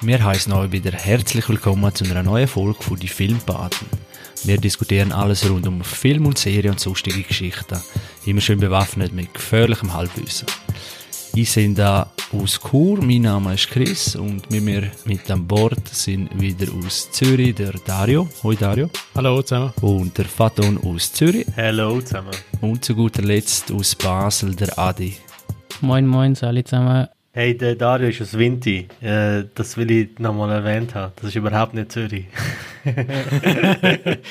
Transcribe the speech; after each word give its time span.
Wir 0.00 0.24
heißen 0.24 0.52
euch 0.52 0.72
wieder 0.72 0.90
herzlich 0.90 1.48
willkommen 1.48 1.94
zu 1.94 2.04
einer 2.04 2.24
neuen 2.24 2.48
Folge 2.48 2.82
von 2.82 2.98
Die 2.98 3.06
Filmpaten. 3.06 3.86
Wir 4.44 4.58
diskutieren 4.58 5.12
alles 5.12 5.48
rund 5.48 5.66
um 5.68 5.84
Film 5.84 6.26
und 6.26 6.38
Serie 6.38 6.72
und 6.72 6.80
sonstige 6.80 7.22
Geschichten. 7.22 7.80
Immer 8.26 8.40
schön 8.40 8.58
bewaffnet 8.58 9.12
mit 9.12 9.32
gefährlichem 9.32 9.94
Halbwissen. 9.94 10.48
Ich 11.34 11.54
bin 11.54 11.74
da 11.74 12.10
aus 12.32 12.58
Chur, 12.60 13.00
mein 13.00 13.22
Name 13.22 13.54
ist 13.54 13.68
Chris 13.68 14.16
und 14.16 14.50
mit 14.50 14.62
mir 14.62 14.90
mit 15.04 15.30
an 15.30 15.46
Bord 15.46 15.86
sind 15.88 16.28
wieder 16.40 16.66
aus 16.74 17.10
Zürich 17.12 17.54
der 17.54 17.72
Dario. 17.86 18.28
Hoi 18.42 18.56
Dario. 18.56 18.90
Hallo 19.14 19.40
zusammen. 19.42 19.72
Und 19.80 20.18
der 20.18 20.24
Faton 20.24 20.78
aus 20.84 21.12
Zürich. 21.12 21.46
Hallo 21.56 22.00
zusammen. 22.00 22.34
Und 22.60 22.84
zu 22.84 22.94
guter 22.94 23.22
Letzt 23.22 23.70
aus 23.70 23.94
Basel 23.94 24.54
der 24.54 24.76
Adi. 24.78 25.16
Moin 25.80 26.06
moin, 26.06 26.36
alle 26.42 26.64
zusammen. 26.64 27.06
Hey, 27.34 27.56
der 27.56 27.76
Dario 27.76 28.10
ist 28.10 28.20
aus 28.20 28.36
Vinti. 28.36 28.88
Äh, 29.00 29.44
das 29.54 29.78
will 29.78 29.90
ich 29.90 30.18
nochmal 30.18 30.50
erwähnt 30.50 30.94
haben. 30.94 31.14
Das 31.16 31.30
ist 31.30 31.34
überhaupt 31.34 31.72
nicht 31.72 31.90
Zürich. 31.90 32.26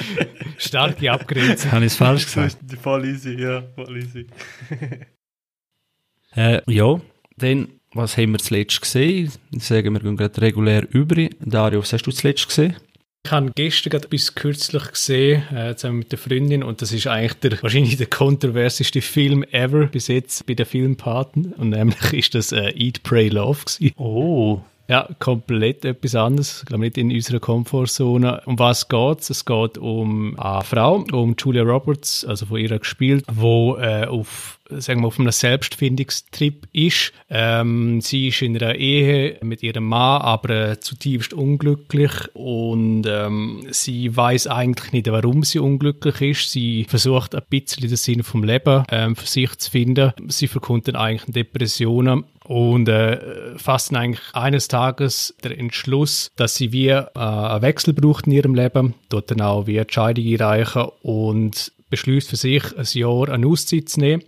Starke 0.57 1.11
Abgrenzung. 1.11 1.71
Habe 1.71 1.85
ich 1.85 1.93
es 1.93 1.97
falsch 1.97 2.25
gesagt? 2.27 2.57
voll 2.79 3.05
easy, 3.05 3.41
ja, 3.41 3.63
voll 3.73 3.97
easy. 3.97 4.27
äh, 6.35 6.61
ja, 6.71 7.01
dann, 7.37 7.69
was 7.95 8.17
haben 8.17 8.33
wir 8.33 8.37
zuletzt 8.39 8.79
gesehen? 8.79 9.31
Ich 9.51 9.63
sage, 9.63 9.89
wir 9.89 9.99
gehen 9.99 10.15
gerade 10.15 10.39
regulär 10.39 10.87
über. 10.91 11.27
Dario, 11.39 11.79
was 11.79 11.93
hast 11.93 12.05
du 12.05 12.11
zuletzt 12.11 12.47
gesehen? 12.47 12.75
Ich 13.23 13.31
habe 13.31 13.51
gestern 13.53 13.91
gerade 13.91 14.07
bis 14.07 14.35
kürzlich 14.35 14.91
gesehen, 14.91 15.43
äh, 15.55 15.75
zusammen 15.75 15.99
mit 15.99 16.11
der 16.11 16.17
Freundin, 16.17 16.63
und 16.63 16.81
das 16.81 16.91
ist 16.91 17.07
eigentlich 17.07 17.35
der, 17.35 17.61
wahrscheinlich 17.61 17.95
der 17.97 18.07
kontroverseste 18.07 19.01
Film 19.01 19.43
ever 19.51 19.85
bis 19.85 20.07
jetzt 20.07 20.45
bei 20.47 20.55
den 20.55 20.65
Filmpaten. 20.65 21.53
Und 21.53 21.69
nämlich 21.69 22.13
ist 22.13 22.35
das 22.35 22.51
äh, 22.51 22.71
Eat, 22.71 23.03
Pray, 23.03 23.29
Love 23.29 23.59
gewesen. 23.65 23.93
Oh. 23.97 24.61
Ja, 24.91 25.07
komplett 25.19 25.85
etwas 25.85 26.15
anderes. 26.15 26.59
Ich 26.59 26.65
glaube 26.65 26.83
nicht 26.83 26.97
in 26.97 27.13
unserer 27.13 27.39
Komfortzone. 27.39 28.41
Um 28.45 28.59
was 28.59 28.89
geht 28.89 29.21
es? 29.21 29.45
Geht 29.45 29.77
um 29.77 30.37
eine 30.37 30.63
Frau, 30.63 31.05
um 31.13 31.33
Julia 31.39 31.63
Roberts, 31.63 32.25
also 32.25 32.45
von 32.47 32.59
ihr 32.59 32.77
gespielt, 32.77 33.23
wo 33.31 33.77
äh, 33.77 34.05
auf 34.07 34.59
sagen 34.79 35.01
wir, 35.01 35.07
auf 35.07 35.19
einem 35.19 35.31
Selbstfindungstrip 35.31 36.67
ist. 36.71 37.13
Ähm, 37.29 38.01
sie 38.01 38.29
ist 38.29 38.41
in 38.41 38.55
einer 38.55 38.75
Ehe 38.75 39.37
mit 39.41 39.63
ihrem 39.63 39.85
Mann, 39.85 40.21
aber 40.21 40.49
äh, 40.49 40.79
zutiefst 40.79 41.33
unglücklich 41.33 42.11
und 42.33 43.03
ähm, 43.07 43.65
sie 43.71 44.15
weiß 44.15 44.47
eigentlich 44.47 44.93
nicht, 44.93 45.11
warum 45.11 45.43
sie 45.43 45.59
unglücklich 45.59 46.21
ist. 46.21 46.51
Sie 46.51 46.85
versucht 46.85 47.35
ein 47.35 47.43
bisschen 47.49 47.87
den 47.87 47.95
Sinn 47.95 48.23
vom 48.23 48.43
Leben 48.43 48.85
ähm, 48.89 49.15
für 49.15 49.27
sich 49.27 49.57
zu 49.57 49.71
finden. 49.71 50.13
Sie 50.27 50.47
verkommt 50.47 50.87
dann 50.87 50.95
eigentlich 50.95 51.33
Depressionen 51.33 52.23
und 52.45 52.89
äh, 52.89 53.57
fasst 53.57 53.93
eigentlich 53.93 54.21
eines 54.33 54.67
Tages 54.67 55.35
der 55.43 55.57
Entschluss, 55.57 56.31
dass 56.35 56.55
sie 56.55 56.71
wie 56.71 56.87
äh, 56.87 57.05
einen 57.15 57.61
Wechsel 57.61 57.93
braucht 57.93 58.27
in 58.27 58.33
ihrem 58.33 58.55
Leben, 58.55 58.95
dort 59.09 59.31
dann 59.31 59.41
auch 59.41 59.67
wie 59.67 59.77
Entscheidung 59.77 60.25
erreichen 60.25 60.87
und 61.01 61.71
beschließt 61.89 62.29
für 62.29 62.37
sich, 62.37 62.63
ein 62.77 62.85
Jahr 62.93 63.29
eine 63.29 63.47
Auszeit 63.47 63.89
zu 63.89 63.99
nehmen 63.99 64.23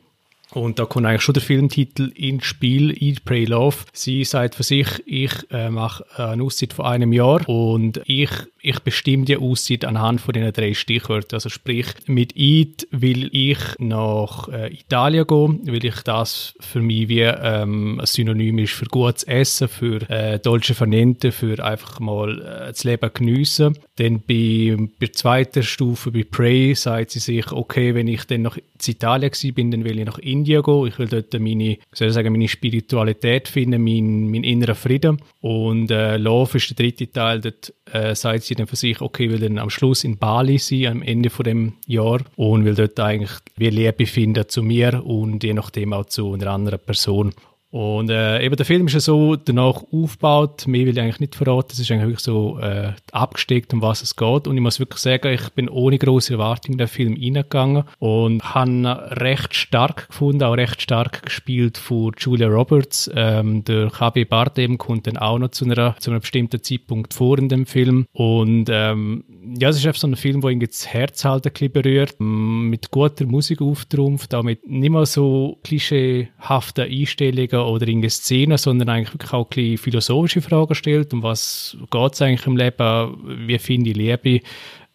und 0.53 0.78
da 0.78 0.86
kommt 0.86 1.05
eigentlich 1.05 1.22
schon 1.22 1.33
der 1.33 1.42
Filmtitel 1.42 2.11
ins 2.16 2.45
Spiel, 2.45 2.95
Eat, 3.02 3.25
Pray, 3.25 3.45
Love. 3.45 3.78
Sie 3.92 4.23
sagt 4.23 4.55
für 4.55 4.64
sich, 4.64 4.88
ich 5.05 5.31
äh, 5.52 5.70
mache 5.70 6.05
eine 6.16 6.44
Auszeit 6.44 6.73
von 6.73 6.86
einem 6.86 7.11
Jahr 7.11 7.48
und 7.50 8.02
ich, 8.05 8.30
ich 8.64 8.80
bestimme 8.80 9.25
die 9.25 9.38
Auszeit 9.38 9.86
anhand 9.86 10.22
von 10.22 10.33
den 10.33 10.52
drei 10.53 10.73
Stichwörtern. 10.73 11.38
Also 11.38 11.50
sprich, 11.50 11.88
mit 12.08 12.36
Eat 12.36 12.88
will 12.92 13.30
ich 13.31 13.59
nach 13.80 14.47
äh, 14.47 14.73
Italien 14.73 15.28
gehen, 15.28 15.61
weil 15.66 15.83
ich 15.83 16.02
das 16.02 16.53
für 16.59 16.81
mich 16.81 17.09
wie 17.09 17.22
ähm, 17.22 18.00
ein 18.00 18.05
Synonym 18.05 18.59
ist 18.59 18.73
für 18.73 18.86
gutes 18.86 19.23
Essen, 19.23 19.67
für 19.67 20.09
äh, 20.09 20.39
dolce 20.39 20.73
Vernente, 20.73 21.31
für 21.31 21.64
einfach 21.64 22.00
mal 22.00 22.39
äh, 22.42 22.67
das 22.67 22.83
Leben 22.83 23.09
geniessen. 23.14 23.78
Dann 23.97 24.20
bei, 24.20 24.75
bei 24.77 25.08
der 25.08 25.14
zweiten 25.14 25.64
Stufe, 25.64 26.11
bei 26.11 26.23
Pray, 26.23 26.73
sagt 26.73 27.11
sie 27.11 27.20
sich, 27.20 27.52
okay, 27.52 27.93
wenn 27.95 28.08
ich 28.08 28.26
dann 28.26 28.43
noch 28.43 28.58
in 28.58 28.64
Italien 28.86 29.32
bin, 29.54 29.71
dann 29.71 29.83
will 29.83 29.99
ich 29.99 30.05
nach 30.05 30.17
Indien 30.20 30.43
Indien 30.43 30.64
gehen. 30.64 30.88
Ich 30.88 30.99
will 30.99 31.08
dort 31.08 31.33
meine, 31.39 31.77
soll 31.93 32.08
ich 32.08 32.14
sagen, 32.14 32.32
meine 32.32 32.48
Spiritualität 32.48 33.48
finden, 33.48 33.83
meinen 33.83 34.30
mein 34.30 34.43
inneren 34.43 34.76
Frieden. 34.76 35.21
Und 35.42 35.92
äh, 35.92 36.17
Love 36.17 36.58
ist 36.58 36.70
der 36.70 36.76
dritte 36.76 37.11
Teil. 37.11 37.42
Dort 37.42 37.73
äh, 37.92 38.15
sagt 38.15 38.43
sie 38.43 38.52
dann 38.55 38.67
für 38.67 38.75
sich, 38.75 39.02
okay, 39.02 39.30
will 39.30 39.39
dann 39.39 39.58
am 39.58 39.69
Schluss 39.69 40.03
in 40.03 40.17
Bali 40.17 40.58
sein, 40.58 40.87
am 40.87 41.02
Ende 41.02 41.30
von 41.30 41.43
dem 41.43 41.73
Jahr 41.87 42.19
und 42.36 42.65
will 42.65 42.75
dort 42.75 42.99
eigentlich 42.99 43.31
wie 43.55 43.69
Liebe 43.69 44.05
finden 44.05 44.47
zu 44.47 44.64
mir 44.64 45.05
und 45.05 45.43
je 45.43 45.53
nachdem 45.53 45.93
auch 45.93 46.05
zu 46.05 46.33
einer 46.33 46.47
anderen 46.47 46.80
Person. 46.80 47.33
Und 47.73 48.11
äh, 48.11 48.45
eben 48.45 48.56
der 48.56 48.67
Film 48.67 48.86
ist 48.86 48.94
ja 48.94 49.00
so 49.00 49.36
danach 49.36 49.82
aufgebaut, 49.92 50.67
mehr 50.67 50.86
will 50.86 50.95
ich 50.95 51.02
eigentlich 51.02 51.20
nicht 51.20 51.34
verraten, 51.34 51.72
es 51.72 51.80
ist 51.80 51.89
eigentlich 51.89 52.04
wirklich 52.04 52.20
so 52.20 52.60
äh, 52.60 52.92
abgesteckt, 53.11 53.73
um 53.73 53.82
was 53.82 54.04
es 54.04 54.16
geht. 54.16 54.45
Und 54.45 54.56
ich 54.56 54.61
muss 54.61 54.80
wirklich 54.80 55.00
sagen, 55.00 55.34
ich 55.34 55.50
bin 55.54 55.67
ohne 55.70 55.98
große 55.98 56.33
Erwartungen 56.33 56.73
in 56.73 56.78
den 56.78 56.88
Film 56.88 57.14
reingegangen 57.14 57.86
und 57.98 58.44
habe 58.44 59.10
recht 59.20 59.56
stark 59.56 60.10
gefunden, 60.10 60.44
auch 60.44 60.54
recht 60.54 60.83
stark 60.83 61.23
gespielt 61.23 61.80
von 61.80 62.12
Julia 62.16 62.48
Roberts. 62.48 63.10
Ähm, 63.16 63.64
der 63.64 63.89
KB 63.89 64.26
Bardem 64.26 64.78
kommt 64.78 65.08
dann 65.08 65.17
auch 65.17 65.39
noch 65.39 65.50
zu, 65.50 65.66
einer, 65.66 65.95
zu 65.98 66.12
einem 66.12 66.20
bestimmten 66.20 66.62
Zeitpunkt 66.62 67.16
vor 67.16 67.39
in 67.39 67.50
dem 67.50 67.66
Film. 67.66 68.06
Und 68.14 68.67
ähm, 68.70 69.23
ja, 69.60 69.70
es 69.70 69.78
ist 69.78 69.88
einfach 69.88 70.00
so 70.00 70.06
ein 70.06 70.16
Film, 70.16 70.42
der 70.42 70.52
irgendwie 70.52 70.67
das 70.67 70.86
Herz 70.86 71.26
halt 71.26 71.48
ein 71.48 71.54
bisschen 71.54 71.72
berührt, 71.72 72.17
mit 72.20 72.92
guter 72.92 73.26
Musik 73.26 73.64
auftrumpft, 73.64 74.36
auch 74.36 74.44
mit 74.44 74.67
nicht 74.67 74.92
mal 74.92 75.08
so 75.08 75.58
klischeehaften 75.64 76.86
Einstellungen 76.86 77.63
oder 77.66 77.88
in 77.88 78.08
Szenen, 78.10 78.58
sondern 78.58 78.90
eigentlich 78.90 79.34
auch 79.34 79.48
ein 79.56 79.78
philosophische 79.78 80.42
Fragen 80.42 80.76
stellt. 80.76 81.14
Um 81.14 81.24
was 81.24 81.78
geht 81.90 82.14
es 82.14 82.22
eigentlich 82.22 82.48
im 82.48 82.58
Leben? 82.58 83.48
Wie 83.48 83.58
finde 83.58 83.90
ich 83.92 83.96
Liebe? 83.96 84.42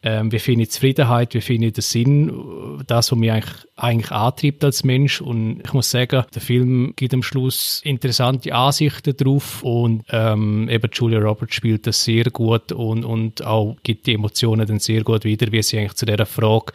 Ähm, 0.00 0.30
wie 0.30 0.38
finde 0.38 0.62
ich 0.62 0.70
Zufriedenheit? 0.70 1.34
Wie 1.34 1.40
finde 1.40 1.66
ich 1.66 1.72
den 1.72 1.82
Sinn? 1.82 2.84
Das, 2.86 3.10
was 3.10 3.18
mich 3.18 3.32
eigentlich, 3.32 3.66
eigentlich 3.74 4.12
antreibt 4.12 4.62
als 4.62 4.84
Mensch. 4.84 5.20
Und 5.20 5.60
ich 5.64 5.72
muss 5.72 5.90
sagen, 5.90 6.24
der 6.32 6.40
Film 6.40 6.92
gibt 6.94 7.14
am 7.14 7.22
Schluss 7.24 7.80
interessante 7.84 8.54
Ansichten 8.54 9.16
drauf 9.16 9.62
und 9.64 10.04
ähm, 10.10 10.68
eben 10.68 10.88
Julia 10.92 11.18
Roberts 11.18 11.56
spielt 11.56 11.88
das 11.88 12.04
sehr 12.04 12.24
gut 12.24 12.70
und, 12.70 13.04
und 13.04 13.44
auch 13.44 13.76
gibt 13.82 14.06
die 14.06 14.14
Emotionen 14.14 14.68
dann 14.68 14.78
sehr 14.78 15.02
gut 15.02 15.24
wieder, 15.24 15.50
wie 15.50 15.62
sie 15.62 15.78
eigentlich 15.78 15.94
zu 15.94 16.06
dieser 16.06 16.26
Frage 16.26 16.72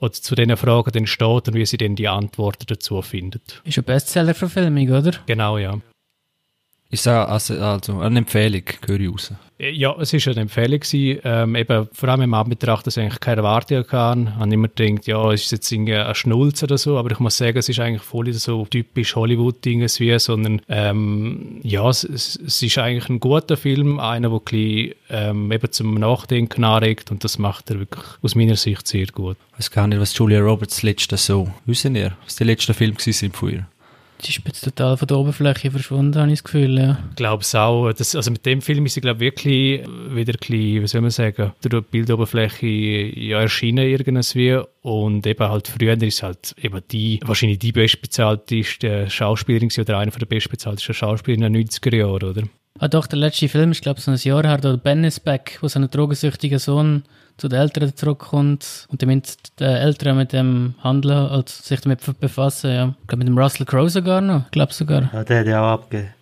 oder 0.00 0.12
zu 0.12 0.34
diesen 0.34 0.56
Fragen 0.56 0.90
dann 0.92 1.06
steht 1.06 1.48
und 1.48 1.54
wie 1.54 1.66
sie 1.66 1.76
dann 1.76 1.96
die 1.96 2.08
Antworten 2.08 2.66
dazu 2.66 3.02
findet. 3.02 3.60
Ist 3.64 3.78
eine 3.78 3.84
Bestseller-Verfilmung, 3.84 4.88
oder? 4.90 5.12
Genau, 5.26 5.58
ja. 5.58 5.78
Ist 6.90 7.06
also, 7.06 7.54
also 7.60 8.00
eine 8.00 8.20
Empfehlung, 8.20 8.62
höre 8.86 9.00
ich 9.00 9.10
raus. 9.10 9.32
Ja, 9.58 9.94
es 9.98 10.14
war 10.14 10.32
eine 10.32 10.42
Empfehlung. 10.42 10.80
Gewesen, 10.80 11.20
ähm, 11.24 11.54
eben, 11.56 11.88
vor 11.92 12.08
allem 12.08 12.22
im 12.22 12.32
Anbetracht, 12.32 12.86
dass 12.86 12.96
ich 12.96 13.02
eigentlich 13.02 13.20
keine 13.20 13.38
Erwartungen 13.38 13.84
hatte. 13.92 14.20
Ich 14.20 14.34
habe 14.36 14.54
immer 14.54 14.68
gedacht, 14.68 15.06
ja, 15.06 15.32
es 15.32 15.42
ist 15.42 15.52
jetzt 15.52 15.72
ein 15.72 16.14
Schnulz 16.14 16.62
oder 16.62 16.78
so, 16.78 16.96
aber 16.96 17.10
ich 17.10 17.18
muss 17.18 17.36
sagen, 17.36 17.58
es 17.58 17.68
ist 17.68 17.78
eigentlich 17.80 18.02
voll 18.02 18.32
so 18.32 18.64
typisch 18.64 19.16
Hollywood-Ding, 19.16 19.86
sondern 19.88 20.62
ähm, 20.68 21.60
ja, 21.62 21.86
es, 21.90 22.04
es, 22.04 22.36
ist 22.36 22.78
eigentlich 22.78 23.10
ein 23.10 23.20
guter 23.20 23.58
Film, 23.58 24.00
einer, 24.00 24.30
der 24.30 24.38
bisschen, 24.38 24.94
ähm, 25.10 25.52
eben 25.52 25.72
zum 25.72 25.94
Nachdenken 25.94 26.64
anregt 26.64 27.10
und 27.10 27.22
das 27.22 27.36
macht 27.36 27.68
er 27.70 27.80
wirklich 27.80 28.04
aus 28.22 28.34
meiner 28.34 28.56
Sicht 28.56 28.88
sehr 28.88 29.06
gut. 29.08 29.36
Ich 29.52 29.58
weiß 29.58 29.70
gar 29.72 29.88
nicht, 29.88 30.00
was 30.00 30.16
Julia 30.16 30.40
Roberts 30.40 30.82
letzte 30.82 31.18
so, 31.18 31.52
wissen 31.66 31.96
ihr, 31.96 32.16
was 32.24 32.36
die 32.36 32.44
letzten 32.44 32.72
Filme 32.72 32.96
sind 32.98 33.36
von 33.36 33.50
ihr? 33.50 33.66
Sie 34.20 34.30
ist 34.30 34.40
jetzt 34.44 34.64
total 34.64 34.96
von 34.96 35.06
der 35.06 35.16
Oberfläche 35.16 35.70
verschwunden, 35.70 36.20
habe 36.20 36.28
ich 36.28 36.40
das 36.40 36.44
Gefühl, 36.44 36.78
ja. 36.78 36.98
Ich 37.10 37.16
glaube 37.16 37.42
es 37.42 37.54
auch. 37.54 37.92
Das, 37.92 38.16
also 38.16 38.30
mit 38.30 38.44
dem 38.46 38.60
Film 38.60 38.84
ist 38.86 38.94
sie, 38.94 39.00
glaube 39.00 39.20
wirklich 39.20 39.86
wieder 39.86 40.32
ein 40.32 40.38
bisschen, 40.38 40.82
wie 40.82 40.86
soll 40.86 41.00
man 41.00 41.10
sagen, 41.10 41.52
durch 41.62 41.84
die 41.84 41.90
Bildoberfläche 41.90 42.66
ja, 42.66 43.40
erschienen 43.40 43.86
irgendwie. 43.86 44.58
Und 44.82 45.26
eben 45.26 45.48
halt 45.48 45.68
früher 45.68 46.00
ist 46.02 46.22
halt 46.22 46.54
eben 46.60 46.80
die, 46.90 47.20
wahrscheinlich 47.24 47.60
die 47.60 47.72
bestbezahlteste 47.72 49.08
Schauspielerin 49.08 49.70
oder 49.78 49.98
eine 49.98 50.10
der 50.10 50.26
bestbezahltesten 50.26 50.94
Schauspieler 50.94 51.46
in 51.46 51.52
den 51.52 51.68
90er 51.68 51.94
Jahren, 51.94 52.22
oder? 52.22 52.42
Ah 52.80 52.88
doch, 52.88 53.08
der 53.08 53.18
letzte 53.18 53.48
Film 53.48 53.72
ist, 53.72 53.82
glaube 53.82 53.98
ich, 53.98 54.04
so 54.04 54.12
ein 54.12 54.16
Jahr 54.18 54.44
her, 54.44 54.58
da 54.58 54.76
Ben 54.76 55.02
is 55.02 55.18
Back, 55.18 55.58
wo 55.60 55.68
so 55.68 55.80
ein 55.80 55.90
drogensüchtiger 55.90 56.60
Sohn 56.60 57.02
zu 57.36 57.48
den 57.48 57.58
Eltern 57.58 57.94
zurückkommt 57.96 58.86
und 58.88 59.02
damit 59.02 59.34
die 59.58 59.64
Eltern 59.64 60.16
mit 60.16 60.32
dem 60.32 60.74
handeln, 60.82 61.28
also 61.28 61.44
sich 61.46 61.80
damit 61.80 62.00
befassen, 62.20 62.70
ja. 62.70 62.94
Ich 63.00 63.08
glaube 63.08 63.24
mit 63.24 63.28
dem 63.28 63.38
Russell 63.38 63.66
Crowe 63.66 63.90
sogar 63.90 64.20
noch, 64.20 64.44
ich 64.44 64.50
glaube 64.52 64.72
sogar. 64.72 65.10
Ja, 65.12 65.24
der 65.24 65.40
hat 65.40 65.46
ja 65.46 65.60
auch 65.62 65.74
abgegeben. 65.74 66.10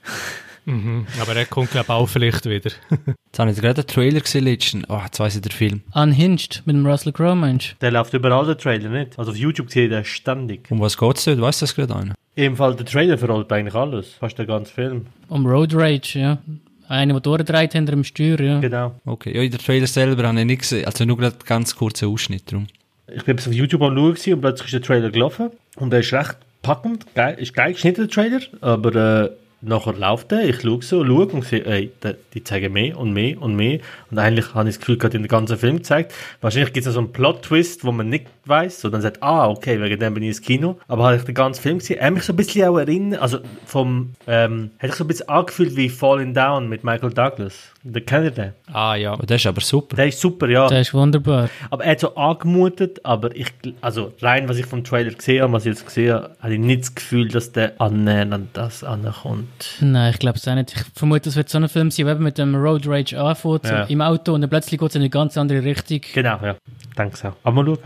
Mhm, 0.69 1.07
aber 1.23 1.37
er 1.37 1.47
kommt, 1.47 1.71
glaube 1.71 1.85
ich, 1.85 1.91
auch 1.91 2.09
vielleicht 2.09 2.45
wieder. 2.45 2.73
jetzt 2.91 3.39
habe 3.39 3.53
ich 3.53 3.57
gerade 3.57 3.83
einen 3.83 3.87
Trailer 3.87 4.19
gesehen 4.19 4.45
letztens. 4.45 4.85
Oh, 4.89 5.01
jetzt 5.01 5.21
weiss 5.21 5.37
ich 5.37 5.43
den 5.43 5.53
Film. 5.53 5.83
Unhinged 5.95 6.63
mit 6.65 6.75
dem 6.75 6.85
Russell 6.85 7.13
Crowe, 7.13 7.37
meinst 7.37 7.77
Der 7.81 7.93
läuft 7.93 8.13
überall, 8.15 8.45
der 8.47 8.59
Trailer, 8.59 8.89
nicht? 8.89 9.17
Also 9.17 9.31
auf 9.31 9.37
YouTube 9.37 9.71
sehe 9.71 9.85
ich 9.85 9.91
den 9.91 10.05
ständig. 10.05 10.69
Um 10.69 10.81
was 10.81 10.99
geht 10.99 11.19
es 11.19 11.25
dort? 11.25 11.41
Weißt 11.41 11.63
du 11.63 11.67
das 11.67 11.75
gerade 11.77 11.95
einer? 11.95 12.15
Im 12.37 12.55
Fall 12.55 12.77
der 12.77 12.85
Trailer 12.85 13.17
verrollt 13.17 13.51
eigentlich 13.51 13.75
alles. 13.75 14.13
Fast 14.13 14.39
den 14.39 14.47
ganzen 14.47 14.73
Film. 14.73 15.07
Um 15.29 15.47
Road 15.47 15.75
Rage, 15.75 16.19
ja. 16.19 16.39
Einer, 16.87 17.15
der 17.15 17.21
durchgedreht 17.21 17.73
hinter 17.73 17.93
dem 17.93 18.05
Steuer, 18.05 18.39
ja. 18.39 18.61
Genau. 18.61 18.95
Okay, 19.07 19.35
ja, 19.35 19.43
in 19.43 19.51
der 19.51 19.59
Trailer 19.59 19.87
selber 19.87 20.29
habe 20.29 20.39
ich 20.39 20.45
nicht 20.45 20.61
gesehen. 20.61 20.85
Also 20.85 21.05
nur 21.05 21.17
gerade 21.17 21.37
ganz 21.45 21.75
kurzen 21.75 22.09
Ausschnitt 22.09 22.53
drum. 22.53 22.67
Ich 23.13 23.25
bin 23.25 23.39
auf 23.39 23.47
YouTube 23.53 23.83
am 23.83 23.97
schauen 23.97 24.35
und 24.35 24.41
plötzlich 24.43 24.67
ist 24.67 24.75
der 24.75 24.83
Trailer 24.83 25.11
gelaufen. 25.11 25.51
Und 25.77 25.91
der 25.91 26.01
ist 26.01 26.13
recht 26.13 26.37
packend. 26.61 27.07
Geil, 27.15 27.37
ist 27.39 27.55
geil 27.55 27.73
geschnitten, 27.73 28.03
der 28.03 28.11
Trailer. 28.11 28.41
Aber 28.61 29.25
äh, 29.25 29.31
nachher 29.67 29.95
läuft 29.95 30.33
er, 30.33 30.49
ich 30.49 30.63
schaue 30.63 30.83
so, 30.83 31.05
schaue 31.05 31.27
und 31.27 31.45
sehe, 31.45 31.65
ey, 31.65 31.91
die, 32.03 32.15
die 32.35 32.45
zeigen 32.45 32.73
mehr 32.73 32.97
und 32.99 33.13
mehr 33.13 33.41
und 33.41 33.57
mehr. 33.57 33.81
Und 34.11 34.19
eigentlich 34.19 34.55
habe 34.55 34.69
ich 34.69 34.77
das 34.77 34.81
Gefühl, 34.81 34.99
gerade 34.99 35.17
in 35.17 35.23
den 35.23 35.29
ganzen 35.29 35.59
Film 35.59 35.77
gezeigt. 35.79 36.15
Wahrscheinlich 36.41 36.73
gibt 36.73 36.87
es 36.87 36.95
so 36.95 37.01
einen 37.01 37.13
Plot-Twist, 37.13 37.85
wo 37.85 37.93
man 37.93 38.09
nicht 38.09 38.27
weiß. 38.45 38.81
So 38.81 38.91
dann 38.91 39.03
sagt, 39.03 39.23
ah, 39.23 39.49
okay, 39.49 39.81
wegen 39.81 39.99
dem 39.99 40.15
bin 40.15 40.23
ich 40.23 40.29
ins 40.31 40.43
Kino. 40.43 40.79
Aber 40.89 41.05
habe 41.05 41.17
ich 41.17 41.23
den 41.23 41.35
ganzen 41.35 41.63
Film 41.63 41.79
gesehen, 41.79 41.99
er 41.99 42.11
mich 42.11 42.23
so 42.23 42.33
ein 42.33 42.37
bisschen 42.37 42.69
auch 42.69 42.79
erinnert, 42.79 43.21
also 43.21 43.39
vom, 43.65 44.13
ähm, 44.27 44.71
hätte 44.79 44.93
ich 44.93 44.99
so 44.99 45.05
ein 45.05 45.09
bisschen 45.09 45.29
angefühlt 45.29 45.77
wie 45.77 45.89
Falling 45.89 46.35
Down 46.35 46.69
mit 46.69 46.85
Michael 46.85 47.13
Douglas. 47.13 47.73
Der 47.89 48.03
kennt 48.03 48.25
ihr 48.25 48.31
den? 48.33 48.53
Ah 48.73 48.97
ja. 48.97 49.13
Aber 49.13 49.25
das 49.27 49.41
ist 49.43 49.47
aber 49.47 49.61
super. 49.61 49.95
Der 49.97 50.09
ist 50.09 50.21
super, 50.21 50.49
ja. 50.49 50.67
Der 50.69 50.81
ist 50.81 50.93
wunderbar. 50.93 51.49
Aber 51.71 51.85
er 51.85 51.93
hat 51.93 52.01
so 52.01 52.15
angemutet, 52.17 52.99
aber 53.05 53.35
ich, 53.37 53.47
also 53.81 54.13
rein, 54.21 54.49
was 54.49 54.59
ich 54.59 54.67
vom 54.67 54.83
Trailer 54.83 55.13
gesehen 55.13 55.43
habe, 55.43 55.53
was 55.53 55.65
ich 55.65 55.71
jetzt 55.75 55.87
gesehen 55.87 56.15
habe, 56.15 56.31
hatte 56.41 56.55
ich 56.55 56.59
nicht 56.61 56.81
das 56.83 56.95
Gefühl, 56.97 57.29
dass 57.29 57.53
der 57.53 57.81
annähernd 57.81 58.35
an 58.35 58.49
das 58.55 58.83
ankommt. 58.83 59.77
Nein, 59.81 60.11
ich 60.13 60.19
glaube 60.19 60.37
es 60.39 60.49
auch 60.49 60.55
nicht. 60.57 60.73
Ich 60.75 60.83
vermute, 60.99 61.29
es 61.29 61.37
wird 61.37 61.49
so 61.49 61.59
ein 61.59 61.69
Film 61.69 61.91
sein, 61.91 62.07
der 62.07 62.15
eben 62.17 62.25
mit 62.25 62.39
dem 62.39 62.55
Road 62.57 62.87
Rage 62.89 63.19
anfängt, 63.21 63.65
Ja. 63.67 63.85
im 63.85 64.01
Auto 64.01 64.35
und 64.35 64.41
dann 64.41 64.51
plötzlich 64.51 64.81
geht 64.81 64.89
es 64.89 64.95
in 64.97 65.03
eine 65.03 65.11
ganz 65.11 65.39
andere 65.39 65.63
Richtung. 65.63 66.01
Genau, 66.13 66.39
ja. 66.43 66.57
Danke 66.97 67.29
auch. 67.29 67.33
Aber 67.45 67.63
mal 67.63 67.65
schauen. 67.67 67.79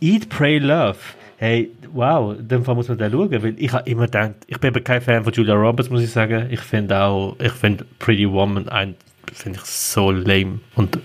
Eat, 0.00 0.28
Pray, 0.28 0.58
Love. 0.58 0.96
Hey, 1.36 1.70
wow, 1.92 2.36
in 2.38 2.46
dem 2.46 2.64
Fall 2.64 2.76
muss 2.76 2.86
man 2.88 2.98
den 2.98 3.10
schauen, 3.10 3.42
weil 3.42 3.54
ich 3.58 3.72
habe 3.72 3.90
immer 3.90 4.04
gedacht, 4.04 4.30
ich 4.46 4.58
bin 4.60 4.68
eben 4.72 4.84
kein 4.84 5.00
Fan 5.00 5.24
von 5.24 5.32
Julia 5.32 5.54
Roberts, 5.54 5.90
muss 5.90 6.00
ich 6.02 6.10
sagen. 6.10 6.46
Ich 6.50 6.60
finde 6.60 7.00
auch, 7.02 7.34
ich 7.40 7.50
finde 7.50 7.84
Pretty 7.98 8.30
Woman 8.30 8.68
ein, 8.68 8.94
finde 9.32 9.58
ich 9.62 9.64
so 9.66 10.10
lame 10.10 10.60
und 10.74 10.98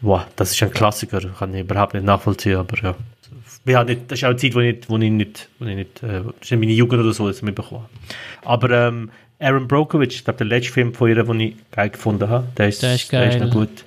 wow, 0.00 0.22
das 0.36 0.52
ist 0.52 0.62
ein 0.62 0.70
Klassiker, 0.70 1.20
kann 1.20 1.54
ich 1.54 1.60
überhaupt 1.60 1.94
nicht 1.94 2.04
nachvollziehen, 2.04 2.56
aber 2.56 2.76
ja. 2.82 2.94
Ja, 3.64 3.82
nicht, 3.82 4.02
das 4.10 4.20
ist 4.20 4.24
auch 4.24 4.28
eine 4.28 4.36
Zeit, 4.36 4.54
wo 4.54 4.60
ich 4.60 4.74
nicht, 4.76 4.88
wo 4.88 4.96
ich 4.96 5.10
nicht, 5.10 5.48
wo 5.58 5.64
ich 5.66 5.74
nicht 5.76 6.02
äh, 6.02 6.22
das 6.22 6.34
ist 6.42 6.50
nicht 6.52 6.60
meine 6.60 6.72
Jugend 6.72 7.00
oder 7.00 7.12
so, 7.12 7.26
das 7.26 7.42
mitbekommen. 7.42 7.86
Aber 8.44 8.70
ähm, 8.70 9.10
Aaron 9.40 9.66
Brockovich, 9.66 10.14
ich 10.14 10.24
glaube, 10.24 10.38
der 10.38 10.46
letzte 10.46 10.72
Film 10.72 10.94
von 10.94 11.08
ihr, 11.08 11.22
den 11.22 11.40
ich 11.40 11.54
geil 11.72 11.90
gefunden 11.90 12.28
habe, 12.28 12.46
der 12.56 12.68
ist, 12.68 12.82
Der 12.82 12.94
ist 12.94 13.10
Der 13.12 13.28
ist 13.28 13.38
geil. 13.38 13.46
noch 13.48 13.52
gut. 13.54 13.84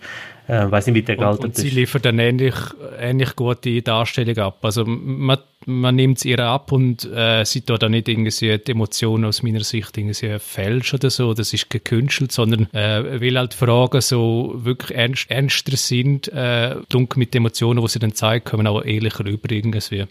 Äh, 0.50 0.72
weiß 0.72 0.88
nicht, 0.88 0.96
wie 0.96 1.02
der 1.04 1.20
Und, 1.20 1.20
gealtert 1.20 1.44
und 1.44 1.56
sie 1.56 1.68
ist. 1.68 1.76
liefert 1.76 2.06
dann 2.06 2.18
ähnlich, 2.18 2.56
ähnlich 3.00 3.36
gute 3.36 3.84
Darstellung 3.84 4.36
ab. 4.40 4.66
Also 4.66 4.84
man, 4.84 5.38
man 5.68 5.96
nimmt 5.96 6.18
es 6.18 6.26
ihr 6.26 6.40
ab 6.40 6.72
und 6.72 7.06
äh, 7.06 7.46
sie 7.46 7.62
tut 7.62 7.84
da 7.84 7.88
nicht 7.88 8.10
irgendwie 8.10 8.58
die 8.58 8.72
Emotionen 8.72 9.26
aus 9.26 9.44
meiner 9.44 9.60
Sicht 9.64 9.96
irgendwie 9.96 10.40
falsch 10.40 10.96
oder 10.96 11.12
so, 11.12 11.36
das 11.36 11.54
ist 11.54 11.70
gekünstelt, 11.70 12.32
sondern 12.32 12.68
äh, 12.74 13.22
weil 13.22 13.38
halt 13.38 13.54
Fragen 13.54 14.02
so 14.02 14.56
wirklich 14.56 14.98
ernst, 14.98 15.30
ernster 15.30 15.78
sind, 15.78 16.30
äh, 16.30 16.78
dunkel 16.90 17.20
mit 17.20 17.36
den 17.36 17.44
Emotionen, 17.44 17.84
die 17.84 17.88
sie 17.88 18.00
dann 18.00 18.16
zeigt, 18.16 18.46
kommen 18.50 18.66
auch 18.66 18.84
ehrlicher 18.84 19.26
rüber 19.26 19.52
irgendwie. 19.52 20.06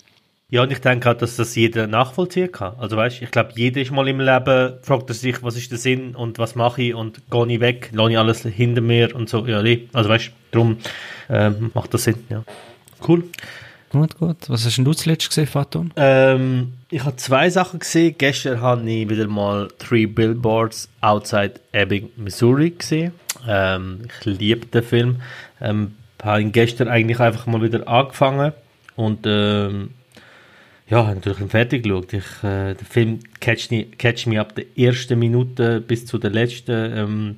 Ja, 0.50 0.62
und 0.62 0.72
ich 0.72 0.80
denke 0.80 1.10
auch, 1.10 1.14
dass 1.14 1.36
das 1.36 1.54
jeder 1.54 1.86
nachvollziehen 1.86 2.50
kann. 2.50 2.74
Also 2.78 2.96
weißt, 2.96 3.20
ich 3.20 3.30
glaube, 3.30 3.52
jeder 3.54 3.82
ist 3.82 3.90
mal 3.90 4.08
im 4.08 4.18
Leben, 4.18 4.78
fragt 4.82 5.10
er 5.10 5.14
sich, 5.14 5.42
was 5.42 5.56
ist 5.56 5.70
der 5.70 5.78
Sinn 5.78 6.14
und 6.14 6.38
was 6.38 6.54
mache 6.54 6.80
ich 6.80 6.94
und 6.94 7.20
gehe 7.30 7.46
ich 7.48 7.60
weg, 7.60 7.90
lasse 7.92 8.12
ich 8.12 8.18
alles 8.18 8.42
hinter 8.44 8.80
mir 8.80 9.14
und 9.14 9.28
so. 9.28 9.46
Ja, 9.46 9.62
nee. 9.62 9.88
also 9.92 10.08
weißt, 10.08 10.30
darum 10.50 10.78
ähm, 11.28 11.70
macht 11.74 11.92
das 11.92 12.04
Sinn, 12.04 12.24
ja. 12.30 12.44
Cool. 13.06 13.24
Gut, 13.90 14.16
gut. 14.18 14.36
Was 14.48 14.64
hast 14.64 14.78
denn 14.78 14.86
du 14.86 14.94
zuletzt 14.94 15.28
gesehen, 15.28 15.46
Faton? 15.46 15.92
Ähm, 15.96 16.72
ich 16.90 17.04
habe 17.04 17.16
zwei 17.16 17.50
Sachen 17.50 17.80
gesehen. 17.80 18.14
Gestern 18.16 18.62
habe 18.62 18.90
ich 18.90 19.08
wieder 19.08 19.26
mal 19.26 19.68
Three 19.78 20.06
Billboards 20.06 20.88
Outside 21.02 21.54
Ebbing, 21.72 22.08
Missouri 22.16 22.70
gesehen. 22.70 23.12
Ähm, 23.46 24.00
ich 24.06 24.24
liebe 24.24 24.66
den 24.66 24.82
Film. 24.82 25.22
Ähm, 25.60 25.94
habe 26.22 26.40
ihn 26.40 26.52
gestern 26.52 26.88
eigentlich 26.88 27.20
einfach 27.20 27.46
mal 27.46 27.60
wieder 27.60 27.86
angefangen 27.86 28.52
und 28.96 29.20
ähm, 29.26 29.90
ja, 30.90 31.06
habe 31.06 31.16
natürlich 31.16 31.50
fertig 31.50 31.82
geschaut. 31.82 32.12
Ich, 32.12 32.24
äh, 32.42 32.74
der 32.74 32.86
Film 32.88 33.20
catcht 33.40 33.70
mich, 33.70 33.98
catcht 33.98 34.26
mich 34.26 34.38
ab 34.38 34.54
der 34.54 34.64
ersten 34.76 35.18
Minute 35.18 35.80
bis 35.80 36.06
zu 36.06 36.18
der 36.18 36.30
letzten. 36.30 36.92
Ähm, 36.96 37.36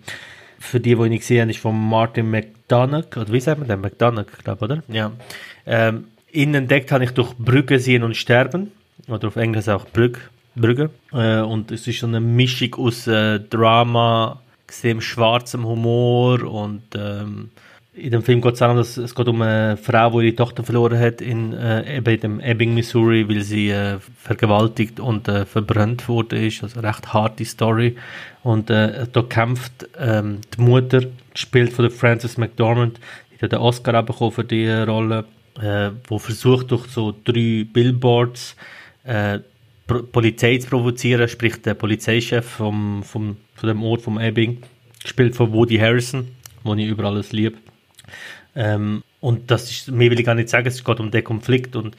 für 0.60 0.78
die, 0.78 0.94
die 0.94 1.02
ihn 1.02 1.08
nicht 1.08 1.20
gesehen 1.20 1.42
haben, 1.42 1.50
ist 1.50 1.58
von 1.58 1.88
Martin 1.88 2.30
McDonagh, 2.30 3.16
oder 3.16 3.32
wie 3.32 3.40
sagt 3.40 3.58
man 3.58 3.68
den? 3.68 3.80
McDonagh, 3.80 4.26
glaube 4.44 4.64
oder? 4.64 4.82
Ja. 4.88 5.10
Ähm, 5.66 6.04
ihn 6.30 6.54
entdeckt 6.54 6.92
habe 6.92 7.04
ich 7.04 7.12
durch 7.12 7.32
Brügge 7.38 7.78
sehen 7.80 8.02
und 8.02 8.16
sterben, 8.16 8.70
oder 9.08 9.28
auf 9.28 9.36
Englisch 9.36 9.68
auch 9.68 9.86
Brügge. 9.86 10.20
Brügge. 10.54 10.90
Äh, 11.12 11.40
und 11.40 11.70
es 11.70 11.86
ist 11.86 12.00
so 12.00 12.06
eine 12.06 12.20
Mischung 12.20 12.74
aus 12.74 13.06
äh, 13.06 13.40
Drama, 13.40 14.42
extrem 14.66 15.00
schwarzem 15.00 15.66
Humor 15.66 16.44
und 16.44 16.82
ähm, 16.94 17.50
in 17.92 18.12
dem 18.12 18.22
Film 18.22 18.40
geht 18.40 18.52
es 18.52 18.60
darum, 18.60 18.76
dass 18.76 18.96
es 18.96 19.14
geht 19.14 19.26
um 19.26 19.42
eine 19.42 19.76
Frau, 19.76 20.20
die 20.20 20.28
ihre 20.28 20.36
Tochter 20.36 20.62
verloren 20.62 20.98
hat 20.98 21.20
in 21.20 21.52
äh, 21.52 22.18
dem 22.18 22.38
Ebbing, 22.40 22.74
Missouri, 22.74 23.28
weil 23.28 23.42
sie 23.42 23.70
äh, 23.70 23.98
vergewaltigt 24.16 25.00
und 25.00 25.26
äh, 25.26 25.44
verbrannt 25.44 26.08
wurde 26.08 26.46
ist. 26.46 26.62
Also 26.62 26.78
eine 26.78 26.88
recht 26.88 27.12
harte 27.12 27.44
Story. 27.44 27.96
Und 28.44 28.70
äh, 28.70 29.06
da 29.10 29.22
kämpft 29.22 29.88
ähm, 29.98 30.40
die 30.56 30.60
Mutter, 30.60 31.02
gespielt 31.32 31.72
von 31.72 31.84
der 31.84 31.90
Frances 31.90 32.38
McDormand, 32.38 33.00
die 33.32 33.42
hat 33.42 33.52
den 33.52 33.58
Oscar 33.58 34.02
bekommen 34.02 34.32
für 34.32 34.44
die 34.44 34.70
Rolle, 34.70 35.24
äh, 35.60 35.90
wo 36.06 36.18
versucht 36.18 36.70
durch 36.70 36.86
so 36.86 37.12
drei 37.24 37.66
Billboards 37.70 38.56
äh, 39.02 39.40
Polizei 40.12 40.58
zu 40.58 40.68
provozieren, 40.68 41.28
sprich 41.28 41.60
der 41.60 41.74
Polizeichef 41.74 42.46
vom, 42.46 43.02
vom, 43.02 43.36
von 43.56 43.68
dem 43.68 43.82
Ort 43.82 44.02
vom 44.02 44.20
Ebbing, 44.20 44.62
gespielt 45.02 45.34
von 45.34 45.52
Woody 45.52 45.78
Harrison, 45.78 46.28
wo 46.62 46.74
ich 46.74 46.86
über 46.86 47.04
alles 47.04 47.32
liebe. 47.32 47.56
Ähm, 48.56 49.02
und 49.20 49.50
das 49.50 49.70
ist, 49.70 49.90
mehr 49.90 50.10
will 50.10 50.18
ich 50.18 50.26
gar 50.26 50.34
nicht 50.34 50.48
sagen, 50.48 50.66
es 50.66 50.82
geht 50.82 51.00
um 51.00 51.10
den 51.10 51.24
Konflikt 51.24 51.76
und 51.76 51.96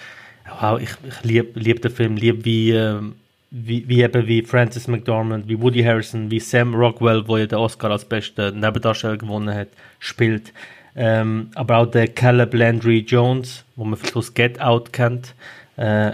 wow, 0.59 0.79
ich, 0.81 0.89
ich 1.07 1.23
liebe 1.23 1.59
lieb 1.59 1.81
den 1.81 1.91
Film, 1.91 2.15
liebe 2.15 2.43
wie, 2.45 2.71
ähm, 2.71 3.15
wie, 3.51 3.87
wie 3.87 4.01
eben 4.01 4.27
wie 4.27 4.41
Francis 4.41 4.87
McDormand, 4.87 5.47
wie 5.47 5.59
Woody 5.59 5.83
Harrison, 5.83 6.31
wie 6.31 6.39
Sam 6.39 6.73
Rockwell, 6.73 7.27
wo 7.27 7.37
ja 7.37 7.45
den 7.45 7.59
Oscar 7.59 7.91
als 7.91 8.05
bester 8.05 8.51
Nebendarsteller 8.51 9.17
gewonnen 9.17 9.53
hat, 9.53 9.69
spielt. 9.99 10.53
Ähm, 10.95 11.51
aber 11.55 11.77
auch 11.77 11.85
der 11.85 12.07
Caleb 12.07 12.53
Landry 12.53 12.99
Jones, 12.99 13.63
wo 13.75 13.85
man 13.85 13.99
aus 14.13 14.33
Get 14.33 14.59
Out 14.59 14.91
kennt, 14.91 15.35
äh, 15.77 16.13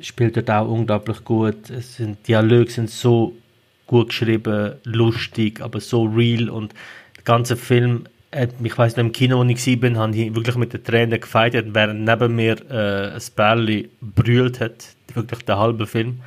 spielt 0.00 0.36
dort 0.36 0.50
auch 0.50 0.68
unglaublich 0.68 1.24
gut. 1.24 1.70
Es 1.70 1.96
sind, 1.96 2.26
Dialoge 2.28 2.70
sind 2.70 2.90
so 2.90 3.34
gut 3.86 4.08
geschrieben, 4.08 4.74
lustig, 4.84 5.60
aber 5.60 5.80
so 5.80 6.04
real 6.04 6.48
und 6.48 6.72
der 7.16 7.24
ganze 7.24 7.56
Film 7.56 8.04
ich 8.32 8.78
weiss 8.78 8.96
noch, 8.96 9.04
im 9.04 9.12
Kino, 9.12 9.38
wo 9.38 9.44
ich 9.44 9.82
war, 9.82 9.96
habe 9.96 10.16
ich 10.16 10.34
wirklich 10.34 10.56
mit 10.56 10.72
den 10.72 10.82
Tränen 10.82 11.20
gefeiert, 11.20 11.66
während 11.74 12.04
neben 12.04 12.34
mir 12.34 12.56
äh, 12.70 13.14
ein 13.14 13.22
Bärli 13.36 13.90
brüllt 14.00 14.60
hat, 14.60 14.86
wirklich 15.14 15.44
der 15.44 15.58
halbe 15.58 15.86
Film, 15.86 16.20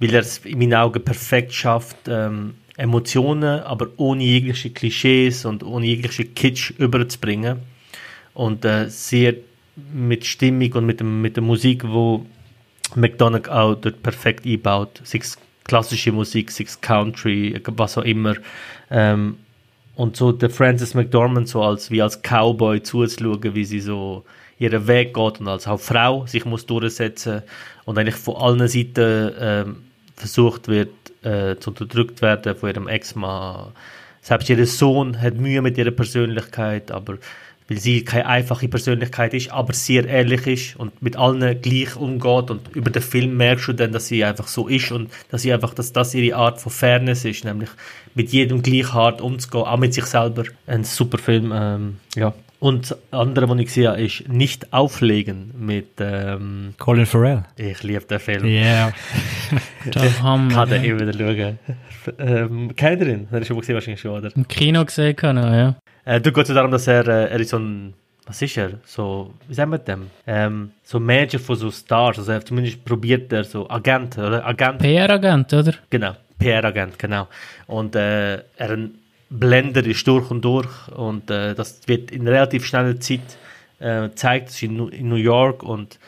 weil 0.00 0.14
er 0.14 0.20
es 0.20 0.38
in 0.38 0.58
meinen 0.58 0.74
Augen 0.74 1.04
perfekt 1.04 1.52
schafft, 1.52 2.08
ähm, 2.08 2.54
Emotionen, 2.76 3.60
aber 3.60 3.88
ohne 3.96 4.22
jegliche 4.22 4.70
Klischees 4.70 5.44
und 5.44 5.62
ohne 5.62 5.86
jegliche 5.86 6.24
Kitsch 6.24 6.72
überzubringen. 6.78 7.60
Und 8.34 8.64
äh, 8.64 8.90
sehr 8.90 9.34
mit 9.92 10.26
Stimmung 10.26 10.72
und 10.72 10.86
mit, 10.86 11.00
dem, 11.00 11.22
mit 11.22 11.36
der 11.36 11.42
Musik, 11.42 11.84
wo 11.86 12.26
McDonagh 12.94 13.48
auch 13.48 13.74
dort 13.74 14.02
perfekt 14.02 14.46
einbaut, 14.46 15.00
sei 15.04 15.18
es 15.18 15.38
klassische 15.64 16.12
Musik, 16.12 16.50
sei 16.50 16.64
es 16.64 16.80
Country, 16.80 17.58
was 17.64 17.96
auch 17.96 18.02
immer. 18.02 18.34
Ähm, 18.90 19.38
und 19.96 20.16
so 20.16 20.30
der 20.30 20.50
Francis 20.50 20.94
McDormand 20.94 21.48
so 21.48 21.62
als 21.62 21.90
wie 21.90 22.02
als 22.02 22.20
Cowboy 22.22 22.82
zuzuschauen, 22.82 23.54
wie 23.54 23.64
sie 23.64 23.80
so 23.80 24.24
ihren 24.58 24.86
Weg 24.86 25.14
geht 25.14 25.40
und 25.40 25.48
als 25.48 25.66
auch 25.66 25.80
Frau 25.80 26.26
sich 26.26 26.44
muss 26.44 26.66
durchsetzen 26.66 27.42
und 27.84 27.98
eigentlich 27.98 28.14
von 28.14 28.36
allen 28.36 28.68
Seiten 28.68 29.32
ähm, 29.38 29.76
versucht 30.14 30.68
wird 30.68 30.90
äh, 31.22 31.56
zu 31.58 31.70
unterdrückt 31.70 32.22
werden 32.22 32.54
von 32.54 32.70
ihrem 32.70 32.88
Ex-Mann. 32.88 33.72
Selbst 34.20 34.48
ihr 34.50 34.66
Sohn 34.66 35.20
hat 35.20 35.34
Mühe 35.34 35.62
mit 35.62 35.78
ihrer 35.78 35.90
Persönlichkeit, 35.90 36.90
aber 36.90 37.18
weil 37.68 37.78
sie 37.78 38.04
keine 38.04 38.26
einfache 38.26 38.68
Persönlichkeit 38.68 39.34
ist, 39.34 39.50
aber 39.50 39.72
sehr 39.72 40.06
ehrlich 40.06 40.46
ist 40.46 40.76
und 40.76 41.02
mit 41.02 41.16
allen 41.16 41.60
gleich 41.60 41.96
umgeht 41.96 42.50
und 42.50 42.74
über 42.74 42.90
den 42.90 43.02
Film 43.02 43.36
merkst 43.36 43.68
du 43.68 43.72
dann, 43.72 43.92
dass 43.92 44.08
sie 44.08 44.24
einfach 44.24 44.46
so 44.46 44.68
ist 44.68 44.92
und 44.92 45.10
dass 45.30 45.42
sie 45.42 45.52
einfach, 45.52 45.74
dass 45.74 45.92
das 45.92 46.14
ihre 46.14 46.36
Art 46.36 46.60
von 46.60 46.72
Fairness 46.72 47.24
ist, 47.24 47.44
nämlich 47.44 47.70
mit 48.14 48.30
jedem 48.30 48.62
gleich 48.62 48.92
hart 48.92 49.20
umzugehen, 49.20 49.64
auch 49.64 49.78
mit 49.78 49.94
sich 49.94 50.06
selber. 50.06 50.44
Ein 50.66 50.84
super 50.84 51.18
Film, 51.18 51.52
ähm, 51.54 51.96
ja. 52.14 52.32
Und 52.58 52.90
das 52.90 52.98
andere, 53.12 53.48
was 53.48 53.58
ich 53.58 53.66
gesehen 53.66 53.88
habe, 53.88 54.02
ist 54.02 54.28
Nicht 54.28 54.72
auflegen 54.72 55.52
mit, 55.58 55.88
ähm, 56.00 56.74
Colin 56.78 57.06
Farrell. 57.06 57.44
ich 57.56 57.82
liebe 57.82 58.04
den 58.04 58.18
Film. 58.18 58.44
Ja. 58.46 58.92
Der 59.84 60.22
Hammer. 60.22 60.52
Kann 60.52 60.70
den 60.70 60.84
immer 60.84 61.00
wieder 61.00 61.12
schauen. 61.12 61.58
ähm, 62.18 62.74
kennt 62.76 63.02
ihr 63.02 63.08
ihn? 63.08 63.28
Er 63.30 63.44
schon 63.44 63.56
mal 63.56 63.60
gesehen, 63.60 63.74
wahrscheinlich 63.74 64.00
schon, 64.00 64.12
oder? 64.12 64.30
Im 64.34 64.48
Kino 64.48 64.84
gesehen 64.84 65.14
kann 65.16 65.36
er, 65.36 65.56
ja. 65.56 65.76
Äh, 66.04 66.20
du 66.20 66.32
geht 66.32 66.48
es 66.48 66.54
darum, 66.54 66.70
dass 66.70 66.86
er, 66.86 67.06
äh, 67.06 67.30
er 67.30 67.40
ist 67.40 67.50
so 67.50 67.58
ein, 67.58 67.92
was 68.26 68.40
ist 68.42 68.56
er? 68.56 68.70
So, 68.84 69.34
wie 69.48 69.54
sagen 69.54 69.70
wir 69.70 69.78
dem? 69.78 70.10
Ähm, 70.26 70.70
so 70.82 70.98
Manager 70.98 71.38
von 71.38 71.56
so 71.56 71.70
Stars, 71.70 72.18
also 72.18 72.32
er 72.32 72.44
zumindest 72.44 72.84
probiert 72.84 73.32
er 73.32 73.44
so 73.44 73.68
Agent, 73.68 74.16
oder? 74.18 74.44
Agent, 74.46 74.78
PR-Agent, 74.78 75.52
oder? 75.52 75.74
genau, 75.90 76.12
PR-Agent, 76.38 76.98
genau. 76.98 77.28
Und 77.66 77.94
äh, 77.96 78.36
er 78.56 78.78
Blender 79.30 79.84
ist 79.84 80.06
durch 80.06 80.30
und 80.30 80.44
durch 80.44 80.88
und 80.88 81.30
äh, 81.30 81.54
das 81.54 81.80
wird 81.86 82.10
in 82.10 82.28
relativ 82.28 82.64
schneller 82.64 82.98
Zeit 83.00 83.20
äh, 83.80 84.02
gezeigt, 84.02 84.48
das 84.48 84.54
ist 84.56 84.62
in, 84.62 84.88
in 84.88 85.08
New 85.08 85.16
York 85.16 85.62
und 85.62 85.98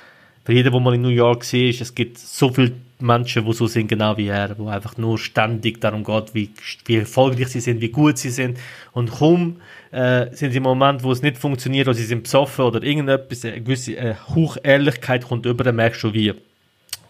für 0.44 0.52
jeden, 0.52 0.72
der 0.72 0.80
mal 0.80 0.94
in 0.94 1.02
New 1.02 1.08
York 1.08 1.52
war, 1.52 1.60
es 1.60 1.94
gibt 1.94 2.16
so 2.16 2.48
viele 2.50 2.72
Menschen, 3.00 3.44
die 3.44 3.52
so 3.52 3.66
sind, 3.66 3.88
genau 3.88 4.16
wie 4.16 4.28
er, 4.28 4.58
wo 4.58 4.68
einfach 4.68 4.96
nur 4.96 5.18
ständig 5.18 5.80
darum 5.80 6.02
geht, 6.02 6.34
wie, 6.34 6.50
wie 6.86 6.96
erfolgreich 6.96 7.48
sie 7.48 7.60
sind, 7.60 7.80
wie 7.80 7.90
gut 7.90 8.18
sie 8.18 8.30
sind. 8.30 8.58
Und 8.92 9.10
kaum 9.10 9.60
äh, 9.90 10.34
sind 10.34 10.52
sie 10.52 10.56
im 10.56 10.64
Moment, 10.64 11.02
wo 11.02 11.12
es 11.12 11.22
nicht 11.22 11.38
funktioniert, 11.38 11.86
oder 11.86 11.94
sie 11.94 12.04
sind 12.04 12.22
besoffen 12.24 12.64
oder 12.64 12.82
irgendetwas, 12.82 13.44
eine 13.44 13.60
gewisse 13.60 13.96
äh, 13.96 14.14
Hochehrlichkeit 14.34 15.28
kommt 15.28 15.46
über, 15.46 15.64
dann 15.64 15.76
merkst 15.76 16.02
du, 16.02 16.12
wie 16.12 16.32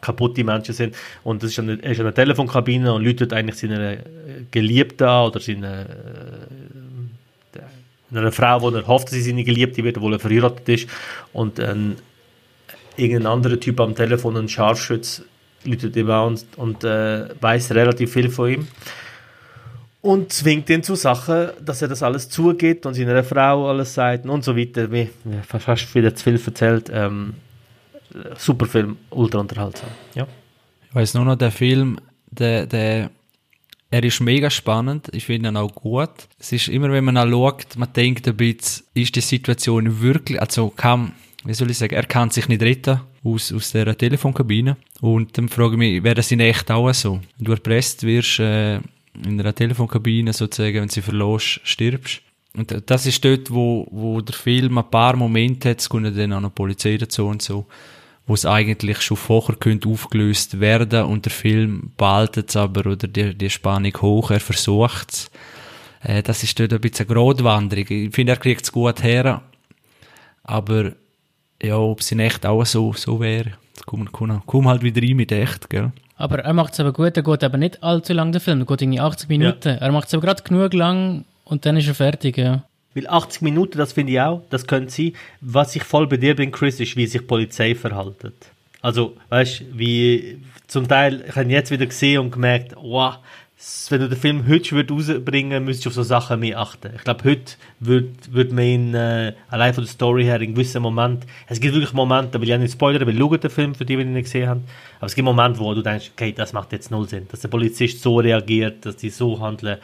kaputt 0.00 0.36
die 0.36 0.44
Menschen 0.44 0.74
sind. 0.74 0.96
Und 1.24 1.42
das 1.42 1.50
ist 1.50 1.58
eine, 1.58 1.82
er 1.82 1.92
ist 1.92 1.98
in 1.98 2.06
einer 2.06 2.14
Telefonkabine 2.14 2.92
und 2.92 3.04
läutet 3.04 3.32
eigentlich 3.32 3.56
seine 3.56 3.98
Geliebte 4.50 5.08
an 5.08 5.26
oder 5.26 5.40
seine 5.40 5.82
äh, 5.82 6.68
einer 8.10 8.32
Frau, 8.32 8.62
wo 8.62 8.70
er 8.70 8.86
hofft, 8.86 9.08
dass 9.08 9.14
sie 9.14 9.22
seine 9.22 9.44
Geliebte 9.44 9.84
wird, 9.84 9.96
obwohl 9.98 10.14
er 10.14 10.18
verheiratet 10.18 10.68
ist. 10.68 10.88
Und 11.32 11.60
ein, 11.60 11.96
irgendein 12.96 13.26
anderer 13.26 13.60
Typ 13.60 13.80
am 13.80 13.94
Telefon, 13.94 14.36
ein 14.36 14.48
Scharfschütz, 14.48 15.22
läutet 15.64 15.96
ihm 15.96 16.10
an 16.10 16.28
und, 16.28 16.46
und 16.56 16.84
äh, 16.84 17.28
weiß 17.40 17.72
relativ 17.72 18.12
viel 18.12 18.30
von 18.30 18.50
ihm. 18.50 18.68
Und 20.00 20.32
zwingt 20.32 20.70
ihn 20.70 20.82
zu 20.82 20.94
Sachen, 20.94 21.48
dass 21.60 21.82
er 21.82 21.88
das 21.88 22.02
alles 22.02 22.28
zugeht 22.28 22.86
und 22.86 22.94
seiner 22.94 23.24
Frau 23.24 23.68
alles 23.68 23.94
sagt 23.94 24.26
und 24.26 24.44
so 24.44 24.56
weiter. 24.56 24.90
Wie 24.92 25.10
fast 25.42 25.94
wieder 25.94 26.14
zu 26.14 26.24
viel 26.24 26.40
erzählt. 26.42 26.90
Ähm, 26.92 27.34
super 28.36 28.66
Film, 28.66 28.96
ultra 29.10 29.40
unterhaltsam. 29.40 29.90
Ja. 30.14 30.26
Ich 30.88 30.94
weiß 30.94 31.14
nur 31.14 31.24
noch, 31.24 31.36
der 31.36 31.50
Film, 31.50 31.98
der, 32.30 32.66
der, 32.66 33.10
er 33.90 34.04
ist 34.04 34.20
mega 34.20 34.50
spannend. 34.50 35.08
Ich 35.12 35.26
finde 35.26 35.50
ihn 35.50 35.56
auch 35.56 35.74
gut. 35.74 36.10
Es 36.38 36.52
ist 36.52 36.68
immer, 36.68 36.90
wenn 36.90 37.04
man 37.04 37.16
ihn 37.16 37.30
schaut, 37.30 37.76
man 37.76 37.92
denkt 37.92 38.26
ein 38.28 38.36
bisschen, 38.36 38.86
ist 38.94 39.16
die 39.16 39.20
Situation 39.20 40.00
wirklich, 40.00 40.40
also 40.40 40.70
kann, 40.70 41.12
wie 41.44 41.54
soll 41.54 41.70
ich 41.70 41.78
sagen, 41.78 41.94
er 41.94 42.04
kann 42.04 42.30
sich 42.30 42.48
nicht 42.48 42.62
retten 42.62 43.00
aus, 43.24 43.52
aus 43.52 43.72
der 43.72 43.96
Telefonkabine. 43.96 44.76
Und 45.00 45.36
dann 45.36 45.48
frage 45.48 45.72
ich 45.72 45.78
mich, 45.78 46.02
wäre 46.02 46.16
das 46.16 46.30
in 46.32 46.40
echt 46.40 46.70
auch 46.70 46.92
so? 46.92 47.20
Wenn 47.36 47.44
du 47.44 47.52
erpresst 47.52 48.02
wirst, 48.02 48.40
äh, 48.40 48.76
in 49.26 49.40
einer 49.40 49.54
Telefonkabine 49.54 50.32
sozusagen, 50.32 50.80
wenn 50.80 50.88
sie 50.88 51.02
verlorst, 51.02 51.60
stirbst. 51.64 52.22
Und 52.56 52.74
das 52.86 53.06
ist 53.06 53.24
dort, 53.24 53.50
wo, 53.50 53.86
wo 53.90 54.20
der 54.20 54.34
Film 54.34 54.78
ein 54.78 54.90
paar 54.90 55.16
Momente 55.16 55.70
hat, 55.70 55.80
es 55.80 55.88
kommt 55.88 56.16
dann 56.16 56.32
auch 56.32 56.40
noch 56.40 56.54
Polizei 56.54 56.96
dazu 56.96 57.26
und 57.26 57.42
so, 57.42 57.66
wo 58.28 58.34
es 58.34 58.46
eigentlich 58.46 59.00
schon 59.00 59.16
vorher 59.16 59.56
könnte 59.56 59.88
aufgelöst 59.88 60.60
werden 60.60 61.04
und 61.04 61.24
der 61.24 61.32
Film 61.32 61.92
behaltet 61.96 62.50
es 62.50 62.56
aber 62.56 62.88
oder 62.88 63.08
die, 63.08 63.34
die 63.34 63.50
Spannung 63.50 63.96
hoch, 64.00 64.30
er 64.30 64.40
versucht 64.40 65.10
es. 65.10 65.30
Äh, 66.02 66.22
das 66.22 66.42
ist 66.42 66.60
dort 66.60 66.74
ein 66.74 66.80
bisschen 66.80 67.08
eine 67.08 67.14
Gratwanderung. 67.14 67.86
Ich 67.88 68.14
finde, 68.14 68.34
er 68.34 68.38
kriegt 68.38 68.62
es 68.62 68.70
gut 68.70 69.02
her, 69.02 69.40
aber 70.44 70.92
ja, 71.62 71.78
ob 71.78 72.00
es 72.00 72.12
in 72.12 72.20
echt 72.20 72.44
auch 72.44 72.64
so, 72.66 72.92
so 72.92 73.18
wäre, 73.18 73.52
komm, 73.86 74.12
komm, 74.12 74.42
komm 74.44 74.68
halt 74.68 74.82
wieder 74.82 75.02
rein 75.02 75.16
mit 75.16 75.32
echt, 75.32 75.70
gell. 75.70 75.90
Aber 76.16 76.40
er 76.40 76.52
macht 76.52 76.74
es 76.74 76.80
aber 76.80 76.92
gut, 76.92 77.16
er 77.16 77.22
geht 77.22 77.42
aber 77.42 77.56
nicht 77.56 77.82
allzu 77.82 78.12
lang, 78.12 78.32
der 78.32 78.42
Film, 78.42 78.60
er 78.60 78.66
geht 78.66 78.82
irgendwie 78.82 79.00
80 79.00 79.28
Minuten. 79.30 79.68
Ja. 79.68 79.76
Er 79.76 79.92
macht 79.92 80.08
es 80.08 80.14
aber 80.14 80.26
gerade 80.26 80.42
genug 80.42 80.74
lang 80.74 81.24
und 81.44 81.64
dann 81.64 81.78
ist 81.78 81.88
er 81.88 81.94
fertig, 81.94 82.36
ja. 82.36 82.64
Weil 82.98 83.06
80 83.06 83.42
Minuten, 83.42 83.78
das 83.78 83.92
finde 83.92 84.12
ich 84.12 84.20
auch, 84.20 84.42
das 84.50 84.66
könnte 84.66 84.92
sein. 84.92 85.12
Was 85.40 85.76
ich 85.76 85.84
voll 85.84 86.06
bei 86.06 86.16
dir 86.16 86.34
bin, 86.34 86.50
Chris, 86.50 86.80
ist, 86.80 86.96
wie 86.96 87.06
sich 87.06 87.26
Polizei 87.26 87.74
verhaltet. 87.74 88.34
Also, 88.82 89.16
weißt 89.28 89.60
du, 89.60 89.64
wie 89.78 90.38
zum 90.66 90.86
Teil, 90.86 91.24
ich 91.28 91.36
habe 91.36 91.50
jetzt 91.50 91.70
wieder 91.70 91.86
gesehen 91.86 92.20
und 92.20 92.30
gemerkt, 92.30 92.74
wow, 92.76 93.18
wenn 93.88 94.00
du 94.00 94.08
den 94.08 94.18
Film 94.18 94.46
heute 94.48 94.76
würd 94.76 94.90
rausbringen 94.90 95.64
müsstest 95.64 95.86
du 95.86 95.88
auf 95.90 95.94
so 95.94 96.02
Sachen 96.04 96.38
mehr 96.40 96.60
achten. 96.60 96.92
Ich 96.94 97.02
glaube, 97.02 97.24
heute 97.24 97.54
würde 97.80 98.08
würd 98.30 98.52
man 98.52 98.64
ihn 98.64 98.94
äh, 98.94 99.32
allein 99.48 99.74
von 99.74 99.82
der 99.82 99.92
Story 99.92 100.24
her 100.24 100.40
in 100.40 100.54
gewissen 100.54 100.80
Momenten, 100.80 101.28
es 101.48 101.58
gibt 101.58 101.74
wirklich 101.74 101.92
Momente, 101.92 102.32
da 102.32 102.40
will 102.40 102.48
ich 102.48 102.54
auch 102.54 102.58
nicht 102.58 102.72
spoilern, 102.72 103.06
weil 103.06 103.18
schauen 103.18 103.40
den 103.40 103.50
Film, 103.50 103.74
für 103.74 103.84
die, 103.84 103.96
die 103.96 104.02
ihn 104.02 104.12
nicht 104.12 104.26
gesehen 104.26 104.48
haben, 104.48 104.64
aber 104.98 105.06
es 105.06 105.14
gibt 105.16 105.24
Momente, 105.24 105.58
wo 105.58 105.74
du 105.74 105.82
denkst, 105.82 106.12
okay, 106.14 106.32
das 106.32 106.52
macht 106.52 106.70
jetzt 106.72 106.92
null 106.92 107.08
Sinn, 107.08 107.26
dass 107.30 107.40
der 107.40 107.48
Polizist 107.48 108.00
so 108.00 108.18
reagiert, 108.18 108.86
dass 108.86 108.96
die 108.96 109.10
so 109.10 109.40
handeln. 109.40 109.78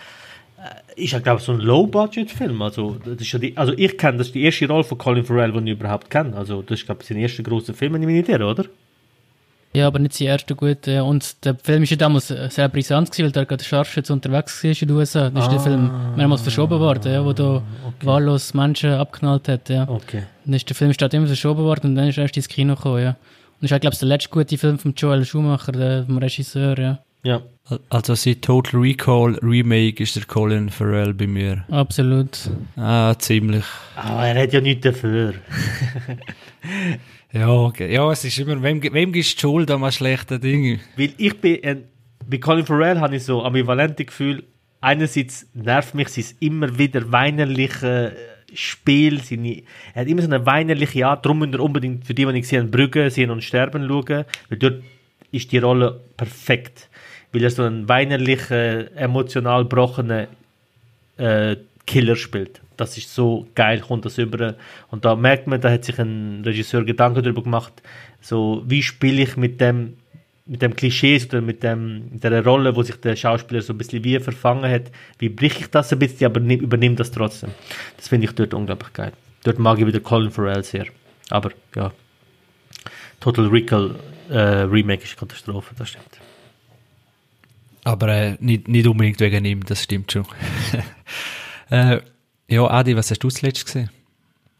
Äh, 0.64 1.04
ist 1.04 1.12
ja, 1.12 1.18
glaube 1.18 1.40
ich, 1.40 1.44
so 1.44 1.52
ein 1.52 1.60
Low-Budget-Film. 1.60 2.62
Also, 2.62 2.96
das 3.04 3.20
ist 3.20 3.32
ja 3.32 3.38
die, 3.38 3.56
also 3.56 3.74
ich 3.76 3.98
kenne, 3.98 4.18
das 4.18 4.28
ist 4.28 4.34
die 4.34 4.42
erste 4.42 4.66
Rolle 4.66 4.84
von 4.84 4.96
Colin 4.96 5.24
Farrell, 5.24 5.52
die 5.52 5.72
ich 5.72 5.78
überhaupt 5.78 6.08
kenne. 6.08 6.36
Also, 6.36 6.62
das 6.62 6.80
ist, 6.80 6.86
glaube 6.86 7.02
ich, 7.02 7.08
sein 7.08 7.18
erster 7.18 7.42
großer 7.42 7.74
Film, 7.74 7.92
nicht 7.92 8.28
irre, 8.28 8.46
oder? 8.46 8.64
Ja, 9.74 9.88
aber 9.88 9.98
nicht 9.98 10.14
sein 10.14 10.28
erster 10.28 10.54
guter. 10.54 11.04
Und 11.04 11.44
der 11.44 11.56
Film 11.56 11.82
war 11.82 11.88
ja 11.88 11.96
damals 11.96 12.28
sehr 12.28 12.68
brisant, 12.68 13.10
gewesen, 13.10 13.24
weil 13.24 13.32
da 13.32 13.44
gerade 13.44 13.64
Scharfschütze 13.64 14.12
unterwegs 14.12 14.62
war 14.62 14.70
in 14.70 14.76
den 14.76 14.90
USA. 14.92 15.30
Dann 15.30 15.42
ist 15.42 15.50
der 15.50 15.60
Film 15.60 15.90
mehrmals 16.16 16.42
verschoben 16.42 16.78
worden, 16.78 17.12
ja, 17.12 17.24
wo 17.24 17.32
da 17.32 17.56
okay. 17.56 18.06
wahllos 18.06 18.54
Menschen 18.54 18.90
abknallt 18.90 19.48
hat. 19.48 19.68
Ja. 19.68 19.88
Okay. 19.88 20.22
Dann 20.44 20.54
ist 20.54 20.68
der 20.68 20.76
Film 20.76 20.92
statt 20.92 21.12
immer 21.12 21.26
verschoben 21.26 21.64
worden 21.64 21.88
und 21.88 21.94
dann 21.96 22.08
ist 22.08 22.18
er 22.18 22.22
erst 22.22 22.36
ins 22.36 22.48
Kino 22.48 22.76
gekommen. 22.76 23.02
Ja. 23.02 23.10
Und 23.10 23.16
das 23.62 23.72
ist, 23.72 23.80
glaube 23.80 23.94
ich, 23.94 23.98
der 23.98 24.08
letzte 24.08 24.30
gute 24.30 24.56
Film 24.56 24.78
von 24.78 24.94
Joel 24.96 25.24
Schumacher, 25.24 25.72
dem 25.72 26.18
Regisseur. 26.18 26.78
Ja. 26.78 27.03
Ja. 27.24 27.42
Also 27.88 28.14
seit 28.14 28.42
Total 28.42 28.78
Recall 28.78 29.38
Remake 29.42 30.02
ist 30.02 30.16
der 30.16 30.24
Colin 30.26 30.68
Farrell 30.68 31.14
bei 31.14 31.26
mir. 31.26 31.64
Absolut. 31.70 32.50
Ah, 32.76 33.14
ziemlich. 33.18 33.64
Aber 33.96 34.26
er 34.26 34.42
hat 34.42 34.52
ja 34.52 34.60
nichts 34.60 34.82
dafür. 34.82 35.34
ja, 37.32 37.48
okay. 37.48 37.92
ja, 37.92 38.12
es 38.12 38.22
ist 38.24 38.38
immer, 38.38 38.62
wem, 38.62 38.82
wem 38.82 39.12
gibst 39.12 39.42
du 39.42 39.48
Schuld 39.48 39.70
an 39.70 39.90
schlechten 39.90 40.42
Dingen? 40.42 40.80
Weil 40.96 41.14
ich 41.16 41.40
bin, 41.40 41.62
äh, 41.62 41.76
bei 42.28 42.36
Colin 42.36 42.66
Farrell 42.66 43.00
habe 43.00 43.16
ich 43.16 43.24
so 43.24 43.42
ambivalente 43.42 44.04
Gefühl. 44.04 44.44
Einerseits 44.82 45.46
nervt 45.54 45.94
mich 45.94 46.10
sein 46.10 46.24
immer 46.40 46.78
wieder 46.78 47.10
weinerliche 47.10 48.14
Spiel. 48.52 49.22
Seine, 49.22 49.62
er 49.94 50.02
hat 50.02 50.08
immer 50.08 50.20
so 50.20 50.28
eine 50.28 50.44
weinerliche 50.44 51.06
Art. 51.06 51.24
Darum 51.24 51.38
müsst 51.38 51.54
ihr 51.54 51.60
unbedingt, 51.60 52.06
für 52.06 52.12
die, 52.12 52.26
die 52.26 52.38
ich 52.38 52.48
sehe, 52.48 52.62
Brügge 52.64 53.10
sehen 53.10 53.30
und 53.30 53.42
sterben 53.42 53.88
schauen. 53.88 54.26
Weil 54.50 54.58
dort 54.58 54.82
ist 55.32 55.50
die 55.50 55.58
Rolle 55.58 56.00
perfekt 56.18 56.90
weil 57.34 57.42
er 57.42 57.50
so 57.50 57.64
einen 57.64 57.88
weinerlichen, 57.88 58.94
emotional 58.96 59.64
gebrochenen 59.64 60.28
äh, 61.16 61.56
Killer 61.86 62.16
spielt. 62.16 62.60
Das 62.76 62.96
ist 62.96 63.14
so 63.14 63.46
geil, 63.54 63.80
kommt 63.80 64.04
das 64.04 64.18
über. 64.18 64.54
Und 64.90 65.04
da 65.04 65.14
merkt 65.16 65.46
man, 65.46 65.60
da 65.60 65.70
hat 65.70 65.84
sich 65.84 65.98
ein 65.98 66.42
Regisseur 66.44 66.84
Gedanken 66.84 67.22
darüber 67.22 67.42
gemacht, 67.42 67.82
so 68.20 68.62
wie 68.66 68.82
spiele 68.82 69.22
ich 69.22 69.36
mit 69.36 69.60
dem 69.60 69.94
mit 70.46 70.60
dem 70.60 70.76
Klischees 70.76 71.26
oder 71.28 71.40
mit, 71.40 71.62
dem, 71.62 72.10
mit 72.10 72.22
der 72.22 72.44
Rolle, 72.44 72.76
wo 72.76 72.82
sich 72.82 72.96
der 72.96 73.16
Schauspieler 73.16 73.62
so 73.62 73.72
ein 73.72 73.78
bisschen 73.78 74.04
wie 74.04 74.18
verfangen 74.20 74.70
hat, 74.70 74.90
wie 75.18 75.30
brich 75.30 75.58
ich 75.58 75.70
das 75.70 75.90
ein 75.90 75.98
bisschen, 75.98 76.26
aber 76.26 76.40
übernehme 76.40 76.96
das 76.96 77.10
trotzdem. 77.10 77.50
Das 77.96 78.08
finde 78.08 78.26
ich 78.26 78.34
dort 78.34 78.52
unglaublich 78.52 78.92
geil. 78.92 79.12
Dort 79.42 79.58
mag 79.58 79.78
ich 79.78 79.86
wieder 79.86 80.00
Colin 80.00 80.30
Farrell 80.30 80.62
sehr. 80.62 80.84
Aber 81.30 81.50
ja, 81.74 81.92
Total 83.20 83.46
Recall 83.46 83.94
äh, 84.28 84.38
Remake 84.38 85.04
ist 85.04 85.16
Katastrophe, 85.16 85.74
das 85.78 85.88
stimmt. 85.88 86.23
Aber 87.84 88.08
äh, 88.08 88.36
nicht, 88.40 88.66
nicht 88.66 88.86
unbedingt 88.86 89.20
wegen 89.20 89.44
ihm, 89.44 89.64
das 89.64 89.82
stimmt 89.82 90.10
schon. 90.10 90.24
äh, 91.70 92.00
ja, 92.48 92.70
Adi, 92.70 92.96
was 92.96 93.10
hast 93.10 93.20
du 93.20 93.28
zuletzt 93.28 93.66
gesehen? 93.66 93.90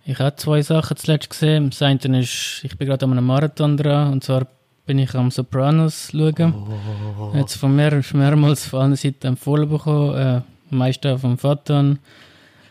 Ich 0.05 0.19
habe 0.19 0.37
zwei 0.37 0.61
Sachen 0.61 0.97
zuletzt 0.97 1.31
gesehen. 1.31 1.71
Das 1.71 1.81
eine 1.81 2.21
ist, 2.21 2.61
ich 2.63 2.77
bin 2.77 2.87
gerade 2.87 3.05
an 3.07 3.13
einem 3.13 3.27
Marathon 3.27 3.77
dran 3.77 4.13
und 4.13 4.25
zwar 4.25 4.47
bin 4.87 4.99
ich 4.99 5.15
am 5.15 5.31
Sopranos 5.31 6.11
schauen. 6.13 6.55
Oh. 6.55 7.33
Jetzt 7.35 7.55
von 7.55 7.75
mehr, 7.75 8.03
mehrmals 8.13 8.67
von 8.67 8.81
allen 8.81 8.97
Seiten 8.97 9.29
empfohlen 9.29 9.69
bekommen, 9.69 10.15
äh, 10.15 10.41
meist 10.71 11.07
vom 11.17 11.39
Vater. 11.39 11.97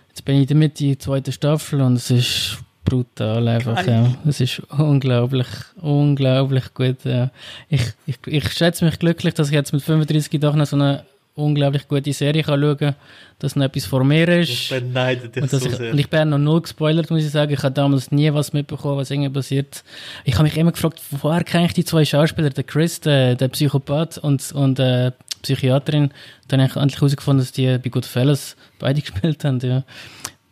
Jetzt 0.09 0.25
bin 0.25 0.39
ich 0.39 0.47
damit 0.47 0.79
in 0.79 0.89
der 0.89 0.99
zweiten 0.99 1.31
Staffel 1.31 1.81
und 1.81 1.95
es 1.95 2.11
ist 2.11 2.59
brutal 2.83 3.47
einfach. 3.47 3.85
Ja. 3.85 4.13
Es 4.27 4.39
ist 4.39 4.61
unglaublich, 4.77 5.47
unglaublich 5.81 6.73
gut. 6.73 7.03
Ja. 7.05 7.31
Ich, 7.69 7.81
ich, 8.05 8.17
ich 8.25 8.51
schätze 8.51 8.85
mich 8.85 8.99
glücklich, 8.99 9.33
dass 9.33 9.47
ich 9.47 9.53
jetzt 9.53 9.73
mit 9.73 9.81
35 9.81 10.39
doch 10.39 10.55
noch 10.55 10.65
so 10.65 10.75
eine 10.75 11.03
unglaublich 11.35 11.87
gute 11.87 12.13
Serie 12.13 12.43
kann 12.43 12.61
schauen 12.61 12.77
kann, 12.77 12.95
dass 13.39 13.55
noch 13.55 13.65
etwas 13.65 13.85
vor 13.85 14.03
mir 14.03 14.27
ist. 14.27 14.49
Ich 14.49 14.69
beneide 14.69 15.29
dich 15.29 15.41
und, 15.41 15.49
so 15.49 15.57
ich, 15.57 15.91
und 15.91 15.97
ich 15.97 16.09
bin 16.09 16.29
noch 16.29 16.37
null 16.37 16.61
gespoilert, 16.61 17.09
muss 17.09 17.23
ich 17.23 17.31
sagen. 17.31 17.51
Ich 17.51 17.63
habe 17.63 17.73
damals 17.73 18.11
nie 18.11 18.31
was 18.33 18.53
mitbekommen, 18.53 18.97
was 18.97 19.09
irgendwie 19.09 19.29
passiert. 19.29 19.83
Ich 20.25 20.35
habe 20.35 20.43
mich 20.43 20.57
immer 20.57 20.71
gefragt, 20.71 21.01
woher 21.09 21.43
kenne 21.43 21.65
ich 21.65 21.73
die 21.73 21.85
zwei 21.85 22.05
Schauspieler, 22.05 22.49
der 22.49 22.63
Chris, 22.63 22.99
der, 22.99 23.35
der 23.35 23.47
Psychopath 23.47 24.19
und, 24.19 24.51
und 24.51 24.79
äh, 24.79 25.11
Psychiaterin. 25.41 26.11
Dann 26.47 26.61
habe 26.61 26.69
ich 26.69 26.75
endlich 26.75 27.01
herausgefunden, 27.01 27.43
dass 27.43 27.51
die 27.51 27.77
bei 27.77 27.89
Goodfellas 27.89 28.55
beide 28.77 29.01
gespielt 29.01 29.43
haben. 29.43 29.59
Ja. 29.59 29.83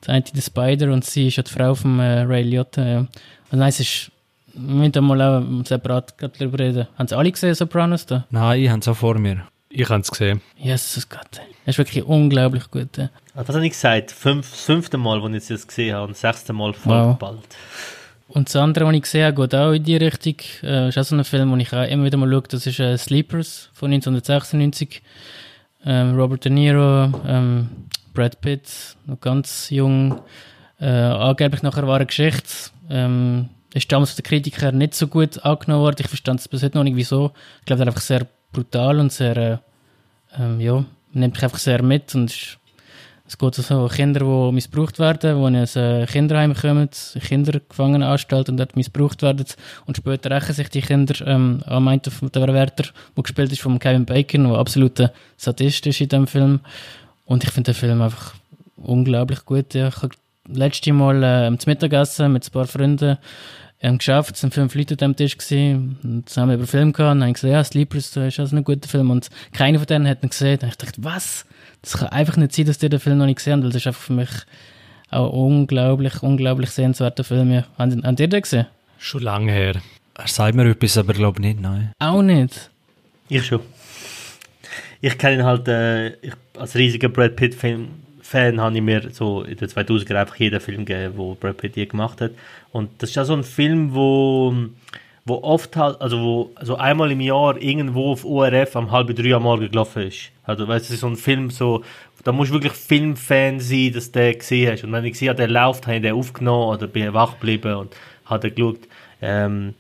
Der 0.06 0.16
eine 0.16 0.24
der 0.24 0.42
Spider 0.42 0.92
und 0.92 1.06
sie 1.06 1.28
ist 1.28 1.38
ja 1.38 1.44
die 1.44 1.52
Frau 1.52 1.76
von 1.76 2.00
äh, 2.00 2.22
Ray 2.22 2.44
Liotta. 2.44 2.86
Ja. 2.86 2.98
Also 3.46 3.58
nein, 3.58 3.70
es 3.70 3.80
ist, 3.80 4.12
wir 4.54 4.76
müssen 4.76 5.04
mal 5.04 5.22
auch 5.22 5.66
separat 5.66 6.14
darüber 6.20 6.60
reden. 6.60 6.88
Haben 6.98 7.08
Sie 7.08 7.18
alle 7.18 7.32
gesehen, 7.32 7.56
Sopranos 7.56 8.06
da? 8.06 8.26
Nein, 8.30 8.62
ich 8.62 8.70
habe 8.70 8.80
es 8.80 8.88
auch 8.88 8.98
vor 8.98 9.18
mir. 9.18 9.48
Ich 9.70 9.90
habe 9.90 10.02
es 10.02 10.12
gesehen. 10.12 10.42
Jesus 10.58 11.08
Gott. 11.08 11.42
Es 11.66 11.76
ist 11.76 11.78
wirklich 11.78 12.04
unglaublich 12.04 12.70
gut. 12.70 12.98
Ja. 12.98 13.10
Ah, 13.36 13.44
das 13.44 13.56
habe 13.56 13.66
ich 13.66 13.72
gesagt. 13.72 14.12
Fünf, 14.12 14.50
das 14.50 14.62
fünfte 14.62 14.98
Mal, 14.98 15.22
als 15.22 15.50
ich 15.50 15.56
es 15.56 15.68
gesehen 15.68 15.96
habe 15.96 16.08
und 16.08 16.12
das 16.12 16.22
sechste 16.22 16.52
Mal 16.52 16.74
voll 16.74 16.94
wow. 16.94 17.18
bald. 17.18 17.40
Und 18.28 18.48
das 18.48 18.56
andere, 18.56 18.86
was 18.86 18.94
ich 18.94 19.02
gesehen 19.02 19.26
habe, 19.26 19.42
geht 19.42 19.56
auch 19.56 19.72
in 19.72 19.84
die 19.84 19.98
Richtung. 19.98 20.36
Äh, 20.64 20.90
ist 20.90 20.98
auch 20.98 21.04
so 21.04 21.16
ein 21.16 21.24
Film, 21.24 21.52
den 21.52 21.60
ich 21.60 21.74
auch 21.74 21.88
immer 21.88 22.06
wieder 22.06 22.18
mal 22.18 22.30
schaue. 22.30 22.44
Das 22.50 22.66
ist 22.66 22.80
äh, 22.80 22.98
Sleepers 22.98 23.70
von 23.74 23.92
1996. 23.92 25.02
Ähm, 25.86 26.16
Robert 26.16 26.46
De 26.46 26.52
Niro, 26.52 27.12
ähm, 27.28 27.70
Brad 28.14 28.42
Pitt, 28.42 28.98
noch 29.06 29.20
ganz 29.20 29.70
jung. 29.70 30.22
Äh, 30.80 30.88
angeblich 30.90 31.64
nachher 31.64 31.88
war 31.88 31.98
eine 31.98 32.06
Geschichte. 32.06 32.72
Ähm, 32.90 33.50
ist 33.74 33.92
damals 33.92 34.12
von 34.12 34.18
den 34.18 34.28
Kritikern 34.28 34.78
nicht 34.78 34.96
so 34.96 35.08
gut 35.08 35.44
angenommen 35.46 35.84
worden. 35.84 35.98
Ich 36.00 36.08
verstand 36.08 36.40
es 36.40 36.48
bis 36.48 36.64
heute 36.64 36.78
noch 36.78 36.84
nicht, 36.84 36.96
wieso. 36.96 37.32
Ich 37.60 37.66
glaube, 37.66 37.82
er 37.82 37.88
ist 37.88 37.90
einfach 37.90 38.02
sehr 38.02 38.28
brutal 38.52 39.00
und 39.00 39.12
sehr, 39.12 39.38
äh, 39.38 39.58
ähm, 40.38 40.60
ja, 40.60 40.84
nimmt 41.14 41.36
mich 41.36 41.44
einfach 41.44 41.60
sehr 41.60 41.82
mit 41.84 42.14
und 42.16 42.32
ist, 42.32 42.58
es 43.26 43.38
geht 43.38 43.58
um 43.58 43.64
so 43.64 43.88
Kinder, 43.88 44.20
die 44.20 44.54
missbraucht 44.54 45.00
werden, 45.00 45.40
die 45.40 45.48
in 45.48 45.56
ein 45.56 46.02
äh, 46.02 46.06
Kinderheim 46.06 46.54
kommen, 46.54 46.90
Kindergefangenenanstalt 46.90 48.50
und 48.50 48.58
dort 48.58 48.76
missbraucht 48.76 49.22
werden 49.22 49.46
und 49.86 49.96
später 49.96 50.32
rächen 50.32 50.54
sich 50.54 50.68
die 50.68 50.82
Kinder 50.82 51.16
ähm, 51.26 51.64
an 51.66 51.84
meint 51.84 52.08
der 52.08 52.54
Wärter, 52.54 52.90
der 53.16 53.24
gespielt 53.24 53.54
ist 53.54 53.62
von 53.62 53.80
Kevin 53.80 54.06
Bacon, 54.06 54.50
der 54.50 54.58
absoluter 54.58 55.14
Sadist 55.38 55.88
ist 55.88 56.02
in 56.02 56.10
diesem 56.10 56.28
Film 56.28 56.60
und 57.32 57.46
ich 57.46 57.52
finde 57.52 57.72
den 57.72 57.80
Film 57.80 58.02
einfach 58.02 58.34
unglaublich 58.76 59.46
gut. 59.46 59.74
Ja. 59.74 59.88
Ich 59.88 60.02
habe 60.02 60.10
letztes 60.50 60.94
Mal 60.94 61.24
äh, 61.24 61.58
zum 61.58 61.72
Mittagessen 61.72 62.34
mit 62.34 62.46
ein 62.46 62.52
paar 62.52 62.68
Freunden 62.68 63.18
ähm, 63.82 64.00
geschafft, 64.00 64.36
es 64.36 64.44
waren 64.44 64.52
fünf 64.52 64.76
Leute 64.76 65.04
am 65.06 65.16
Tisch 65.16 65.38
gewesen, 65.38 65.98
und 66.04 66.36
dann 66.36 66.42
haben 66.42 66.50
wir 66.50 66.56
über 66.56 66.66
den 66.66 66.70
Film 66.70 66.92
gehabt, 66.92 67.14
und 67.14 67.20
dann 67.20 67.22
habe 67.22 67.30
ich 67.30 67.36
gesagt, 67.36 67.54
ja, 67.54 67.64
Sleepers 67.64 68.18
ist 68.18 68.40
also 68.40 68.56
ein 68.56 68.66
guter 68.66 68.90
Film, 68.90 69.10
und 69.12 69.30
keiner 69.54 69.80
von 69.80 69.88
denen 69.88 70.10
hat 70.10 70.24
ihn 70.24 70.30
gesehen, 70.30 70.58
habe 70.58 70.68
ich 70.68 70.78
gedacht, 70.78 70.96
was? 70.98 71.46
Das 71.82 71.94
kann 71.94 72.10
einfach 72.10 72.36
nicht 72.36 72.54
sein, 72.54 72.66
dass 72.66 72.80
die 72.80 72.90
den 72.90 73.00
Film 73.00 73.18
noch 73.18 73.26
nicht 73.26 73.38
gesehen 73.38 73.54
haben, 73.54 73.64
weil 73.64 73.70
das 73.70 73.82
ist 73.82 73.88
einfach 73.88 74.02
für 74.02 74.14
mich 74.14 74.30
auch 75.10 75.30
unglaublich, 75.32 76.22
unglaublich 76.22 76.70
sehenswerter 76.70 77.24
Film. 77.24 77.52
Ja. 77.54 77.64
Habt, 77.78 77.96
habt 78.04 78.20
ihr 78.20 78.28
den 78.28 78.42
gesehen? 78.42 78.68
Schon 78.98 79.24
lange 79.24 79.54
her. 79.54 79.82
Er 80.16 80.28
sagt 80.28 80.54
mir 80.54 80.70
etwas, 80.70 80.98
aber 80.98 81.14
glaube 81.14 81.40
nicht, 81.40 81.62
nein. 81.62 81.94
Auch 81.98 82.22
nicht. 82.22 82.70
Ich 83.30 83.46
schon. 83.46 83.62
Ich 85.02 85.18
kenne 85.18 85.38
ihn 85.38 85.44
halt 85.44 85.68
äh, 85.68 86.10
ich, 86.10 86.34
als 86.58 86.76
riesiger 86.76 87.10
Brad 87.10 87.36
Pitt-Fan 87.36 88.62
habe 88.62 88.76
ich 88.76 88.82
mir 88.82 89.10
so 89.12 89.42
in 89.42 89.58
den 89.58 89.68
2000er 89.68 90.16
einfach 90.16 90.36
jeden 90.36 90.60
Film 90.60 90.86
gegeben, 90.86 91.14
wo 91.18 91.34
Brad 91.34 91.58
Pitt 91.58 91.76
je 91.76 91.88
gemacht 91.88 92.22
hat. 92.22 92.32
Und 92.72 92.90
das 93.00 93.10
ist 93.10 93.16
ja 93.16 93.26
so 93.26 93.34
ein 93.34 93.44
Film, 93.44 93.94
wo, 93.94 94.56
wo 95.26 95.44
oft 95.44 95.76
halt, 95.76 96.00
also 96.00 96.20
wo 96.22 96.52
also 96.56 96.76
einmal 96.76 97.12
im 97.12 97.20
Jahr 97.20 97.60
irgendwo 97.60 98.12
auf 98.12 98.24
ORF 98.24 98.76
am 98.76 98.92
halb 98.92 99.14
drei 99.16 99.34
am 99.34 99.44
Morgen 99.44 99.70
gelaufen 99.70 100.04
ist. 100.04 100.32
Also 100.44 100.68
weißt 100.68 100.92
du, 100.92 100.96
so 100.96 101.08
ein 101.08 101.16
Film 101.16 101.50
so, 101.50 101.84
da 102.24 102.32
musst 102.32 102.52
du 102.52 102.56
wirklich 102.56 102.74
Filmfan 102.74 103.60
sein, 103.60 103.92
dass 103.94 104.12
du 104.12 104.20
den 104.20 104.38
gesehen 104.38 104.72
hast. 104.72 104.84
Und 104.84 104.92
wenn 104.92 105.04
ich 105.04 105.14
gesehen 105.14 105.30
habe, 105.30 105.38
der 105.38 105.48
läuft, 105.48 105.88
habe 105.88 105.98
ich 105.98 106.04
den 106.04 106.14
aufgenommen 106.14 106.76
oder 106.76 106.88
bin 106.88 107.14
wach 107.14 107.34
geblieben 107.34 107.76
und 107.76 107.96
habe 108.26 108.52
geschaut. 108.52 108.80
Ähm, 109.22 109.74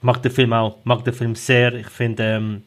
mag 0.00 0.22
den 0.22 0.32
Film 0.32 0.52
auch, 0.54 0.78
mag 0.84 1.04
den 1.04 1.14
Film 1.14 1.34
sehr. 1.34 1.74
Ich 1.74 1.88
finde 1.88 2.22
ähm, 2.22 2.62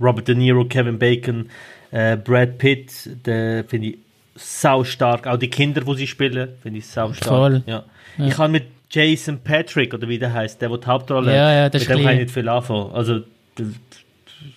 Robert 0.00 0.28
De 0.28 0.34
Niro, 0.34 0.64
Kevin 0.64 0.98
Bacon, 0.98 1.50
äh, 1.90 2.16
Brad 2.16 2.58
Pitt, 2.58 3.10
der 3.26 3.64
finde 3.64 3.88
ich 3.88 3.98
sau 4.34 4.84
stark. 4.84 5.26
Auch 5.26 5.36
die 5.36 5.50
Kinder, 5.50 5.82
die 5.82 5.96
sie 5.96 6.06
spielen, 6.06 6.50
finde 6.62 6.78
ich 6.78 6.86
sau 6.86 7.12
stark. 7.12 7.28
Voll. 7.28 7.62
Ja. 7.66 7.84
Ja. 8.18 8.26
Ich 8.26 8.38
habe 8.38 8.52
mit 8.52 8.64
Jason 8.90 9.38
Patrick, 9.42 9.94
oder 9.94 10.08
wie 10.08 10.18
der 10.18 10.32
heißt, 10.32 10.60
der, 10.60 10.68
der 10.68 10.78
die 10.78 10.86
Hauptrolle 10.86 11.34
Ja, 11.34 11.52
ja, 11.52 11.68
das 11.68 11.82
mit 11.82 11.88
dem 11.88 11.92
kann 11.92 11.98
ich 11.98 12.04
klein. 12.04 12.18
nicht 12.18 12.30
viel 12.30 12.48
anfangen. 12.48 12.92
Also, 12.92 13.20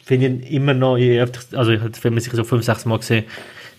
finde 0.04 0.26
ihn 0.26 0.40
immer 0.42 0.74
noch, 0.74 0.98
öfter, 0.98 1.58
also 1.58 1.72
ich 1.72 1.82
habe 1.82 1.92
den 1.92 2.20
sicher 2.20 2.36
so 2.36 2.44
fünf, 2.44 2.64
sechs 2.64 2.86
Mal 2.86 2.98
gesehen, 2.98 3.26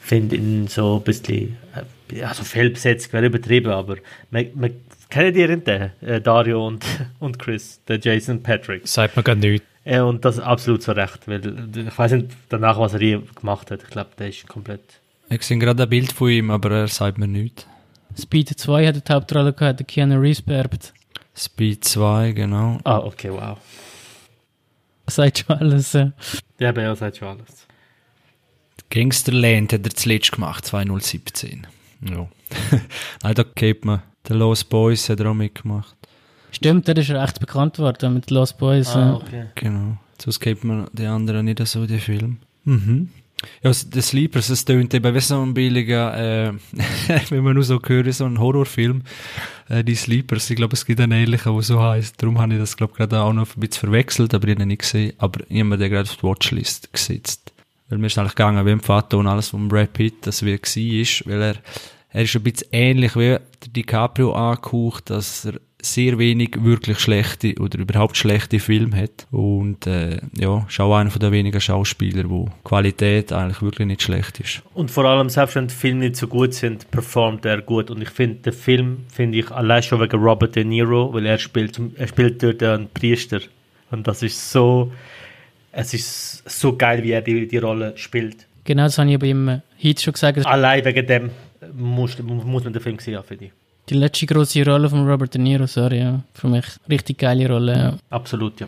finde 0.00 0.36
ihn 0.36 0.68
so 0.68 0.96
ein 0.96 1.02
bisschen, 1.02 1.56
äh, 1.74 2.16
ja, 2.18 2.32
so 2.34 2.44
fehlbesetzt, 2.44 3.12
wäre 3.12 3.26
übertrieben, 3.26 3.72
aber 3.72 3.96
man, 4.30 4.46
man, 4.54 4.70
kennt 5.10 5.36
ihr 5.36 5.50
ihn, 5.50 5.64
den, 5.64 5.90
äh, 6.02 6.20
Dario 6.20 6.66
und, 6.66 6.84
und 7.18 7.38
Chris, 7.38 7.80
der 7.88 7.98
Jason 7.98 8.42
Patrick? 8.42 8.86
Sagt 8.86 9.16
man 9.16 9.24
gar 9.24 9.34
nichts. 9.34 9.66
Ja, 9.84 10.04
und 10.04 10.24
das 10.24 10.38
absolut 10.38 10.82
zu 10.82 10.92
Recht, 10.92 11.28
weil 11.28 11.44
äh, 11.76 11.88
ich 11.88 11.98
weiß 11.98 12.12
nicht 12.12 12.28
danach, 12.48 12.78
was 12.78 12.94
er 12.94 13.18
gemacht 13.18 13.70
hat. 13.70 13.82
Ich 13.82 13.90
glaube, 13.90 14.10
der 14.18 14.28
ist 14.28 14.46
komplett. 14.48 15.00
Ich 15.28 15.42
sehe 15.42 15.58
gerade 15.58 15.82
ein 15.82 15.88
Bild 15.88 16.12
von 16.12 16.30
ihm, 16.30 16.50
aber 16.50 16.70
er 16.70 16.88
sagt 16.88 17.18
mir 17.18 17.28
nichts. 17.28 17.66
Speed 18.18 18.58
2 18.58 18.86
hat 18.86 19.08
die 19.08 19.12
Hauptrolle 19.12 19.52
gehabt, 19.52 19.80
der 19.80 19.86
Keanu 19.86 20.18
Reeves 20.18 20.42
beerbt. 20.42 20.94
Speed 21.36 21.84
2, 21.84 22.32
genau. 22.32 22.78
Ah, 22.84 22.98
okay, 22.98 23.30
wow. 23.32 23.58
Das 25.04 25.16
sagt 25.16 25.40
schon 25.40 25.56
alles. 25.56 25.92
Ja. 25.92 26.12
Der 26.58 26.72
Bär 26.72 26.94
sagt 26.94 27.16
schon 27.18 27.28
alles. 27.28 27.66
Gangsterland 28.90 29.72
hat 29.72 29.84
er 29.84 29.90
zuletzt 29.90 30.32
gemacht, 30.32 30.64
2017. 30.66 31.66
Ja. 32.02 32.28
Nein, 33.22 33.34
da 33.34 33.44
kennt 33.44 33.84
man. 33.84 34.02
The 34.28 34.34
Lost 34.34 34.68
Boys 34.70 35.08
hat 35.08 35.20
er 35.20 35.30
auch 35.30 35.34
mitgemacht. 35.34 35.96
Stimmt, 36.54 36.88
der 36.88 36.96
ist 36.96 37.10
recht 37.10 37.40
bekannt 37.40 37.78
worden 37.78 38.14
mit 38.14 38.30
Lost 38.30 38.58
Boys. 38.58 38.94
Ah, 38.94 39.00
ja. 39.00 39.14
okay. 39.14 39.44
Genau. 39.56 39.98
Sonst 40.22 40.40
kennt 40.40 40.64
man 40.64 40.86
die 40.92 41.06
anderen 41.06 41.44
nicht 41.46 41.64
so, 41.66 41.86
die 41.86 41.98
Film. 41.98 42.38
Mhm. 42.64 43.08
Ja, 43.62 43.70
s- 43.70 43.88
The 43.92 44.00
Sleepers, 44.00 44.48
es 44.48 44.64
tönt 44.64 44.94
eben 44.94 45.14
wie 45.14 45.20
so 45.20 45.42
ein 45.42 45.52
billiger, 45.52 46.46
äh, 46.48 46.52
wenn 47.30 47.44
man 47.44 47.54
nur 47.54 47.64
so 47.64 47.78
hört, 47.84 48.14
so 48.14 48.24
ein 48.24 48.38
Horrorfilm. 48.38 49.02
Äh, 49.68 49.84
die 49.84 49.94
Sleepers, 49.96 50.48
ich 50.48 50.56
glaube, 50.56 50.74
es 50.74 50.86
gibt 50.86 51.00
einen 51.00 51.12
ähnlichen, 51.12 51.52
der 51.52 51.62
so 51.62 51.82
heißt. 51.82 52.22
Darum 52.22 52.38
habe 52.40 52.54
ich 52.54 52.60
das, 52.60 52.76
glaube 52.76 52.92
ich, 52.92 52.98
gerade 52.98 53.20
auch 53.20 53.32
noch 53.32 53.46
ein 53.54 53.60
bisschen 53.60 53.80
verwechselt, 53.90 54.32
aber 54.32 54.46
ich 54.48 54.54
habe 54.54 54.62
ihn 54.62 54.68
nicht 54.68 54.82
gesehen. 54.82 55.12
Aber 55.18 55.40
ich 55.48 55.58
habe 55.58 55.64
mir 55.64 55.76
den 55.76 55.90
gerade 55.90 56.08
auf 56.08 56.16
die 56.16 56.22
Watchlist 56.22 56.92
gesetzt. 56.92 57.52
Weil 57.88 57.98
mir 57.98 58.06
ist 58.06 58.16
eigentlich 58.16 58.34
gegangen, 58.36 58.64
wie 58.64 58.70
im 58.70 58.80
Vater 58.80 59.18
und 59.18 59.26
alles 59.26 59.48
von 59.48 59.68
Brad 59.68 59.92
Pitt, 59.92 60.26
das 60.26 60.42
wie 60.42 60.52
er 60.54 60.58
war, 60.62 61.32
weil 61.32 61.42
er, 61.42 61.56
er 62.10 62.22
ist 62.22 62.34
ein 62.36 62.42
bisschen 62.42 62.68
ähnlich 62.72 63.14
wie 63.16 63.28
der 63.28 63.40
DiCaprio 63.76 64.32
angehaucht, 64.32 65.10
dass 65.10 65.44
er 65.44 65.60
sehr 65.84 66.18
wenig 66.18 66.56
wirklich 66.60 66.98
schlechte 66.98 67.54
oder 67.60 67.78
überhaupt 67.78 68.16
schlechte 68.16 68.58
Filme 68.58 68.96
hat. 68.96 69.26
Und 69.30 69.86
äh, 69.86 70.18
ja, 70.38 70.66
ist 70.68 70.80
auch 70.80 70.96
einer 70.96 71.10
von 71.10 71.20
der 71.20 71.32
wenigen 71.32 71.60
Schauspieler, 71.60 72.28
wo 72.28 72.46
die 72.46 72.64
Qualität 72.64 73.32
eigentlich 73.32 73.62
wirklich 73.62 73.86
nicht 73.86 74.02
schlecht 74.02 74.40
ist. 74.40 74.62
Und 74.74 74.90
vor 74.90 75.04
allem, 75.04 75.28
selbst 75.28 75.56
wenn 75.56 75.68
die 75.68 75.74
Filme 75.74 76.00
nicht 76.00 76.16
so 76.16 76.26
gut 76.26 76.54
sind, 76.54 76.90
performt 76.90 77.44
er 77.44 77.62
gut. 77.62 77.90
Und 77.90 78.02
ich 78.02 78.10
finde, 78.10 78.36
den 78.36 78.52
Film 78.52 78.98
finde 79.12 79.38
ich 79.38 79.50
allein 79.50 79.82
schon 79.82 80.00
wegen 80.00 80.20
Robert 80.20 80.56
De 80.56 80.64
Niro, 80.64 81.12
weil 81.12 81.26
er 81.26 81.38
spielt, 81.38 81.80
er 81.96 82.08
spielt 82.08 82.42
dort 82.42 82.62
einen 82.62 82.88
Priester. 82.88 83.40
Und 83.90 84.06
das 84.06 84.22
ist 84.22 84.50
so, 84.50 84.92
es 85.72 85.94
ist 85.94 86.48
so 86.48 86.76
geil, 86.76 87.02
wie 87.02 87.12
er 87.12 87.22
die, 87.22 87.46
die 87.46 87.58
Rolle 87.58 87.92
spielt. 87.96 88.46
Genau, 88.64 88.84
das 88.84 88.98
habe 88.98 89.10
ich 89.10 89.16
aber 89.16 89.26
im 89.26 89.60
Heat 89.76 90.00
schon 90.00 90.14
gesagt. 90.14 90.46
Allein 90.46 90.84
wegen 90.84 91.06
dem 91.06 91.30
muss, 91.74 92.18
muss 92.22 92.64
man 92.64 92.72
den 92.72 92.80
Film 92.80 92.98
sehen, 92.98 93.22
finde 93.22 93.46
ich. 93.46 93.50
Die 93.90 93.94
letzte 93.94 94.26
große 94.26 94.64
Rolle 94.64 94.88
von 94.88 95.06
Robert 95.06 95.34
De 95.34 95.40
Niro, 95.40 95.66
sorry, 95.66 95.98
ja. 95.98 96.22
Für 96.32 96.48
mich 96.48 96.64
richtig 96.88 97.18
geile 97.18 97.48
Rolle, 97.48 97.72
ja. 97.76 97.96
Absolut, 98.10 98.60
ja. 98.60 98.66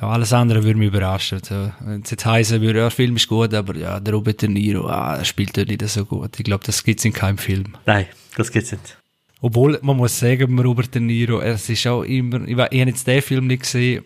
Ja, 0.00 0.08
alles 0.08 0.32
andere 0.32 0.62
würde 0.62 0.78
mich 0.78 0.88
überraschen. 0.88 1.40
So, 1.42 1.72
Wenn 1.80 2.02
es 2.02 2.10
jetzt 2.10 2.24
heißen 2.24 2.60
würde, 2.60 2.78
ja, 2.78 2.84
der 2.84 2.90
Film 2.90 3.16
ist 3.16 3.26
gut, 3.26 3.52
aber 3.54 3.76
ja, 3.76 3.98
der 3.98 4.14
Robert 4.14 4.40
De 4.40 4.48
Niro, 4.48 4.86
ah, 4.86 5.16
er 5.16 5.24
spielt 5.24 5.56
dort 5.56 5.68
nicht 5.68 5.86
so 5.88 6.04
gut. 6.04 6.38
Ich 6.38 6.44
glaube, 6.44 6.64
das 6.64 6.84
gibt 6.84 7.00
es 7.00 7.04
in 7.04 7.12
keinem 7.12 7.38
Film. 7.38 7.76
Nein, 7.86 8.06
das 8.36 8.52
geht's 8.52 8.70
nicht. 8.70 8.96
Obwohl, 9.40 9.78
man 9.82 9.96
muss 9.96 10.18
sagen, 10.18 10.54
beim 10.54 10.58
Robert 10.64 10.94
De 10.94 11.00
Niro, 11.00 11.40
es 11.40 11.68
ist 11.68 11.86
auch 11.86 12.02
immer, 12.02 12.42
ich, 12.42 12.50
ich 12.50 12.58
habe 12.58 12.74
jetzt 12.74 13.06
den 13.06 13.22
Film 13.22 13.46
nicht 13.46 13.62
gesehen, 13.62 14.04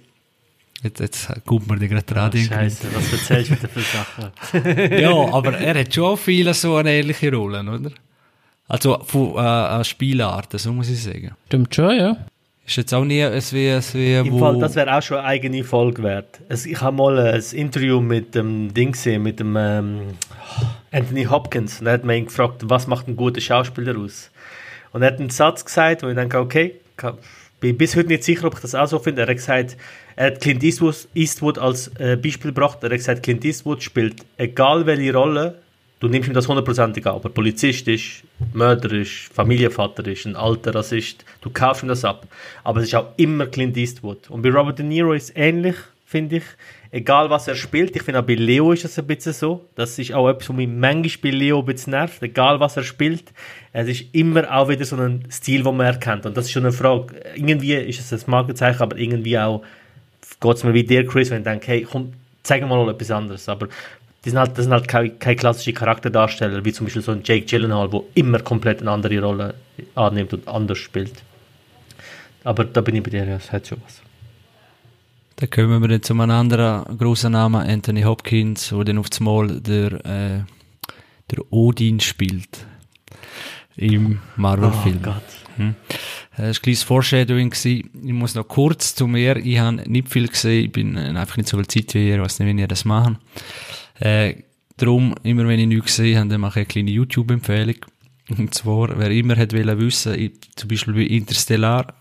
jetzt, 0.83 1.01
jetzt 1.01 1.29
guckt 1.45 1.67
man 1.69 1.79
den 1.79 1.91
gerade 1.91 2.07
dran. 2.07 2.31
irgendwie. 2.33 2.55
Scheiße, 2.55 2.87
was 2.95 3.13
erzählst 3.13 3.51
du 3.51 3.57
wieder 3.57 3.69
für 3.69 3.81
Sachen? 3.81 4.93
ja, 5.01 5.11
aber 5.11 5.59
er 5.59 5.81
hat 5.81 5.93
schon 5.95 6.17
viele 6.17 6.55
so 6.55 6.77
eine 6.77 6.93
ähnliche 6.93 7.31
Rollen, 7.35 7.69
oder? 7.69 7.91
Also 8.69 8.99
von 9.05 9.37
äh, 9.37 9.81
äh, 9.81 9.85
Spielarten, 9.85 10.59
so 10.59 10.73
muss 10.73 10.89
ich 10.89 11.03
sagen. 11.03 11.33
Stimmt 11.47 11.75
schon, 11.75 11.97
ja. 11.97 12.17
Ist 12.67 12.77
jetzt 12.77 12.95
auch 12.95 13.05
nie 13.05 13.21
es 13.21 13.53
wie, 13.53 13.69
es 13.69 13.95
wie 13.95 14.15
Im 14.15 14.33
wo... 14.33 14.39
Fall, 14.39 14.59
das 14.59 14.75
wäre 14.75 14.97
auch 14.97 15.03
schon 15.03 15.19
eine 15.19 15.27
eigene 15.27 15.65
Folge 15.65 16.03
wert. 16.03 16.41
Es, 16.49 16.65
ich 16.65 16.81
habe 16.81 16.97
mal 16.97 17.19
ein 17.19 17.43
Interview 17.53 18.01
mit 18.01 18.35
dem 18.35 18.73
Ding 18.73 18.93
gesehen, 18.93 19.23
mit 19.23 19.39
dem 19.39 19.55
ähm, 19.57 20.01
Anthony 20.91 21.25
Hopkins. 21.25 21.81
Und 21.81 21.89
er 21.89 21.95
hat 21.95 22.05
mich 22.05 22.17
ihn 22.17 22.25
gefragt, 22.25 22.63
was 22.65 22.87
macht 22.87 23.07
ein 23.07 23.17
guter 23.17 23.43
Schauspieler 23.43 23.99
aus? 23.99 24.31
Und 24.93 25.03
er 25.03 25.13
hat 25.13 25.21
einen 25.21 25.29
Satz 25.29 25.63
gesagt, 25.63 26.03
wo 26.03 26.09
ich 26.09 26.15
denke, 26.15 26.39
okay, 26.39 26.77
kann, 26.97 27.19
bin 27.61 27.77
bis 27.77 27.97
heute 27.97 28.09
nicht 28.09 28.25
sicher, 28.25 28.47
ob 28.47 28.55
ich 28.55 28.61
das 28.61 28.75
auch 28.75 28.87
so 28.87 28.99
finde. 28.99 29.23
Er 29.23 29.29
hat 29.29 29.37
gesagt, 29.37 29.77
er 30.17 30.27
hat 30.27 30.41
Clint 30.41 30.63
Eastwood, 30.63 31.09
Eastwood 31.15 31.59
als 31.59 31.89
äh, 31.99 32.17
Beispiel 32.17 32.53
gebracht. 32.53 32.79
Er 32.83 32.91
hat 32.91 32.97
gesagt, 32.97 33.23
Clint 33.23 33.45
Eastwood 33.45 33.83
spielt 33.83 34.25
egal 34.39 34.87
welche 34.87 35.13
Rolle, 35.13 35.59
du 36.05 36.11
nimmst 36.11 36.29
ihm 36.29 36.35
das 36.35 36.47
hundertprozentig 36.47 37.07
ab. 37.07 37.27
Polizist 37.33 37.89
ist, 37.89 38.23
Mörder 38.53 38.93
ist, 38.93 39.33
Familienvater 39.33 40.07
ist, 40.07 40.27
ein 40.27 40.37
alter 40.37 40.75
Rassist, 40.75 41.25
du 41.41 41.51
kaufst 41.51 41.83
ihm 41.83 41.89
das 41.89 42.05
ab. 42.05 42.27
Aber 42.63 42.81
es 42.81 42.89
ist 42.89 42.95
auch 42.95 43.09
immer 43.17 43.47
Clint 43.47 43.77
Eastwood. 43.77 44.29
Und 44.29 44.43
bei 44.43 44.51
Robert 44.51 44.79
De 44.79 44.85
Niro 44.85 45.15
ist 45.15 45.31
es 45.31 45.37
ähnlich, 45.37 45.77
finde 46.05 46.37
ich. 46.37 46.45
Egal 46.91 47.29
was 47.31 47.49
er 47.49 47.57
spielt, 47.57 47.97
ich 47.97 48.03
finde 48.03 48.21
auch 48.21 48.25
bei 48.25 48.35
Leo 48.35 48.71
ist 48.71 48.85
es 48.85 48.99
ein 48.99 49.07
bisschen 49.07 49.33
so. 49.33 49.65
Das 49.75 49.99
ist 49.99 50.13
auch 50.13 50.29
etwas, 50.29 50.51
was 50.51 50.57
mich 50.57 50.69
manchmal 50.69 51.33
bei 51.33 51.37
Leo 51.37 51.59
ein 51.59 51.67
bisschen 51.67 51.93
nervt. 51.93 52.23
Egal 52.23 52.61
was 52.61 52.77
er 52.77 52.85
spielt, 52.85 53.33
es 53.73 53.89
ist 53.89 54.05
immer 54.13 54.55
auch 54.55 54.69
wieder 54.69 54.85
so 54.85 54.97
ein 54.97 55.25
Stil, 55.31 55.65
den 55.65 55.77
man 55.77 55.87
erkennt. 55.87 56.27
Und 56.27 56.37
das 56.37 56.45
ist 56.45 56.53
schon 56.53 56.65
eine 56.65 56.73
Frage. 56.73 57.17
Irgendwie 57.35 57.75
ist 57.75 57.99
es 57.99 58.13
ein 58.13 58.31
Markenzeichen, 58.31 58.83
aber 58.83 58.97
irgendwie 58.97 59.39
auch 59.39 59.63
geht 60.41 60.57
es 60.57 60.65
mir 60.65 60.75
wie 60.75 60.85
dir, 60.85 61.07
Chris, 61.07 61.31
wenn 61.31 61.39
ich 61.39 61.45
denke, 61.45 61.67
hey, 61.67 61.87
komm, 61.91 62.13
zeig 62.43 62.65
mal 62.69 62.89
etwas 62.89 63.11
anderes. 63.11 63.49
Aber 63.49 63.69
die 64.25 64.31
sind 64.31 64.39
halt, 64.39 64.57
das 64.57 64.65
sind 64.65 64.73
halt 64.73 64.89
keine, 64.89 65.11
keine 65.11 65.37
klassischen 65.37 65.75
Charakterdarsteller, 65.75 66.65
wie 66.65 66.73
zum 66.73 66.87
Beispiel 66.87 67.03
so 67.03 67.13
ein 67.13 67.23
Jake 67.25 67.45
Gyllenhaal, 67.47 67.91
der 67.91 68.03
immer 68.15 68.39
komplett 68.41 68.81
eine 68.81 68.91
andere 68.91 69.21
Rolle 69.21 69.55
annimmt 69.95 70.33
und 70.33 70.49
anders 70.49 70.79
spielt. 70.79 71.23
Aber 72.43 72.65
da 72.65 72.81
bin 72.81 72.97
ich 72.97 73.03
bei 73.03 73.11
dir, 73.11 73.25
ja, 73.25 73.37
es 73.37 73.53
hat 73.53 73.67
schon 73.67 73.79
was. 73.85 74.01
Dann 75.37 75.51
kommen 75.51 75.83
wir 75.83 75.91
jetzt 75.91 76.07
zu 76.07 76.13
einem 76.15 76.31
anderen 76.31 76.97
grossen 76.97 77.33
Namen, 77.33 77.69
Anthony 77.69 78.03
Hopkins, 78.03 78.69
der 78.69 78.85
dann 78.85 78.99
auf 78.99 79.07
einmal 79.19 79.61
der, 79.61 79.93
äh, 80.07 80.41
der 81.31 81.53
Odin 81.53 82.01
spielt. 82.01 82.67
Im 83.77 84.21
Marvel-Film. 84.37 85.01
Oh 85.01 85.07
Gott. 85.07 85.23
war 86.37 86.47
ein 86.47 86.53
kleines 86.53 86.83
Foreshadowing. 86.85 87.51
Gewesen. 87.51 87.91
Ich 88.05 88.13
muss 88.13 88.37
noch 88.37 88.47
kurz 88.47 88.95
zu 88.95 89.09
mir. 89.09 89.37
Ich 89.37 89.59
habe 89.59 89.83
nicht 89.91 90.09
viel 90.09 90.29
gesehen. 90.29 90.67
Ich 90.67 90.73
bin 90.73 90.97
äh, 90.97 91.19
einfach 91.19 91.37
nicht 91.37 91.49
so 91.49 91.57
viel 91.57 91.67
Zeit 91.67 91.93
wie 91.95 92.09
ihr. 92.09 92.17
Ich 92.17 92.21
weiß 92.21 92.39
nicht, 92.39 92.55
wie 92.55 92.61
ihr 92.61 92.69
das 92.69 92.85
machen. 92.85 93.19
Äh, 94.01 94.35
darum, 94.77 95.15
immer 95.23 95.47
wenn 95.47 95.61
ich 95.61 95.67
nichts 95.67 95.97
gesehen 95.97 96.19
habe, 96.19 96.29
dann 96.29 96.41
mache 96.41 96.61
ich 96.61 96.67
eine 96.67 96.73
kleine 96.73 96.91
YouTube-Empfehlung. 96.91 97.77
Und 98.39 98.55
zwar, 98.55 98.99
wer 98.99 99.11
immer 99.11 99.37
hat 99.37 99.53
wollen 99.53 99.79
zum 100.57 100.69
Beispiel 100.69 100.95
bei 100.95 101.01
Interstellar, 101.03 101.95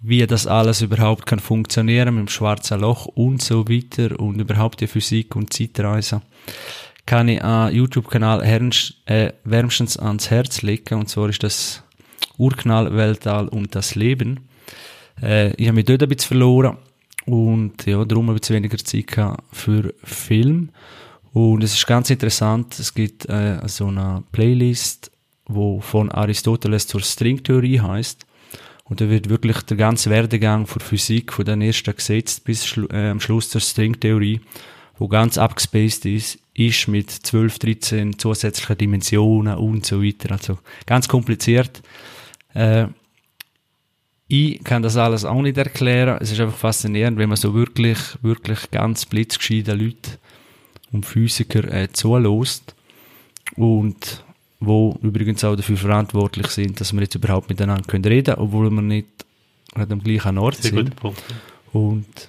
wie 0.00 0.24
das 0.26 0.46
alles 0.46 0.82
überhaupt 0.82 1.26
kann 1.26 1.40
funktionieren 1.40 2.14
mit 2.14 2.26
dem 2.26 2.28
schwarzen 2.28 2.80
Loch 2.80 3.06
und 3.06 3.42
so 3.42 3.68
weiter 3.68 4.18
und 4.20 4.40
überhaupt 4.40 4.80
die 4.80 4.86
Physik 4.86 5.34
und 5.34 5.52
Zeitreise, 5.52 6.22
kann 7.04 7.28
ich 7.28 7.42
an 7.42 7.74
YouTube-Kanal 7.74 8.42
äh, 9.06 9.32
wärmstens 9.44 9.96
ans 9.96 10.30
Herz 10.30 10.62
legen. 10.62 11.00
Und 11.00 11.08
zwar 11.08 11.28
ist 11.30 11.42
das 11.42 11.82
Urknall, 12.36 12.94
Weltall 12.94 13.48
und 13.48 13.74
das 13.74 13.96
Leben. 13.96 14.48
Äh, 15.20 15.54
ich 15.54 15.66
habe 15.66 15.76
mich 15.76 15.86
dort 15.86 16.02
ein 16.02 16.08
bisschen 16.08 16.28
verloren 16.28 16.76
und 17.26 17.84
ja, 17.86 18.04
darum 18.04 18.30
ein 18.30 18.36
bisschen 18.36 18.56
weniger 18.56 18.78
Zeit 18.78 19.06
für 19.52 19.94
Film. 20.04 20.70
Und 21.38 21.62
es 21.62 21.74
ist 21.74 21.86
ganz 21.86 22.10
interessant, 22.10 22.76
es 22.80 22.92
gibt 22.92 23.28
äh, 23.28 23.60
so 23.66 23.86
eine 23.86 24.24
Playlist, 24.32 25.12
wo 25.46 25.80
von 25.80 26.10
Aristoteles 26.10 26.88
zur 26.88 27.00
Stringtheorie 27.00 27.78
heißt. 27.78 28.26
Und 28.82 29.00
da 29.00 29.08
wird 29.08 29.28
wirklich 29.28 29.60
der 29.62 29.76
ganze 29.76 30.10
Werdegang 30.10 30.66
von 30.66 30.80
Physik, 30.80 31.32
von 31.32 31.44
den 31.44 31.62
ersten 31.62 31.94
Gesetzen 31.94 32.42
bis 32.44 32.66
schlu 32.66 32.88
äh, 32.90 33.10
am 33.10 33.20
Schluss 33.20 33.50
der 33.50 33.60
Stringtheorie, 33.60 34.40
wo 34.96 35.06
ganz 35.06 35.38
abgespaced 35.38 36.06
ist, 36.06 36.40
ist 36.54 36.88
mit 36.88 37.08
12, 37.08 37.60
13 37.60 38.18
zusätzlichen 38.18 38.76
Dimensionen 38.76 39.58
und 39.58 39.86
so 39.86 40.02
weiter. 40.02 40.32
Also 40.32 40.58
ganz 40.86 41.06
kompliziert. 41.06 41.82
Äh, 42.52 42.88
ich 44.26 44.64
kann 44.64 44.82
das 44.82 44.96
alles 44.96 45.24
auch 45.24 45.40
nicht 45.40 45.56
erklären. 45.56 46.18
Es 46.20 46.32
ist 46.32 46.40
einfach 46.40 46.58
faszinierend, 46.58 47.16
wenn 47.16 47.28
man 47.28 47.36
so 47.38 47.54
wirklich, 47.54 48.00
wirklich 48.22 48.72
ganz 48.72 49.06
blitzgescheite 49.06 49.74
Leute 49.74 50.17
und 50.92 51.06
Physiker 51.06 51.64
äh, 51.72 51.92
zulässt 51.92 52.74
und 53.56 54.24
wo 54.60 54.98
übrigens 55.02 55.44
auch 55.44 55.56
dafür 55.56 55.76
verantwortlich 55.76 56.48
sind, 56.48 56.80
dass 56.80 56.92
wir 56.92 57.02
jetzt 57.02 57.14
überhaupt 57.14 57.48
miteinander 57.48 57.84
können 57.84 58.04
reden 58.04 58.34
können, 58.34 58.46
obwohl 58.46 58.70
wir 58.70 58.82
nicht 58.82 59.06
am 59.74 60.02
gleichen 60.02 60.38
Ort 60.38 60.56
Sehr 60.56 60.72
sind. 60.72 60.96
Punkt. 60.96 61.22
Und 61.72 62.28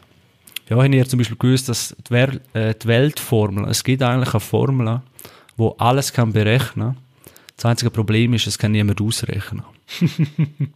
ja, 0.70 0.84
ich 0.84 1.00
habe 1.00 1.08
zum 1.08 1.18
Beispiel 1.18 1.38
gewusst, 1.38 1.70
dass 1.70 1.96
die, 2.08 2.12
Wel 2.12 2.42
äh, 2.54 2.76
die 2.76 2.88
Weltformel, 2.88 3.68
es 3.70 3.84
gibt 3.84 4.04
eigentlich 4.04 4.34
eine 4.34 4.40
Formel, 4.40 5.02
wo 5.58 5.70
alles 5.80 6.14
kann 6.14 6.32
berechnen. 6.32 6.98
Das 7.56 7.66
einzige 7.66 7.90
Problem 7.90 8.34
ist, 8.34 8.46
es 8.46 8.58
kann 8.58 8.72
niemand 8.72 9.02
ausrechnen. 9.02 9.64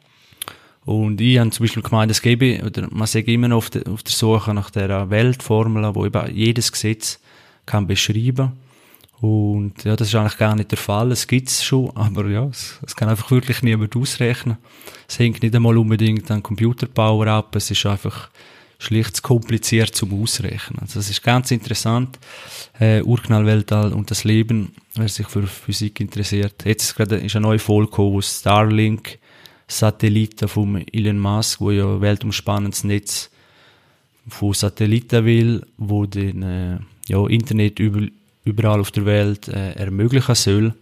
Und 0.85 1.21
ich 1.21 1.37
habe 1.37 1.49
zum 1.51 1.63
Beispiel 1.63 1.83
gemeint, 1.83 2.11
es 2.11 2.21
gebe, 2.21 2.61
oder 2.65 2.89
man 2.91 3.07
sagt 3.07 3.27
immer 3.27 3.47
noch 3.47 3.57
auf 3.57 3.69
der, 3.69 3.87
auf 3.87 4.03
der 4.03 4.11
Suche 4.11 4.53
nach 4.53 4.69
der 4.69 5.09
Weltformel, 5.09 5.95
wo 5.95 6.05
eben 6.05 6.35
jedes 6.35 6.71
Gesetz 6.71 7.19
kann 7.65 7.87
beschreiben 7.87 8.53
und 9.23 9.85
ja, 9.85 9.95
das 9.95 10.09
ist 10.09 10.15
eigentlich 10.15 10.37
gar 10.37 10.53
nicht 10.53 10.71
der 10.71 10.77
Fall. 10.77 11.09
Es 11.13 11.27
gibt 11.27 11.47
es 11.47 11.63
schon, 11.63 11.95
aber 11.95 12.27
ja, 12.27 12.43
es, 12.43 12.77
es, 12.85 12.93
kann 12.93 13.07
einfach 13.07 13.31
wirklich 13.31 13.61
niemand 13.61 13.95
ausrechnen. 13.95 14.57
Es 15.07 15.17
hängt 15.17 15.41
nicht 15.41 15.55
einmal 15.55 15.77
unbedingt 15.77 16.29
an 16.29 16.43
Computerpower 16.43 17.27
ab, 17.27 17.55
es 17.55 17.71
ist 17.71 17.85
einfach 17.85 18.29
schlicht 18.79 19.15
zu 19.15 19.21
kompliziert 19.21 19.95
zum 19.95 20.21
Ausrechnen. 20.21 20.79
Also 20.81 20.99
das 20.99 21.09
ist 21.09 21.23
ganz 21.23 21.51
interessant. 21.51 22.19
Äh, 22.77 23.01
Urknall, 23.01 23.45
Weltall 23.45 23.93
und 23.93 24.11
das 24.11 24.25
Leben, 24.25 24.73
wer 24.95 25.07
sich 25.07 25.27
für 25.27 25.47
Physik 25.47 26.01
interessiert. 26.01 26.65
Jetzt 26.65 26.83
ist 26.83 26.95
gerade 26.95 27.15
ist 27.15 27.33
eine 27.37 27.43
neue 27.43 27.59
Folge 27.59 27.91
gekommen, 27.91 28.15
wo 28.15 28.21
Starlink 28.21 29.19
Satelliten 29.69 30.49
vom 30.49 30.75
Elon 30.91 31.17
Musk, 31.17 31.61
wo 31.61 31.71
ja 31.71 32.01
weltumspannendes 32.01 32.83
Netz 32.83 33.31
von 34.27 34.53
Satelliten 34.53 35.23
will, 35.23 35.65
wo 35.77 36.05
den 36.05 36.43
äh, 36.43 36.79
ja, 37.07 37.25
Internet 37.27 37.79
über, 37.79 38.07
überall 38.45 38.79
auf 38.79 38.91
der 38.91 39.05
Welt 39.05 39.47
äh, 39.47 39.73
ermöglichen 39.73 40.35
soll. 40.35 40.73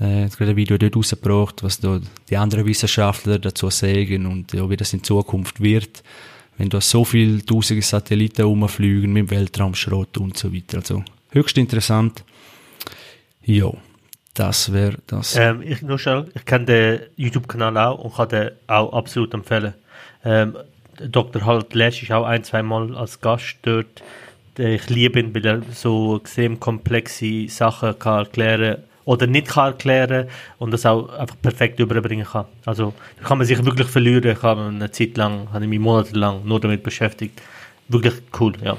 Äh, 0.00 0.24
hat 0.24 0.38
gerade 0.38 0.52
ein 0.52 0.56
Video 0.56 0.78
dort 0.78 0.96
rausgebracht, 0.96 1.62
was 1.62 1.80
da 1.80 2.00
die 2.28 2.36
anderen 2.36 2.66
Wissenschaftler 2.66 3.38
dazu 3.38 3.68
sagen 3.70 4.26
und 4.26 4.52
ja, 4.52 4.68
wie 4.70 4.76
das 4.76 4.92
in 4.92 5.04
Zukunft 5.04 5.60
wird, 5.60 6.02
wenn 6.56 6.70
da 6.70 6.80
so 6.80 7.04
viele 7.04 7.44
tausende 7.44 7.82
Satelliten 7.82 8.42
rumfliegen 8.42 9.12
mit 9.12 9.30
Weltraumschrott 9.30 10.18
und 10.18 10.38
so 10.38 10.54
weiter. 10.54 10.78
Also 10.78 11.04
höchst 11.32 11.58
interessant. 11.58 12.24
Ja, 13.42 13.72
das 14.34 14.72
wäre 14.72 14.98
das. 15.06 15.36
Ähm, 15.36 15.60
ich, 15.62 15.82
nur 15.82 15.98
schnell, 15.98 16.30
ich 16.34 16.44
kenne 16.44 16.64
den 16.64 17.00
YouTube-Kanal 17.16 17.76
auch 17.76 17.98
und 17.98 18.14
kann 18.14 18.28
den 18.28 18.50
auch 18.68 18.92
absolut 18.92 19.34
empfehlen. 19.34 19.74
Ähm, 20.24 20.56
Dr. 20.98 21.44
Halt 21.44 21.74
Lesch 21.74 22.02
ist 22.02 22.12
auch 22.12 22.24
ein, 22.24 22.44
zwei 22.44 22.62
Mal 22.62 22.94
als 22.96 23.20
Gast 23.20 23.56
dort. 23.62 24.02
Ich 24.58 24.88
liebe 24.90 25.20
ihn, 25.20 25.34
weil 25.34 25.46
er 25.46 25.62
so 25.72 26.16
extrem 26.16 26.58
komplexe 26.58 27.48
Sachen 27.48 27.98
kann 27.98 28.24
erklären 28.24 28.78
oder 29.04 29.26
nicht 29.26 29.48
kann 29.48 29.72
erklären 29.72 30.28
und 30.58 30.70
das 30.72 30.86
auch 30.86 31.08
einfach 31.08 31.36
perfekt 31.40 31.80
überbringen 31.80 32.26
kann. 32.26 32.46
Also 32.64 32.94
da 33.18 33.26
kann 33.26 33.38
man 33.38 33.46
sich 33.46 33.64
wirklich 33.64 33.88
verlieren. 33.88 34.36
Ich 34.36 34.42
habe 34.42 34.62
eine 34.62 34.90
Zeit 34.90 35.16
lang, 35.16 35.48
habe 35.52 35.64
ich 35.64 35.70
mich 35.70 35.80
monatelang 35.80 36.44
nur 36.44 36.60
damit 36.60 36.82
beschäftigt. 36.82 37.40
Wirklich 37.88 38.14
cool, 38.38 38.52
ja. 38.62 38.76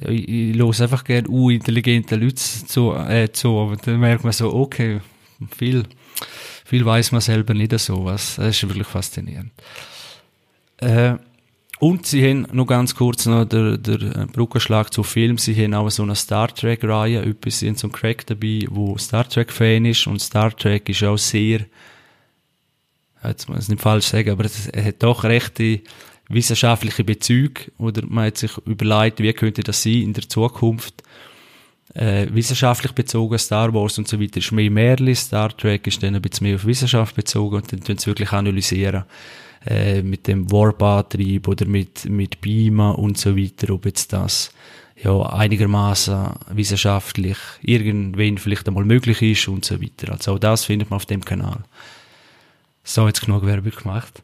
Ich, 0.00 0.56
höre 0.56 0.80
einfach 0.80 1.04
gerne 1.04 1.28
unintelligente 1.28 2.16
Leute 2.16 2.34
zu, 2.34 2.94
äh, 2.94 3.30
zu, 3.30 3.58
aber 3.58 3.76
dann 3.76 4.00
merkt 4.00 4.24
man 4.24 4.32
so, 4.32 4.52
okay, 4.52 5.00
viel, 5.56 5.84
viel 6.64 6.84
weiß 6.84 7.12
man 7.12 7.20
selber 7.20 7.54
nicht 7.54 7.78
so 7.78 8.04
was. 8.04 8.36
Das 8.36 8.48
ist 8.48 8.68
wirklich 8.68 8.86
faszinierend. 8.86 9.52
Äh, 10.78 11.16
und 11.80 12.06
sie 12.06 12.28
haben 12.28 12.46
noch 12.52 12.66
ganz 12.66 12.94
kurz 12.94 13.26
noch 13.26 13.44
der, 13.44 13.78
der 13.78 14.02
äh, 14.02 14.26
Brückenschlag 14.26 14.92
zu 14.92 15.04
Film. 15.04 15.38
Sie 15.38 15.54
haben 15.54 15.74
auch 15.74 15.88
so 15.90 16.02
eine 16.02 16.16
Star 16.16 16.52
Trek 16.52 16.82
Reihe. 16.82 17.22
Etwas 17.22 17.60
sind 17.60 17.78
so 17.78 17.86
ein 17.86 17.92
Crack 17.92 18.26
dabei, 18.26 18.66
wo 18.68 18.98
Star 18.98 19.28
Trek 19.28 19.52
Fan 19.52 19.84
ist. 19.84 20.06
Und 20.08 20.20
Star 20.20 20.54
Trek 20.54 20.88
ist 20.88 21.04
auch 21.04 21.16
sehr, 21.16 21.66
jetzt 23.22 23.48
muss 23.48 23.58
ich 23.58 23.64
es 23.64 23.68
nicht 23.68 23.80
falsch 23.82 24.06
sagen, 24.06 24.30
aber 24.30 24.44
es 24.44 24.66
hat 24.66 25.02
doch 25.02 25.22
rechte 25.22 25.80
wissenschaftliche 26.28 27.04
Bezüge. 27.04 27.70
Oder 27.78 28.02
man 28.06 28.26
hat 28.26 28.38
sich 28.38 28.58
überlegt, 28.66 29.20
wie 29.20 29.32
könnte 29.32 29.62
das 29.62 29.82
sein 29.82 30.02
in 30.02 30.12
der 30.14 30.28
Zukunft. 30.28 31.04
Äh, 31.94 32.26
wissenschaftlich 32.32 32.92
bezogen, 32.92 33.38
Star 33.38 33.72
Wars 33.72 33.98
und 33.98 34.08
so 34.08 34.20
weiter 34.20 34.38
ist 34.38 34.50
mehr 34.50 34.70
Märchen. 34.70 35.14
Star 35.14 35.56
Trek 35.56 35.86
ist 35.86 36.02
dann 36.02 36.16
ein 36.16 36.22
bisschen 36.22 36.48
mehr 36.48 36.56
auf 36.56 36.66
Wissenschaft 36.66 37.14
bezogen 37.14 37.56
und 37.56 37.72
dann 37.72 37.80
tun 37.80 37.98
sie 37.98 38.06
wirklich 38.06 38.32
analysieren 38.32 39.04
äh, 39.66 40.02
mit 40.02 40.26
dem 40.26 40.50
Warp-Antrieb 40.50 41.48
oder 41.48 41.66
mit, 41.66 42.04
mit 42.06 42.40
Beamen 42.40 42.94
und 42.94 43.18
so 43.18 43.36
weiter, 43.36 43.72
ob 43.72 43.86
jetzt 43.86 44.12
das 44.12 44.50
ja, 45.02 45.20
einigermaßen 45.20 46.30
wissenschaftlich 46.50 47.38
irgendwann 47.62 48.38
vielleicht 48.38 48.66
einmal 48.66 48.84
möglich 48.84 49.22
ist 49.22 49.48
und 49.48 49.64
so 49.64 49.80
weiter. 49.80 50.12
Also 50.12 50.34
auch 50.34 50.38
das 50.38 50.64
findet 50.64 50.90
man 50.90 50.96
auf 50.96 51.06
dem 51.06 51.24
Kanal. 51.24 51.60
So, 52.82 53.06
jetzt 53.06 53.20
genug 53.20 53.44
Werbung 53.44 53.72
gemacht. 53.72 54.22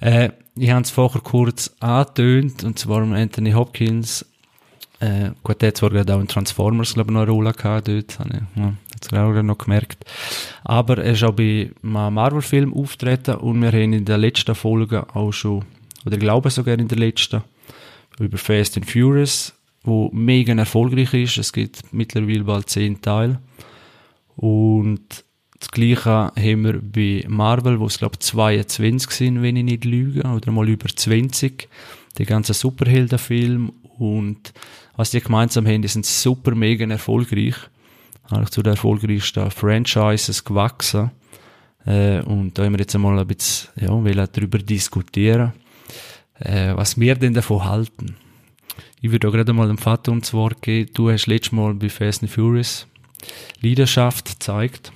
Äh, 0.00 0.30
ich 0.56 0.70
habe 0.70 0.82
es 0.82 0.90
vorher 0.90 1.20
kurz 1.20 1.74
angetönt, 1.80 2.64
und 2.64 2.78
zwar 2.78 3.02
Anthony 3.02 3.52
Hopkins. 3.52 4.24
Äh, 5.00 5.30
gut, 5.42 5.60
der 5.62 5.68
hat 5.68 5.76
zwar 5.76 5.90
gerade 5.90 6.14
auch 6.14 6.20
in 6.20 6.26
Transformers, 6.26 6.94
glaube 6.94 7.10
ich, 7.10 7.14
noch 7.14 7.22
eine 7.22 7.30
Rolle 7.30 7.52
gehabt 7.52 7.88
dort. 7.88 8.18
Ich, 8.18 8.56
ja, 8.56 8.72
das 9.00 9.12
auch 9.12 9.42
noch 9.42 9.58
gemerkt. 9.58 10.04
Aber 10.64 10.98
er 10.98 11.12
ist 11.12 11.24
auch 11.24 11.32
bei 11.32 11.70
einem 11.82 12.14
Marvel-Film 12.14 12.74
auftreten 12.74 13.36
und 13.36 13.60
wir 13.62 13.72
haben 13.72 13.92
in 13.92 14.04
der 14.04 14.18
letzten 14.18 14.54
Folge 14.54 15.06
auch 15.14 15.32
schon, 15.32 15.64
oder 16.04 16.14
ich 16.14 16.20
glaube 16.20 16.50
sogar 16.50 16.78
in 16.78 16.88
der 16.88 16.98
letzten, 16.98 17.42
über 18.18 18.38
Fast 18.38 18.76
and 18.76 18.90
Furious, 18.90 19.54
wo 19.82 20.10
mega 20.12 20.52
erfolgreich 20.54 21.14
ist. 21.14 21.38
Es 21.38 21.52
gibt 21.52 21.92
mittlerweile 21.92 22.44
bald 22.44 22.68
zehn 22.68 23.00
Teile. 23.00 23.40
Und 24.36 25.24
das 25.58 25.70
Gleiche 25.70 26.10
haben 26.10 26.64
wir 26.64 26.80
bei 26.80 27.24
Marvel, 27.28 27.80
wo 27.80 27.86
es 27.86 27.98
glaube 27.98 28.14
ich 28.14 28.20
22 28.20 29.10
sind, 29.10 29.42
wenn 29.42 29.56
ich 29.56 29.64
nicht 29.64 29.84
lüge, 29.84 30.22
oder 30.22 30.52
mal 30.52 30.68
über 30.68 30.88
20. 30.88 31.68
Die 32.16 32.24
ganzen 32.24 32.54
Superheldenfilme 32.54 33.72
und 33.98 34.52
was 34.96 35.10
die 35.10 35.20
gemeinsam 35.20 35.66
haben, 35.66 35.82
die 35.82 35.88
sind 35.88 36.06
super 36.06 36.54
mega 36.54 36.84
erfolgreich 36.86 37.54
eigentlich 38.30 38.50
zu 38.50 38.62
den 38.62 38.72
erfolgreichsten 38.72 39.50
Franchises 39.50 40.44
gewachsen. 40.44 41.10
Äh, 41.86 42.20
und 42.20 42.58
da 42.58 42.64
haben 42.64 42.72
wir 42.72 42.80
jetzt 42.80 42.94
einmal 42.94 43.18
ein 43.18 43.26
bisschen 43.26 43.70
ja, 43.76 43.90
wollen 43.90 44.28
darüber 44.32 44.58
diskutieren, 44.58 45.52
äh, 46.40 46.74
was 46.74 46.98
wir 46.98 47.14
denn 47.14 47.34
davon 47.34 47.64
halten. 47.64 48.16
Ich 49.00 49.10
würde 49.10 49.28
auch 49.28 49.32
gerade 49.32 49.52
mal 49.52 49.68
dem 49.68 49.78
Vater 49.78 50.10
ums 50.10 50.32
Wort 50.34 50.60
gehen. 50.60 50.90
Du 50.92 51.10
hast 51.10 51.26
letztes 51.26 51.52
Mal 51.52 51.74
bei 51.74 51.88
Fast 51.88 52.22
and 52.22 52.32
Furious 52.32 52.86
Leidenschaft 53.60 54.26
gezeigt. 54.26 54.92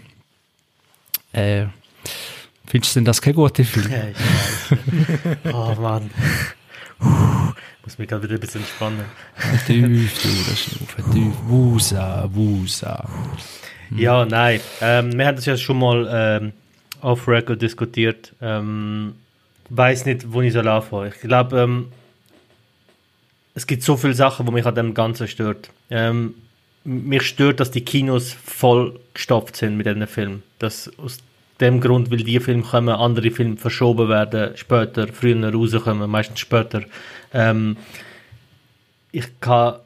Äh, 1.33 1.67
findest 2.67 2.95
du 2.95 3.01
denn 3.01 3.05
das 3.05 3.23
kein 3.23 3.35
guter 3.35 3.65
Film? 3.65 3.91
Ja, 3.91 4.09
ich 4.09 4.17
weiß. 5.45 5.55
oh 5.55 5.81
Mann. 5.81 6.11
Muss 7.85 7.99
mich 7.99 8.09
gerade 8.09 8.23
wieder 8.23 8.35
ein 8.35 8.41
bisschen 8.41 8.61
entspannen. 8.61 9.05
Tief, 9.67 10.23
du, 10.23 10.29
das 10.51 11.13
tief. 11.13 11.35
Wusa, 11.47 12.29
Wusa. 12.33 13.09
Hm. 13.89 13.99
Ja, 13.99 14.25
nein. 14.25 14.61
Ähm, 14.81 15.19
wir 15.19 15.27
haben 15.27 15.37
das 15.37 15.47
ja 15.47 15.57
schon 15.57 15.79
mal 15.79 16.09
ähm, 16.11 16.53
off-record 17.01 17.61
diskutiert. 17.61 18.35
Ähm, 18.41 19.15
weiß 19.71 20.07
nicht, 20.07 20.33
wo 20.33 20.41
ich 20.43 20.53
soll 20.53 20.69
anfangen. 20.69 21.13
Ich 21.13 21.21
glaube, 21.23 21.61
ähm, 21.61 21.89
es 23.55 23.67
gibt 23.67 23.83
so 23.83 23.97
viele 23.97 24.15
Sachen, 24.15 24.47
die 24.47 24.53
mich 24.53 24.65
an 24.65 24.77
dem 24.77 24.95
Ganzen 24.95 25.27
stört. 25.27 25.71
Ähm, 25.91 26.35
mich 26.85 27.23
stört, 27.23 27.61
dass 27.61 27.71
die 27.71 27.85
Kinos 27.85 28.33
voll 28.33 28.99
gestopft 29.15 29.57
sind 29.57 29.77
mit 29.77 29.87
diesen 29.87 30.07
Filmen. 30.07 30.43
Das 30.59 30.91
aus 30.99 31.19
dem 31.63 31.81
Grund, 31.81 32.11
weil 32.11 32.19
die 32.19 32.41
Filme 32.41 32.63
kommen, 32.63 32.91
andere 32.91 33.31
Filme 33.31 33.57
verschoben 33.57 34.09
werden, 34.09 34.57
später, 34.57 35.09
früher 35.09 35.53
rauskommen, 35.53 36.11
meistens 36.11 36.41
später. 36.41 36.83
Ähm, 37.33 37.77
ich 39.13 39.41
kann 39.41 39.77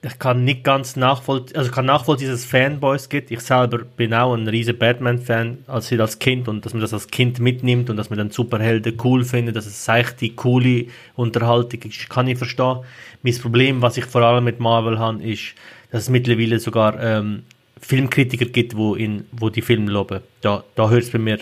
ich 0.00 0.18
kann 0.18 0.44
nicht 0.44 0.62
ganz 0.62 0.94
nachvollziehen, 0.94 1.56
also 1.56 1.70
ich 1.70 1.74
kann 1.74 1.86
nachvollziehen, 1.86 2.30
dass 2.30 2.40
es 2.40 2.46
Fanboys 2.46 3.08
gibt. 3.08 3.32
Ich 3.32 3.40
selber 3.40 3.78
bin 3.78 4.14
auch 4.14 4.32
ein 4.32 4.46
riesen 4.46 4.78
Batman-Fan 4.78 5.64
als 5.66 5.92
als 5.92 6.18
Kind 6.20 6.46
und 6.46 6.64
dass 6.64 6.72
man 6.72 6.82
das 6.82 6.92
als 6.92 7.08
Kind 7.08 7.40
mitnimmt 7.40 7.90
und 7.90 7.96
dass 7.96 8.08
man 8.08 8.18
dann 8.18 8.30
Superhelden 8.30 8.96
cool 9.02 9.24
findet, 9.24 9.56
dass 9.56 9.66
es 9.66 9.84
seichte, 9.84 10.30
coole 10.30 10.86
Unterhaltung 11.16 11.82
ist, 11.82 12.08
kann 12.08 12.28
ich 12.28 12.38
verstehen. 12.38 12.78
Mein 13.22 13.38
Problem, 13.38 13.82
was 13.82 13.96
ich 13.96 14.04
vor 14.04 14.22
allem 14.22 14.44
mit 14.44 14.60
Marvel 14.60 15.00
habe, 15.00 15.22
ist, 15.22 15.54
dass 15.90 16.02
es 16.02 16.10
mittlerweile 16.10 16.60
sogar 16.60 17.02
ähm, 17.02 17.42
Filmkritiker 17.80 18.46
gibt, 18.46 18.76
wo, 18.76 18.94
in, 18.94 19.26
wo 19.32 19.50
die 19.50 19.62
Filme 19.62 19.90
loben. 19.90 20.20
Da, 20.40 20.64
da 20.74 20.88
hört 20.88 21.04
es 21.04 21.10
bei 21.10 21.18
mir 21.18 21.38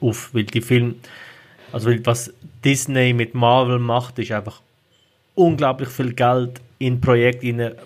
auf, 0.00 0.32
weil 0.34 0.44
die 0.44 0.60
Filme, 0.60 0.94
also 1.72 1.90
was 2.04 2.32
Disney 2.64 3.12
mit 3.12 3.34
Marvel 3.34 3.78
macht, 3.78 4.18
ist 4.18 4.32
einfach 4.32 4.60
unglaublich 5.34 5.88
viel 5.88 6.12
Geld 6.12 6.60
in 6.78 7.00
Projekte 7.00 7.76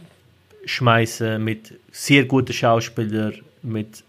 schmeißen 0.64 1.42
mit 1.42 1.74
sehr 1.90 2.24
guten 2.24 2.52
Schauspielern, 2.52 3.34
mit, 3.62 4.02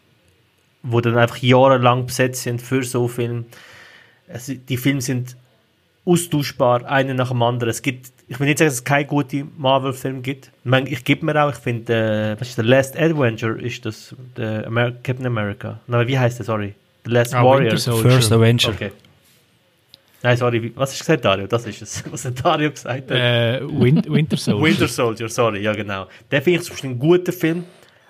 wo 0.84 1.01
dann 1.01 1.17
einfach 1.17 1.38
jahrelang 1.38 2.05
besetzt 2.05 2.43
sind 2.43 2.62
für 2.62 2.84
so 2.84 3.08
Filme. 3.08 3.45
Also 4.27 4.53
die 4.53 4.77
Filme 4.77 5.01
sind 5.01 5.36
austauschbar, 6.05 6.86
einer 6.86 7.13
nach 7.13 7.29
dem 7.29 7.41
anderen. 7.41 7.69
Es 7.69 7.81
gibt, 7.81 8.12
ich 8.27 8.39
will 8.39 8.47
nicht 8.47 8.57
sagen, 8.57 8.69
dass 8.69 8.75
es 8.75 8.83
keine 8.83 9.05
guten 9.05 9.51
Marvel-Filme 9.57 10.21
gibt. 10.21 10.51
Ich, 10.85 11.03
gebe 11.03 11.25
mir 11.25 11.43
auch, 11.43 11.51
ich 11.51 11.57
finde, 11.57 12.35
äh, 12.35 12.39
was 12.39 12.49
ist 12.49 12.57
der 12.57 12.65
Last 12.65 12.97
Adventure, 12.97 13.61
ist 13.61 13.85
das 13.85 14.15
der 14.35 14.65
Amer 14.65 14.91
Captain 14.91 15.25
America. 15.25 15.79
Nein, 15.88 16.07
wie 16.07 16.17
heißt 16.17 16.39
der, 16.39 16.45
sorry? 16.45 16.73
The 17.05 17.11
Last 17.11 17.35
ah, 17.35 17.43
Warrior. 17.43 17.77
First 17.77 18.31
Avenger. 18.31 18.69
Okay. 18.69 18.91
Nein, 20.23 20.38
sorry, 20.38 20.71
was 20.75 20.89
hast 20.89 21.01
du 21.01 21.03
gesagt, 21.03 21.25
Dario? 21.25 21.45
Das 21.45 21.67
ist 21.67 21.81
es, 21.83 22.03
was 22.11 22.25
hat 22.25 22.43
Dario 22.43 22.71
gesagt? 22.71 23.11
Äh, 23.11 23.61
Win 23.61 24.01
Winter 24.07 24.38
Soldier. 24.38 24.65
Winter 24.65 24.88
Soldier, 24.88 25.29
sorry, 25.29 25.61
ja 25.61 25.73
genau. 25.73 26.07
Der 26.31 26.41
finde 26.41 26.61
ich 26.61 26.83
ein 26.83 26.97
guter 26.97 27.31
Film, 27.31 27.63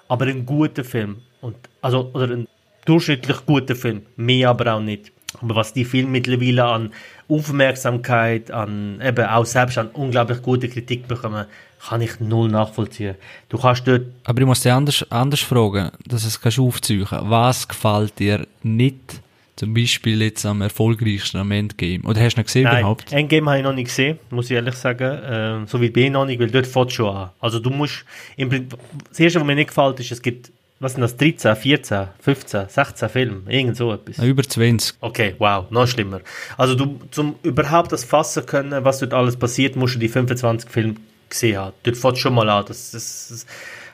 aber 0.07 0.25
ein 0.27 0.45
guter 0.45 0.85
Film. 0.85 1.17
Und, 1.41 1.57
also, 1.81 2.09
oder 2.13 2.33
ein 2.33 2.47
durchschnittlich 2.85 3.45
guter 3.45 3.75
Film, 3.75 4.03
mehr 4.15 4.49
aber 4.49 4.75
auch 4.75 4.79
nicht. 4.79 5.11
Aber 5.41 5.55
was 5.55 5.73
die 5.73 5.85
Filme 5.85 6.09
mittlerweile 6.09 6.65
an 6.65 6.93
Aufmerksamkeit, 7.27 8.51
an 8.51 9.01
eben 9.03 9.25
auch 9.25 9.45
selbst 9.45 9.77
an 9.77 9.87
unglaublich 9.89 10.41
gute 10.41 10.69
Kritik 10.69 11.07
bekommen, 11.07 11.45
kann 11.87 12.01
ich 12.01 12.19
null 12.19 12.49
nachvollziehen. 12.49 13.15
Du 13.49 13.57
kannst 13.57 13.87
dort... 13.87 14.03
Aber 14.23 14.41
ich 14.41 14.47
muss 14.47 14.61
dich 14.61 14.71
anders, 14.71 15.05
anders 15.11 15.41
fragen, 15.41 15.91
dass 16.07 16.25
es 16.25 16.39
kannst 16.39 16.59
aufzeigen. 16.59 17.07
Was 17.09 17.67
gefällt 17.67 18.17
dir 18.19 18.47
nicht 18.63 19.21
zum 19.55 19.73
Beispiel 19.73 20.21
jetzt 20.21 20.45
am 20.45 20.61
erfolgreichsten 20.61 21.37
am 21.37 21.51
Endgame. 21.51 22.03
Oder 22.03 22.21
hast 22.21 22.35
du 22.35 22.41
noch 22.41 22.45
gesehen 22.45 22.63
Nein, 22.63 22.79
überhaupt? 22.79 23.11
Endgame 23.13 23.49
habe 23.49 23.59
ich 23.59 23.63
noch 23.63 23.73
nicht 23.73 23.85
gesehen, 23.85 24.19
muss 24.29 24.47
ich 24.47 24.51
ehrlich 24.51 24.75
sagen. 24.75 25.19
Ähm, 25.25 25.67
so 25.67 25.79
wie 25.79 25.89
B 25.89 26.09
noch 26.09 26.25
nicht, 26.25 26.39
weil 26.39 26.51
dort 26.51 26.67
fährt 26.67 26.91
schon 26.91 27.15
an. 27.15 27.29
Also 27.39 27.59
du 27.59 27.69
musst, 27.69 28.05
im 28.35 28.49
Prinzip, 28.49 28.77
das 29.09 29.19
erste, 29.19 29.39
was 29.39 29.47
mir 29.47 29.55
nicht 29.55 29.69
gefällt, 29.69 29.99
ist, 29.99 30.11
es 30.11 30.21
gibt, 30.21 30.51
was 30.79 30.93
sind 30.93 31.01
das, 31.01 31.15
13, 31.15 31.55
14, 31.55 32.07
15, 32.19 32.69
16 32.69 33.09
Filme, 33.09 33.41
irgend 33.47 33.77
so 33.77 33.93
etwas. 33.93 34.17
Über 34.17 34.43
20. 34.43 34.97
Okay, 34.99 35.35
wow, 35.39 35.69
noch 35.71 35.87
schlimmer. 35.87 36.21
Also 36.57 36.75
du, 36.75 36.99
zum 37.11 37.35
überhaupt 37.43 37.91
das 37.91 38.03
fassen 38.03 38.45
können, 38.45 38.83
was 38.83 38.99
dort 38.99 39.13
alles 39.13 39.37
passiert, 39.37 39.75
musst 39.75 39.95
du 39.95 39.99
die 39.99 40.09
25 40.09 40.69
Filme 40.69 40.95
gesehen 41.29 41.57
haben. 41.57 41.73
Dort 41.83 41.97
fährt 41.97 42.17
schon 42.17 42.33
mal 42.33 42.49
an. 42.49 42.65
Das, 42.67 42.91
das, 42.91 43.27
das, 43.29 43.45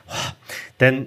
oh. 0.08 0.32
Denn, 0.80 1.06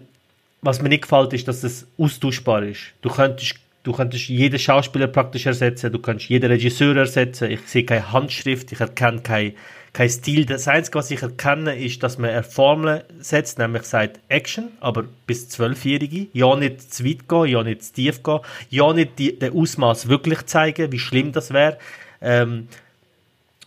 was 0.61 0.81
mir 0.81 0.89
nicht 0.89 1.03
gefällt, 1.03 1.33
ist, 1.33 1.47
dass 1.47 1.63
es 1.63 1.85
austauschbar 1.97 2.63
ist. 2.63 2.93
Du 3.01 3.09
könntest 3.09 3.55
Du 3.83 3.91
könntest 3.93 4.29
jeden 4.29 4.57
Schauspieler 4.57 5.05
praktisch 5.05 5.45
ersetzen, 5.45 5.91
du 5.91 5.99
kannst 5.99 6.27
jeden 6.27 6.49
Regisseur 6.49 6.97
ersetzen. 6.97 7.51
Ich 7.51 7.59
sehe 7.67 7.85
keine 7.85 8.11
Handschrift, 8.11 8.71
ich 8.71 8.79
erkenne 8.79 9.21
keinen 9.21 9.53
kein 9.95 10.09
Stil. 10.09 10.45
Das 10.45 10.67
Einzige, 10.67 10.99
was 10.99 11.09
ich 11.09 11.21
erkenne, 11.21 11.73
ist, 11.73 12.03
dass 12.03 12.17
man 12.17 12.29
eine 12.29 12.43
Formel 12.43 13.05
setzt, 13.19 13.59
nämlich 13.59 13.83
sagt 13.83 14.19
Action, 14.27 14.67
aber 14.81 15.05
bis 15.25 15.47
Zwölfjährige. 15.47 16.27
Ja, 16.33 16.55
nicht 16.57 16.93
zu 16.93 17.05
weit 17.05 17.29
gehen, 17.29 17.45
ja, 17.45 17.63
nicht 17.63 17.81
zu 17.81 17.93
tief 17.93 18.21
gehen, 18.21 18.41
ja, 18.69 18.91
nicht 18.91 19.17
die, 19.17 19.39
den 19.39 19.53
Ausmaß 19.53 20.09
wirklich 20.09 20.45
zeigen, 20.47 20.91
wie 20.91 20.99
schlimm 20.99 21.31
das 21.31 21.53
wäre. 21.53 21.77
Ähm, 22.21 22.67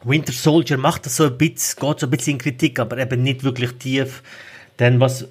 Winter 0.04 0.32
Soldier 0.32 0.76
macht 0.76 1.06
das 1.06 1.16
so 1.16 1.24
ein 1.24 1.38
bisschen, 1.38 1.80
geht 1.80 2.00
so 2.00 2.06
ein 2.06 2.10
bisschen 2.10 2.34
in 2.34 2.38
Kritik, 2.38 2.78
aber 2.78 2.98
eben 2.98 3.22
nicht 3.22 3.42
wirklich 3.42 3.72
tief. 3.72 4.22
Denn 4.78 5.00
was 5.00 5.26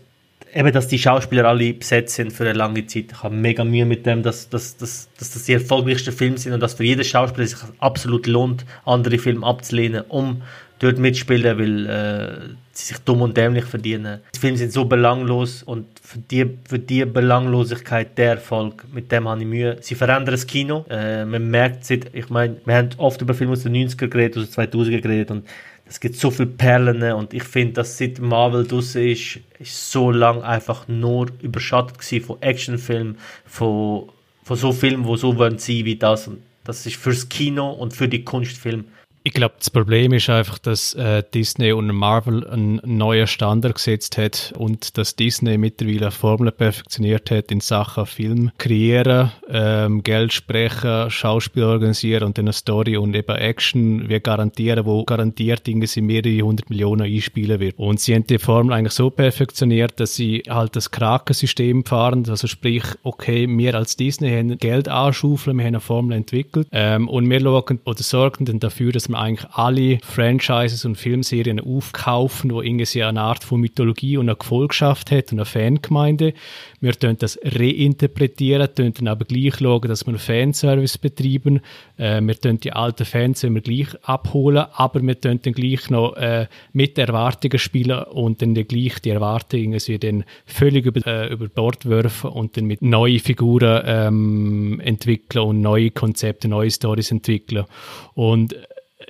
eben, 0.51 0.71
dass 0.71 0.87
die 0.87 0.97
Schauspieler 0.97 1.45
alle 1.45 1.75
besetzt 1.75 2.15
sind 2.15 2.33
für 2.33 2.45
eine 2.45 2.53
lange 2.53 2.87
Zeit. 2.87 3.11
Ich 3.11 3.23
habe 3.23 3.35
mega 3.35 3.63
Mühe 3.63 3.85
mit 3.85 4.07
dem, 4.07 4.23
dass, 4.23 4.49
dass, 4.49 4.77
dass, 4.77 5.09
dass 5.19 5.31
das 5.31 5.43
die 5.43 5.53
erfolgreichsten 5.53 6.11
Filme 6.11 6.39
sind 6.39 6.53
und 6.53 6.59
dass 6.59 6.73
für 6.73 6.83
jeden 6.83 7.03
Schauspieler 7.03 7.45
sich 7.45 7.59
absolut 7.77 8.25
lohnt, 8.25 8.65
andere 8.83 9.19
Filme 9.19 9.45
abzulehnen, 9.45 10.01
um 10.09 10.41
dort 10.79 10.97
mitspielen, 10.97 11.57
weil 11.57 11.85
äh, 11.85 12.55
sie 12.71 12.85
sich 12.87 12.97
dumm 12.99 13.21
und 13.21 13.35
dämlich 13.35 13.65
verdienen. 13.65 14.19
Die 14.35 14.39
Filme 14.39 14.57
sind 14.57 14.71
so 14.71 14.85
belanglos 14.85 15.63
und 15.63 15.85
für 16.01 16.19
die, 16.19 16.57
für 16.67 16.79
die 16.79 17.05
Belanglosigkeit 17.05 18.17
der 18.17 18.31
Erfolg, 18.31 18.85
mit 18.93 19.11
dem 19.11 19.27
habe 19.27 19.41
ich 19.41 19.47
Mühe. 19.47 19.77
Sie 19.81 19.95
verändern 19.95 20.33
das 20.33 20.45
Kino. 20.45 20.85
Äh, 20.89 21.25
man 21.25 21.49
merkt, 21.49 21.89
ich 21.89 22.29
meine, 22.29 22.57
wir 22.65 22.75
haben 22.75 22.89
oft 22.97 23.21
über 23.21 23.33
Filme 23.33 23.53
aus 23.53 23.63
den 23.63 23.75
90er 23.75 24.07
geredet, 24.07 24.37
aus 24.37 24.51
den 24.51 24.65
2000er 24.65 25.01
geredet 25.01 25.31
und 25.31 25.45
es 25.89 25.99
gibt 25.99 26.15
so 26.15 26.31
viele 26.31 26.49
Perlen 26.49 27.01
und 27.13 27.33
ich 27.33 27.43
finde, 27.43 27.75
dass 27.75 27.97
seit 27.97 28.19
Marvel 28.19 28.67
draussen 28.67 29.07
ist, 29.07 29.39
ist 29.57 29.91
so 29.91 30.11
lange 30.11 30.43
einfach 30.43 30.87
nur 30.87 31.27
überschattet 31.41 31.97
gewesen 31.97 32.25
von 32.25 32.41
Actionfilmen, 32.41 33.17
von, 33.45 34.09
von 34.43 34.57
so 34.57 34.73
Filmen, 34.73 35.05
die 35.07 35.17
so 35.17 35.33
sein 35.37 35.57
wie 35.57 35.95
das. 35.95 36.27
Und 36.27 36.41
das 36.65 36.85
ist 36.85 36.97
fürs 36.97 37.29
Kino 37.29 37.71
und 37.71 37.93
für 37.93 38.09
die 38.09 38.23
Kunstfilm 38.23 38.85
ich 39.27 39.33
glaube, 39.33 39.55
das 39.59 39.69
Problem 39.69 40.13
ist 40.13 40.29
einfach, 40.29 40.57
dass 40.57 40.93
äh, 40.93 41.21
Disney 41.33 41.73
und 41.73 41.93
Marvel 41.93 42.47
einen 42.47 42.79
neuen 42.85 43.27
Standard 43.27 43.75
gesetzt 43.75 44.17
hat 44.17 44.53
und 44.57 44.97
dass 44.97 45.17
Disney 45.17 45.57
mittlerweile 45.57 46.11
Formel 46.11 46.49
perfektioniert 46.53 47.29
hat 47.29 47.51
in 47.51 47.59
Sachen 47.59 48.05
Film 48.05 48.51
kreieren, 48.57 49.33
ähm, 49.49 50.01
Geld 50.01 50.31
sprechen, 50.31 51.11
Schauspiel 51.11 51.63
organisieren 51.63 52.23
und 52.23 52.37
dann 52.37 52.45
eine 52.45 52.53
Story 52.53 52.95
und 52.95 53.17
eben 53.17 53.35
Action 53.35 54.07
wir 54.07 54.21
garantieren, 54.21 54.85
wo 54.85 55.03
garantiert 55.03 55.67
irgendwie 55.67 56.01
mehrere 56.01 56.45
hundert 56.45 56.69
Millionen 56.69 57.01
einspielen 57.01 57.59
wird. 57.59 57.77
Und 57.77 57.99
sie 57.99 58.15
haben 58.15 58.27
die 58.27 58.39
Formel 58.39 58.71
eigentlich 58.71 58.93
so 58.93 59.09
perfektioniert, 59.09 59.99
dass 59.99 60.15
sie 60.15 60.43
halt 60.47 60.77
das 60.77 60.89
Krakensystem 60.89 61.83
fahren, 61.83 62.23
also 62.29 62.47
sprich, 62.47 62.85
okay, 63.03 63.45
wir 63.45 63.75
als 63.75 63.97
Disney 63.97 64.29
haben 64.29 64.57
Geld 64.57 64.87
anschaufeln, 64.87 65.57
wir 65.57 65.65
haben 65.65 65.67
eine 65.67 65.79
Formel 65.81 66.15
entwickelt 66.15 66.69
ähm, 66.71 67.09
und 67.09 67.29
wir 67.29 67.41
schauen 67.41 67.79
oder 67.83 68.03
sorgen 68.03 68.45
dann 68.45 68.61
dafür, 68.61 68.93
dass 68.93 69.09
wir 69.09 69.16
eigentlich 69.17 69.49
alle 69.51 69.99
Franchises 70.03 70.85
und 70.85 70.95
Filmserien 70.95 71.59
aufkaufen, 71.59 72.51
wo 72.51 72.61
irgendwie 72.61 73.03
eine 73.03 73.21
Art 73.21 73.43
von 73.43 73.61
Mythologie 73.61 74.17
und 74.17 74.29
eine 74.29 74.37
Gefolgschaft 74.37 75.11
hat 75.11 75.31
und 75.31 75.39
eine 75.39 75.45
Fangemeinde. 75.45 76.33
Wir 76.79 76.93
tun 76.93 77.15
das 77.17 77.39
reinterpretieren, 77.43 78.73
tun 78.75 78.93
dann 78.93 79.07
aber 79.07 79.25
gleich 79.25 79.57
schauen, 79.57 79.87
dass 79.87 80.05
wir 80.05 80.09
einen 80.09 80.19
Fanservice 80.19 80.97
betreiben. 80.97 81.61
Äh, 81.97 82.21
wir 82.21 82.39
tun 82.39 82.59
die 82.59 82.73
alten 82.73 83.05
Fans 83.05 83.43
immer 83.43 83.61
gleich 83.61 83.87
abholen, 84.03 84.65
aber 84.73 85.01
wir 85.01 85.19
tun 85.19 85.39
dann 85.41 85.53
gleich 85.53 85.89
noch 85.89 86.15
äh, 86.15 86.47
mit 86.73 86.97
Erwartungen 86.97 87.59
spielen 87.59 88.03
und 88.03 88.41
dann 88.41 88.53
gleich 88.53 88.99
die 88.99 89.09
Erwartungen 89.09 89.79
sie 89.79 89.99
dann 89.99 90.23
völlig 90.45 90.85
über, 90.85 91.05
äh, 91.07 91.31
über 91.31 91.47
Bord 91.47 91.87
werfen 91.87 92.29
und 92.29 92.57
dann 92.57 92.65
mit 92.65 92.81
neuen 92.81 93.19
Figuren 93.19 93.81
ähm, 93.85 94.79
entwickeln 94.79 95.43
und 95.43 95.61
neue 95.61 95.91
Konzepte, 95.91 96.47
neue 96.47 96.71
Stories 96.71 97.11
entwickeln. 97.11 97.65
Und 98.13 98.55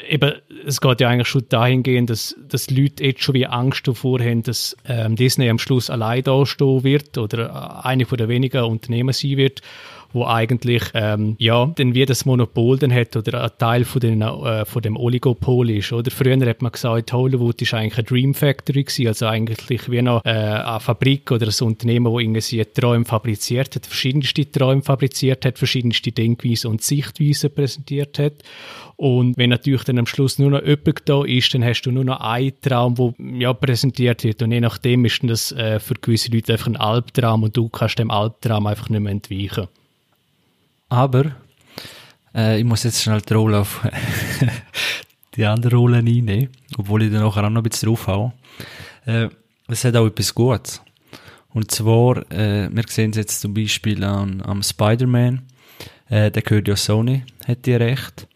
eben, 0.10 0.34
es 0.66 0.82
geht 0.82 1.02
ja 1.02 1.10
eigentlich 1.10 1.28
schon 1.28 1.46
dahingehend, 1.50 2.10
dass, 2.10 2.36
dass 2.48 2.70
Leute 2.70 3.04
jetzt 3.04 3.24
schon 3.24 3.36
wie 3.36 3.48
Angst 3.48 3.88
davor 3.88 4.20
haben, 4.20 4.44
dass 4.44 4.76
ähm, 4.88 5.16
Disney 5.16 5.50
am 5.50 5.60
Schluss 5.60 5.90
allein 5.90 6.24
dastehen 6.24 6.84
wird 6.84 7.18
oder 7.18 7.86
eine 7.86 8.06
von 8.06 8.18
der 8.18 8.30
wenigen 8.30 8.64
Unternehmen 8.64 9.14
sein 9.14 9.38
wird 9.38 9.62
wo 10.14 10.26
eigentlich 10.26 10.84
ähm, 10.94 11.36
ja 11.40 11.72
dann 11.76 11.94
wie 11.94 12.06
das 12.06 12.26
Monopol 12.26 12.78
dann 12.78 12.94
hat 12.94 13.16
oder 13.16 13.44
ein 13.44 13.52
Teil 13.58 13.86
von, 13.86 14.00
den, 14.00 14.22
äh, 14.22 14.66
von 14.66 14.82
dem 14.82 14.98
Oligopol 14.98 15.70
ist. 15.70 15.92
Oder 15.94 16.12
früher 16.12 16.38
hat 16.46 16.62
man 16.62 16.72
gesagt, 16.72 17.14
Hollywood 17.14 17.62
ist 17.62 17.74
eigentlich 17.74 17.98
eine 17.98 18.08
Dream 18.08 18.34
Factory 18.34 18.84
gewesen, 18.84 19.08
also 19.08 19.28
eigentlich 19.28 19.90
wie 19.90 20.02
noch 20.02 20.24
äh, 20.26 20.30
eine 20.30 20.80
Fabrik 20.80 21.32
oder 21.32 21.48
ein 21.48 21.66
Unternehmen, 21.66 22.12
wo 22.12 22.20
irgendwie 22.20 22.66
Träume 22.66 23.06
fabriziert 23.06 23.76
hat, 23.76 23.86
verschiedenste 23.86 24.50
Träume 24.52 24.82
fabriziert 24.82 25.46
hat, 25.46 25.58
verschiedenste 25.58 26.12
Denkweisen 26.12 26.72
und 26.72 26.82
Sichtweisen 26.82 27.54
präsentiert 27.54 28.20
hat. 28.20 28.44
Und 28.98 29.38
wenn 29.38 29.52
natürlich 29.52 29.84
dann 29.84 30.00
am 30.00 30.08
Schluss 30.08 30.40
nur 30.40 30.50
noch 30.50 30.64
jemand 30.64 31.02
da 31.06 31.24
ist, 31.24 31.54
dann 31.54 31.64
hast 31.64 31.84
du 31.84 31.92
nur 31.92 32.04
noch 32.04 32.20
einen 32.20 32.60
Traum, 32.62 32.96
der 32.96 33.14
ja, 33.40 33.54
präsentiert 33.54 34.24
wird. 34.24 34.42
Und 34.42 34.52
je 34.52 34.60
nachdem 34.60 35.06
ist 35.06 35.22
das 35.24 35.52
äh, 35.52 35.80
für 35.80 35.94
gewisse 35.94 36.32
Leute 36.32 36.54
einfach 36.54 36.68
ein 36.68 36.78
Albtraum 36.78 37.44
und 37.44 37.56
du 37.56 37.70
kannst 37.70 38.00
dem 38.00 38.10
Albtraum 38.10 38.66
einfach 38.66 38.90
nicht 38.90 39.02
mehr 39.02 39.12
entweichen. 39.12 39.68
Aber 40.90 41.36
Äh, 42.38 42.60
ich 42.60 42.66
muss 42.66 42.84
jetzt 42.84 43.02
schnell 43.02 43.22
die 43.22 43.34
Rolle 43.34 43.60
auf 43.60 43.82
die 45.36 45.46
andere 45.46 45.76
Rolle 45.76 45.98
einnehmen, 45.98 46.50
obwohl 46.78 47.04
ich 47.04 47.12
dann 47.12 47.24
nachher 47.24 47.44
auch 47.44 47.50
noch 47.50 47.62
ein 47.62 47.70
bisschen 47.70 47.90
draufhaue. 47.90 48.34
Äh, 49.06 49.30
es 49.68 49.84
hat 49.84 49.96
auch 49.96 50.06
etwas 50.06 50.34
Gutes. 50.36 50.82
Und 51.54 51.72
zwar, 51.72 52.30
äh, 52.32 52.70
wir 52.72 52.84
sehen 52.88 53.12
es 53.12 53.18
jetzt 53.18 53.42
zum 53.42 53.54
Beispiel 53.54 54.04
an, 54.04 54.42
am 54.46 54.62
Spider-Man, 54.62 55.42
äh, 56.10 56.30
der 56.30 56.42
gehört 56.44 56.68
ja 56.68 56.76
Sony, 56.76 57.24
hat 57.48 57.66
die 57.66 57.74
Recht. 57.74 58.28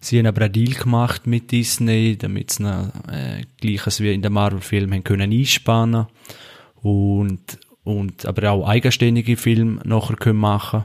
Sie 0.00 0.18
haben 0.18 0.26
aber 0.26 0.42
einen 0.42 0.52
Deal 0.52 0.74
gemacht 0.74 1.26
mit 1.26 1.50
Disney, 1.50 2.16
damit 2.18 2.50
sie 2.50 2.64
äh, 2.64 3.44
gleiches 3.60 4.00
wie 4.00 4.12
in 4.12 4.22
den 4.22 4.32
Marvel-Filmen 4.32 5.04
können 5.04 5.32
einspannen 5.32 6.06
und, 6.82 7.58
und 7.84 8.26
aber 8.26 8.50
auch 8.50 8.68
eigenständige 8.68 9.36
Filme 9.36 9.80
nachher 9.84 10.16
können 10.16 10.40
machen 10.40 10.84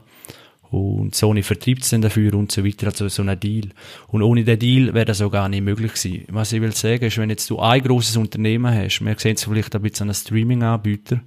und 0.74 1.14
Sony 1.14 1.44
vertreibt 1.44 1.84
es 1.84 1.92
dann 1.92 2.02
dafür 2.02 2.34
und 2.34 2.52
so 2.52 2.66
weiter, 2.66 2.88
also 2.88 3.08
so 3.08 3.22
ein 3.22 3.40
Deal. 3.40 3.70
Und 4.08 4.24
ohne 4.24 4.44
den 4.44 4.58
Deal 4.58 4.92
wäre 4.96 5.06
das 5.06 5.22
auch 5.22 5.30
gar 5.30 5.48
nicht 5.48 5.62
möglich 5.62 5.94
gewesen. 5.94 6.26
Was 6.30 6.52
ich 6.52 6.62
will 6.62 6.72
sagen 6.72 7.06
ist, 7.06 7.20
wenn 7.20 7.30
jetzt 7.30 7.48
du 7.52 7.60
ein 7.60 7.84
grosses 7.84 8.18
Unternehmen 8.18 8.74
hast, 8.74 9.06
wir 9.06 9.16
sehen 9.20 9.36
es 9.36 9.44
vielleicht 9.44 9.76
ein 9.76 9.84
bisschen 9.84 10.06
an 10.06 10.10
einem 10.10 10.16
Streaming-Anbieter, 10.16 11.22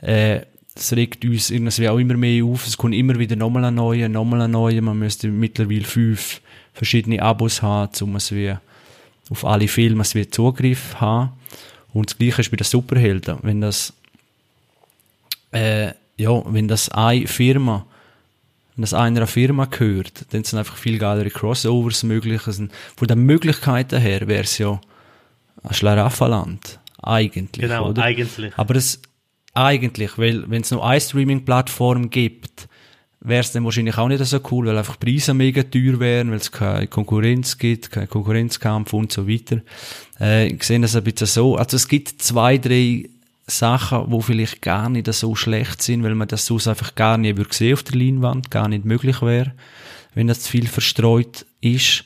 äh, 0.00 0.40
es 0.74 0.96
regt 0.96 1.22
uns 1.26 1.50
irgendwie 1.50 1.88
auch 1.90 1.98
immer 1.98 2.16
mehr 2.16 2.42
auf, 2.42 2.66
es 2.66 2.78
kommt 2.78 2.94
immer 2.94 3.18
wieder 3.18 3.36
nochmal 3.36 3.66
ein 3.66 3.74
neuer, 3.74 4.08
nochmal 4.08 4.40
ein 4.40 4.50
neuer, 4.50 4.80
man 4.80 4.98
müsste 4.98 5.28
mittlerweile 5.28 5.84
fünf 5.84 6.40
verschiedene 6.72 7.20
Abos 7.20 7.60
haben, 7.60 7.92
um 8.00 8.16
es 8.16 8.32
wie 8.32 8.54
auf 9.28 9.44
alle 9.44 9.68
Filme 9.68 10.00
es 10.00 10.14
wie 10.14 10.26
Zugriff 10.30 10.94
haben. 10.98 11.32
Und 11.92 12.08
das 12.08 12.16
Gleiche 12.16 12.40
ist 12.40 12.50
bei 12.50 12.56
den 12.56 12.64
Superhelden. 12.64 13.40
Wenn 13.42 13.60
das, 13.60 13.92
äh, 15.52 15.88
ja, 16.16 16.42
wenn 16.46 16.66
das 16.66 16.88
eine 16.88 17.26
Firma, 17.26 17.84
wenn 18.74 18.82
das 18.82 18.94
einer 18.94 19.26
Firma 19.26 19.66
gehört, 19.66 20.32
dann 20.32 20.44
sind 20.44 20.58
einfach 20.58 20.76
viel 20.76 20.98
geilere 20.98 21.30
Crossovers 21.30 22.02
möglich. 22.02 22.46
Also 22.46 22.66
von 22.96 23.08
den 23.08 23.20
Möglichkeiten 23.20 24.00
her 24.00 24.26
wäre 24.26 24.44
es 24.44 24.58
ja 24.58 24.80
ein 25.62 25.74
Schlaraffenland. 25.74 26.78
Eigentlich. 27.02 27.68
Genau, 27.68 27.90
oder? 27.90 28.02
eigentlich. 28.02 28.56
Aber 28.56 28.76
es, 28.76 29.00
eigentlich, 29.54 30.18
weil 30.18 30.48
wenn 30.50 30.62
es 30.62 30.70
nur 30.70 30.86
eine 30.86 31.00
Streaming-Plattform 31.00 32.10
gibt, 32.10 32.68
wäre 33.20 33.40
es 33.40 33.52
dann 33.52 33.64
wahrscheinlich 33.64 33.98
auch 33.98 34.08
nicht 34.08 34.24
so 34.24 34.40
cool, 34.50 34.66
weil 34.66 34.78
einfach 34.78 34.98
Preise 34.98 35.34
mega 35.34 35.62
teuer 35.62 36.00
wären, 36.00 36.30
weil 36.30 36.38
es 36.38 36.50
keine 36.50 36.86
Konkurrenz 36.86 37.58
gibt, 37.58 37.90
kein 37.90 38.08
Konkurrenzkampf 38.08 38.92
und 38.92 39.12
so 39.12 39.28
weiter. 39.28 39.60
Äh, 40.18 40.48
ich 40.48 40.62
sehe 40.62 40.80
das 40.80 40.96
ein 40.96 41.04
bisschen 41.04 41.26
so. 41.26 41.56
Also 41.56 41.76
es 41.76 41.88
gibt 41.88 42.22
zwei, 42.22 42.56
drei 42.56 43.10
Sachen, 43.50 44.04
wo 44.10 44.20
vielleicht 44.20 44.62
gar 44.62 44.88
nicht 44.88 45.12
so 45.12 45.34
schlecht 45.34 45.82
sind, 45.82 46.02
weil 46.02 46.14
man 46.14 46.28
das 46.28 46.46
sonst 46.46 46.68
einfach 46.68 46.94
gar 46.94 47.18
nicht 47.18 47.36
würde 47.36 47.54
sehen 47.54 47.74
auf 47.74 47.82
der 47.82 47.96
Leinwand, 47.96 48.50
gar 48.50 48.68
nicht 48.68 48.84
möglich 48.84 49.22
wäre, 49.22 49.52
wenn 50.14 50.26
das 50.26 50.40
zu 50.40 50.50
viel 50.50 50.66
verstreut 50.66 51.46
ist. 51.60 52.04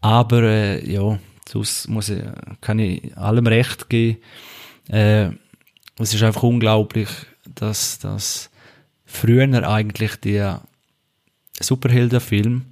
Aber 0.00 0.42
äh, 0.42 0.90
ja, 0.90 1.18
sonst 1.48 1.88
muss 1.88 2.08
ich, 2.08 2.22
kann 2.60 2.78
ich 2.78 3.16
allem 3.16 3.46
recht 3.46 3.88
geben. 3.88 4.18
Äh, 4.88 5.30
es 5.98 6.14
ist 6.14 6.22
einfach 6.22 6.42
unglaublich, 6.42 7.08
dass 7.54 7.98
das 7.98 8.50
früher 9.04 9.66
eigentlich 9.66 10.16
die 10.16 10.54
Superheldenfilme 11.60 12.62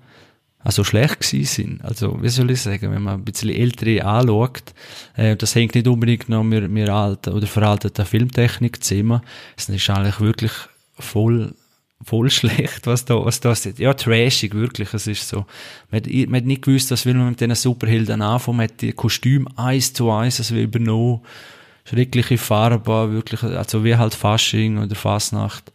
also 0.65 0.83
schlecht 0.83 1.21
gewesen 1.21 1.45
sind. 1.45 1.85
Also, 1.85 2.23
wie 2.23 2.31
soll 2.31 2.51
ich 2.51 2.63
sagen, 2.63 2.91
wenn 2.91 3.03
man 3.03 3.21
ein 3.21 3.25
bisschen 3.25 3.51
ältere 3.51 4.03
anschaut, 4.05 4.73
äh, 5.15 5.37
das 5.37 5.55
hängt 5.55 5.75
nicht 5.75 5.87
unbedingt 5.87 6.31
noch 6.31 6.43
mit, 6.43 6.71
mit 6.71 6.89
alten 6.89 7.35
oder 7.35 7.47
veralteten 7.47 8.07
Filmtechnik 8.07 8.83
zusammen. 8.83 9.21
Es 9.59 9.69
ist 9.69 9.91
eigentlich 9.91 10.21
wirklich 10.21 10.53
voll, 10.99 11.55
voll 12.03 12.31
schlecht, 12.39 12.87
was 12.87 13.05
da, 13.05 13.23
was 13.23 13.41
da 13.41 13.53
ist. 13.53 13.79
Ja, 13.79 13.93
trashig, 13.93 14.55
wirklich. 14.55 14.95
Es 14.95 15.07
ist 15.07 15.29
so. 15.29 15.45
Man 15.91 16.01
hat, 16.01 16.11
man 16.11 16.37
hat 16.37 16.47
nicht 16.47 16.63
gewusst, 16.63 16.91
was 16.91 17.05
will 17.05 17.15
man 17.15 17.29
mit 17.29 17.41
diesen 17.41 17.55
Superhelden 17.55 18.23
anfangen. 18.23 18.57
Man 18.57 18.69
hat 18.69 18.81
die 18.81 18.93
Kostüme 18.93 19.47
eins 19.57 19.93
zu 19.93 20.11
eins, 20.11 20.51
wird 20.51 20.75
übernommen. 20.75 21.21
Schreckliche 21.85 22.39
Farben, 22.39 23.13
wirklich, 23.13 23.43
also 23.43 23.85
wie 23.85 23.97
halt 23.97 24.15
Fasching 24.15 24.79
oder 24.79 24.95
Fasnacht. 24.95 25.71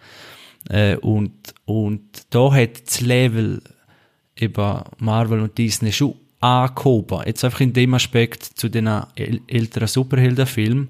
Äh, 0.67 0.95
und, 0.95 1.53
und 1.65 2.01
da 2.31 2.51
hat 2.51 2.87
das 2.87 3.01
Level 3.01 3.61
über 4.41 4.85
Marvel 4.99 5.41
und 5.41 5.57
Disney 5.57 5.91
schon 5.91 6.15
angehoben. 6.39 7.21
Jetzt 7.25 7.43
einfach 7.43 7.61
in 7.61 7.73
dem 7.73 7.93
Aspekt 7.93 8.43
zu 8.43 8.69
den 8.69 8.87
älteren 9.47 9.87
Superheldenfilmen. 9.87 10.89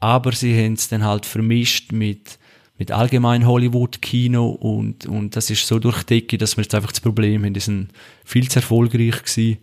Aber 0.00 0.32
sie 0.32 0.56
haben 0.56 0.74
es 0.74 0.88
dann 0.88 1.04
halt 1.04 1.26
vermischt 1.26 1.90
mit, 1.90 2.38
mit 2.78 2.92
allgemein 2.92 3.46
Hollywood-Kino 3.46 4.48
und, 4.48 5.06
und 5.06 5.34
das 5.34 5.50
ist 5.50 5.66
so 5.66 5.78
durch 5.78 6.04
dass 6.06 6.56
wir 6.56 6.62
jetzt 6.62 6.74
einfach 6.74 6.92
das 6.92 7.00
Problem 7.00 7.44
haben, 7.44 7.54
die 7.54 7.60
sind 7.60 7.88
viel 8.24 8.48
zu 8.48 8.60
erfolgreich 8.60 9.22
gewesen. 9.22 9.58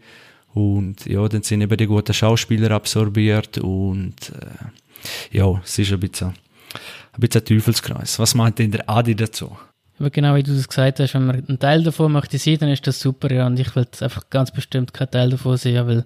Und 0.53 1.05
ja, 1.05 1.27
dann 1.27 1.43
sind 1.43 1.61
eben 1.61 1.77
die 1.77 1.85
guten 1.85 2.13
Schauspieler 2.13 2.71
absorbiert 2.71 3.57
und 3.57 4.15
äh, 4.29 5.37
ja, 5.37 5.61
es 5.63 5.77
ist 5.77 5.91
ein 5.91 5.99
bisschen, 5.99 6.29
ein 6.29 7.19
bisschen 7.19 7.41
ein 7.41 7.45
Teufelskreis. 7.45 8.19
Was 8.19 8.35
meint 8.35 8.59
denn 8.59 8.71
der 8.71 8.89
Adi 8.89 9.15
dazu? 9.15 9.51
Aber 9.99 10.09
genau 10.09 10.35
wie 10.35 10.43
du 10.43 10.53
das 10.53 10.67
gesagt 10.67 10.99
hast, 10.99 11.13
wenn 11.13 11.25
man 11.25 11.43
einen 11.47 11.59
Teil 11.59 11.83
davon 11.83 12.11
möchte 12.11 12.37
sehen, 12.37 12.59
dann 12.59 12.69
ist 12.69 12.85
das 12.85 12.99
super, 12.99 13.31
ja. 13.31 13.47
Und 13.47 13.59
ich 13.59 13.75
will 13.75 13.87
einfach 14.01 14.29
ganz 14.29 14.51
bestimmt 14.51 14.93
keinen 14.93 15.11
Teil 15.11 15.29
davon 15.29 15.57
sehen, 15.57 15.87
weil 15.87 16.05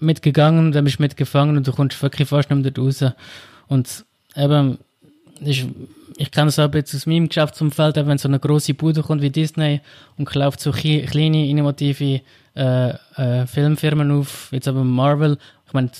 mitgegangen, 0.00 0.72
dann 0.72 0.84
bist 0.84 0.98
du 0.98 1.02
mitgefangen 1.02 1.56
und 1.56 1.66
du 1.66 1.72
kommst 1.72 2.02
wirklich 2.02 2.28
fast 2.28 2.50
nicht 2.50 2.62
mehr 2.62 2.84
raus. 2.84 3.04
Und 3.68 4.04
eben, 4.36 4.78
ich, 5.40 5.66
ich 6.16 6.30
kann 6.30 6.48
es 6.48 6.58
auch 6.58 6.72
jetzt 6.74 6.94
aus 6.94 7.06
meinem 7.06 7.28
Geschäftsumfeld, 7.28 7.96
wenn 7.96 8.18
so 8.18 8.28
eine 8.28 8.40
große 8.40 8.74
Bude 8.74 9.02
kommt 9.02 9.22
wie 9.22 9.30
Disney 9.30 9.80
und 10.16 10.26
kauft 10.26 10.60
so 10.60 10.72
kleine, 10.72 11.48
innovative 11.48 12.20
äh, 12.56 12.90
äh, 13.16 13.46
Filmfirmen 13.46 14.10
auf, 14.10 14.48
jetzt 14.50 14.68
aber 14.68 14.82
Marvel, 14.84 15.38
ich 15.66 15.72
meine, 15.72 15.90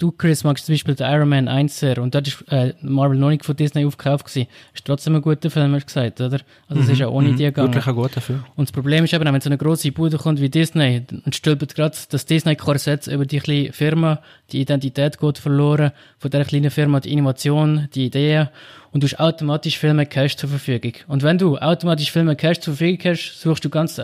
du, 0.00 0.10
Chris, 0.12 0.42
magst 0.44 0.66
zum 0.66 0.72
Beispiel 0.72 0.94
den 0.94 1.06
Iron 1.10 1.28
Man 1.28 1.46
1 1.46 1.78
sehr 1.78 1.98
und 1.98 2.14
dort 2.14 2.26
ist 2.26 2.42
äh, 2.48 2.74
Marvel 2.82 3.18
noch 3.18 3.28
nicht 3.30 3.44
von 3.44 3.54
Disney 3.54 3.84
aufgekauft 3.84 4.26
gewesen. 4.26 4.48
Ist 4.74 4.84
trotzdem 4.84 5.14
ein 5.14 5.22
guter 5.22 5.50
Film, 5.50 5.72
hast 5.74 5.82
du 5.82 5.86
gesagt, 5.86 6.20
oder? 6.20 6.40
Also 6.68 6.80
es 6.82 6.86
Mhm, 6.86 6.92
ist 6.92 6.98
ja 6.98 7.08
ohne 7.08 7.28
mhm, 7.28 7.36
die 7.36 7.44
gegangen. 7.44 7.68
Wirklich 7.68 7.86
ein 7.86 7.94
guter 7.94 8.20
Film. 8.20 8.44
Und 8.56 8.68
das 8.68 8.72
Problem 8.72 9.04
ist 9.04 9.12
eben, 9.12 9.24
wenn 9.24 9.40
so 9.40 9.48
eine 9.48 9.58
grosse 9.58 9.92
Bude 9.92 10.16
kommt 10.16 10.40
wie 10.40 10.48
Disney, 10.48 11.02
dann 11.06 11.32
stülpt 11.32 11.74
gerade 11.74 11.96
das 12.10 12.26
Disney-Korsett 12.26 13.06
über 13.06 13.26
die 13.26 13.38
kleine 13.38 13.72
Firma, 13.72 14.20
die 14.50 14.60
Identität 14.60 15.18
geht 15.18 15.38
verloren, 15.38 15.92
von 16.18 16.30
der 16.30 16.44
kleinen 16.44 16.70
Firma 16.70 17.00
die 17.00 17.12
Innovation, 17.12 17.88
die 17.94 18.06
Ideen 18.06 18.48
und 18.92 19.02
du 19.02 19.06
hast 19.06 19.20
automatisch 19.20 19.78
viel 19.78 19.94
mehr 19.94 20.06
Cash 20.06 20.36
zur 20.36 20.48
Verfügung. 20.48 20.94
Und 21.06 21.22
wenn 21.22 21.38
du 21.38 21.56
automatisch 21.58 22.10
viel 22.10 22.24
mehr 22.24 22.34
Cash 22.34 22.60
zur 22.60 22.74
Verfügung 22.74 23.12
hast, 23.12 23.40
suchst 23.40 23.64
du 23.64 23.70
ganz 23.70 24.00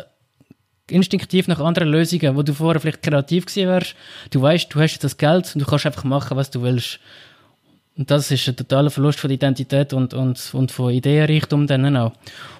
instinktiv 0.90 1.48
nach 1.48 1.60
anderen 1.60 1.88
Lösungen, 1.88 2.36
wo 2.36 2.42
du 2.42 2.54
vorher 2.54 2.80
vielleicht 2.80 3.02
kreativ 3.02 3.46
gewesen 3.46 3.68
wärst. 3.68 3.96
Du 4.30 4.40
weißt, 4.40 4.72
du 4.72 4.80
hast 4.80 4.98
das 5.00 5.16
Geld 5.16 5.50
und 5.54 5.62
du 5.62 5.66
kannst 5.66 5.86
einfach 5.86 6.04
machen, 6.04 6.36
was 6.36 6.50
du 6.50 6.62
willst. 6.62 7.00
Und 7.96 8.10
das 8.10 8.30
ist 8.30 8.46
ein 8.46 8.56
totaler 8.56 8.90
Verlust 8.90 9.18
von 9.18 9.30
Identität 9.30 9.94
und, 9.94 10.12
und, 10.12 10.50
und 10.52 10.70
von 10.70 10.92
Ideenreichtum 10.92 11.66
dann 11.66 11.96
auch. 11.96 12.12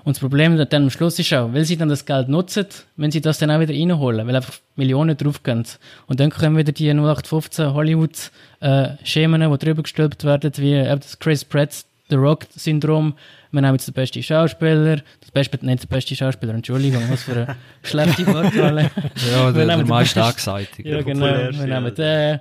Und 0.02 0.16
das 0.16 0.20
Problem 0.20 0.56
dann 0.56 0.84
am 0.84 0.90
Schluss 0.90 1.18
ist 1.18 1.32
auch, 1.34 1.52
weil 1.52 1.66
sie 1.66 1.76
dann 1.76 1.90
das 1.90 2.06
Geld 2.06 2.28
nutzen, 2.28 2.66
wenn 2.96 3.10
sie 3.10 3.20
das 3.20 3.38
dann 3.38 3.50
auch 3.50 3.60
wieder 3.60 3.74
reinholen, 3.74 4.26
weil 4.26 4.34
einfach 4.34 4.54
Millionen 4.76 5.14
draufgehen. 5.14 5.64
Und 6.06 6.20
dann 6.20 6.30
kommen 6.30 6.56
wieder 6.56 6.72
die 6.72 6.88
0815 6.88 7.74
Hollywood-Schemen, 7.74 9.52
die 9.52 9.58
drüber 9.58 9.82
gestülpt 9.82 10.24
werden, 10.24 10.52
wie 10.56 10.72
eben 10.72 11.00
das 11.00 11.18
Chris 11.18 11.44
Pratt, 11.44 11.84
The 12.08 12.16
Rock-Syndrom. 12.16 13.14
Wir 13.52 13.62
haben 13.62 13.74
jetzt 13.74 13.86
den 13.86 13.94
besten 13.94 14.22
Schauspieler, 14.22 14.96
das 15.20 15.30
beste, 15.32 15.64
nicht 15.64 15.82
der 15.82 15.88
beste 15.88 16.14
Schauspieler, 16.16 16.54
Entschuldigung, 16.54 17.02
was 17.10 17.22
für 17.22 17.32
eine 17.32 17.56
schlechte 17.82 18.26
Wortwahl. 18.26 18.90
Ja, 19.30 19.50
der, 19.50 19.52
der 19.52 19.66
nehmen 19.66 19.78
den 19.84 19.88
meist 19.88 20.14
besten- 20.14 20.28
Angeseitige. 20.28 20.90
Ja, 20.90 21.02
genau. 21.02 21.26
Wir 21.26 21.66
nehmen 21.66 21.94
den. 21.94 22.40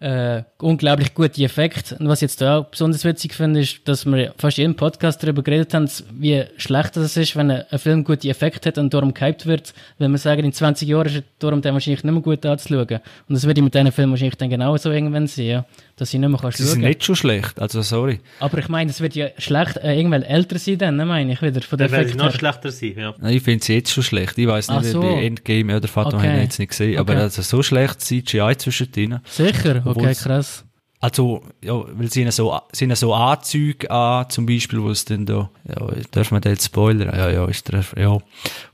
Äh, 0.00 0.42
unglaublich 0.60 1.14
gute 1.14 1.42
Effekte. 1.44 1.96
Und 1.96 2.08
was 2.08 2.18
ich 2.18 2.22
jetzt 2.22 2.40
da 2.40 2.58
auch 2.58 2.64
besonders 2.66 3.04
witzig 3.04 3.32
finde, 3.32 3.60
ist, 3.60 3.88
dass 3.88 4.04
wir 4.04 4.34
fast 4.36 4.58
in 4.58 4.62
jedem 4.62 4.76
Podcast 4.76 5.22
darüber 5.22 5.42
geredet 5.42 5.72
haben, 5.72 5.88
wie 6.12 6.44
schlecht 6.58 6.96
das 6.96 7.16
ist, 7.16 7.36
wenn 7.36 7.50
ein, 7.50 7.78
Film 7.78 8.04
gute 8.04 8.28
Effekte 8.28 8.68
hat 8.68 8.76
und 8.76 8.92
darum 8.92 9.14
gehypt 9.14 9.46
wird, 9.46 9.72
weil 9.98 10.08
wir 10.08 10.18
sagen, 10.18 10.44
in 10.44 10.52
20 10.52 10.88
Jahren 10.88 11.06
ist 11.06 11.14
er 11.16 11.22
darum 11.38 11.62
dann 11.62 11.72
wahrscheinlich 11.74 12.02
nicht 12.04 12.12
mehr 12.12 12.20
gut 12.22 12.44
anzuschauen. 12.44 13.00
Und 13.28 13.34
das 13.34 13.44
würde 13.46 13.60
ich 13.60 13.64
mit 13.64 13.72
diesen 13.72 13.92
Filmen 13.92 14.10
wahrscheinlich 14.12 14.36
dann 14.36 14.50
genauso 14.50 14.90
irgendwann 14.90 15.26
sehen, 15.26 15.48
ja, 15.48 15.64
dass 15.96 16.12
ich 16.12 16.18
nicht 16.20 16.28
mehr 16.28 16.38
kannst 16.40 16.58
Sie 16.58 16.64
sind 16.64 16.80
schauen 16.80 16.88
nicht 16.88 17.04
schon 17.04 17.16
schlecht, 17.16 17.60
also 17.60 17.82
sorry. 17.82 18.20
Aber 18.40 18.58
ich 18.58 18.68
meine, 18.68 18.90
es 18.90 19.00
wird 19.00 19.14
ja 19.14 19.28
schlecht 19.38 19.76
äh, 19.76 19.96
irgendwann 19.96 20.22
älter 20.22 20.58
sein 20.58 20.78
dann, 20.78 20.96
ne, 20.96 21.06
meine 21.06 21.32
ich 21.32 21.40
wieder, 21.42 21.60
von 21.62 21.78
der 21.78 21.86
Effekt 21.86 22.16
noch 22.16 22.24
her. 22.24 22.32
schlechter 22.32 22.70
sein, 22.72 22.94
ja. 22.96 23.14
Nein, 23.18 23.34
Ich 23.36 23.42
finde 23.42 23.64
sie 23.64 23.74
jetzt 23.74 23.92
schon 23.92 24.02
schlecht. 24.02 24.36
Ich 24.38 24.46
weiß 24.46 24.68
nicht, 24.70 24.84
so. 24.86 25.00
bei 25.00 25.24
Endgame 25.24 25.76
oder 25.76 25.86
Fatum 25.88 26.14
Okay. 26.18 26.26
habe 26.28 26.36
ich 26.38 26.42
jetzt 26.44 26.58
nicht 26.58 26.70
gesehen, 26.70 26.98
aber 26.98 27.12
Okay. 27.12 27.22
also 27.22 27.42
so 27.42 27.62
schlecht 27.62 28.00
CGI 28.00 28.54
zwischendrin. 28.58 29.20
Sicher? 29.24 29.82
Okay, 29.84 30.14
krass. 30.14 30.64
Also, 31.00 31.42
ja, 31.62 31.74
weil 31.98 32.10
sie 32.10 32.22
haben 32.24 32.30
so, 32.30 32.58
sie 32.72 32.86
haben 32.86 32.94
so 32.96 33.12
Anzüge 33.12 33.90
an, 33.90 34.30
zum 34.30 34.46
Beispiel, 34.46 34.80
wo 34.82 34.88
es 34.90 35.04
dann 35.04 35.26
da, 35.26 35.50
ja, 35.68 35.86
darf 36.12 36.30
man 36.30 36.40
da 36.40 36.48
jetzt 36.48 36.64
spoilern? 36.64 37.14
Ja, 37.14 37.28
ja, 37.30 37.44
ist 37.46 37.70
der, 37.70 37.84
ja, 37.96 38.16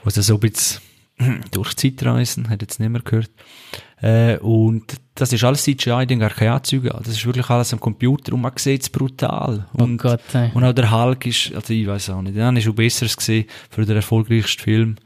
wo 0.05 0.11
sie 0.11 0.23
so 0.23 0.35
ein 0.35 0.41
bisschen 0.41 0.81
durch 1.51 1.75
die 1.75 1.97
Zeit 1.97 2.07
reisen, 2.07 2.49
hat 2.49 2.63
jetzt 2.63 2.79
nicht 2.79 2.89
mehr 2.89 3.03
gehört. 3.03 3.31
Äh, 4.03 4.39
und 4.39 4.95
das 5.15 5.33
ist 5.33 5.45
alles 5.45 5.63
CGI, 5.63 5.91
haben 5.91 6.19
gar 6.19 6.31
keine 6.31 6.53
Anzüge 6.53 6.95
an. 6.95 7.03
Das 7.05 7.15
ist 7.15 7.27
wirklich 7.27 7.49
alles 7.51 7.73
am 7.73 7.81
Computer 7.81 8.33
und 8.33 8.41
man 8.41 8.53
sieht 8.57 8.83
es 8.83 8.89
brutal. 8.89 9.67
Oh 9.75 9.83
Und, 9.83 9.99
Gott, 9.99 10.21
und 10.55 10.65
auch 10.65 10.73
der 10.73 10.91
Hulk 10.91 11.27
ist, 11.27 11.55
also 11.55 11.73
ich 11.73 11.87
weiß 11.87 12.11
auch 12.11 12.23
nicht, 12.23 12.37
dann 12.37 12.57
ist 12.57 12.65
schon 12.65 12.75
besseres 12.75 13.17
gesehen 13.17 13.45
für 13.69 13.85
den 13.85 13.97
erfolgreichsten 13.97 14.63
Film, 14.63 14.97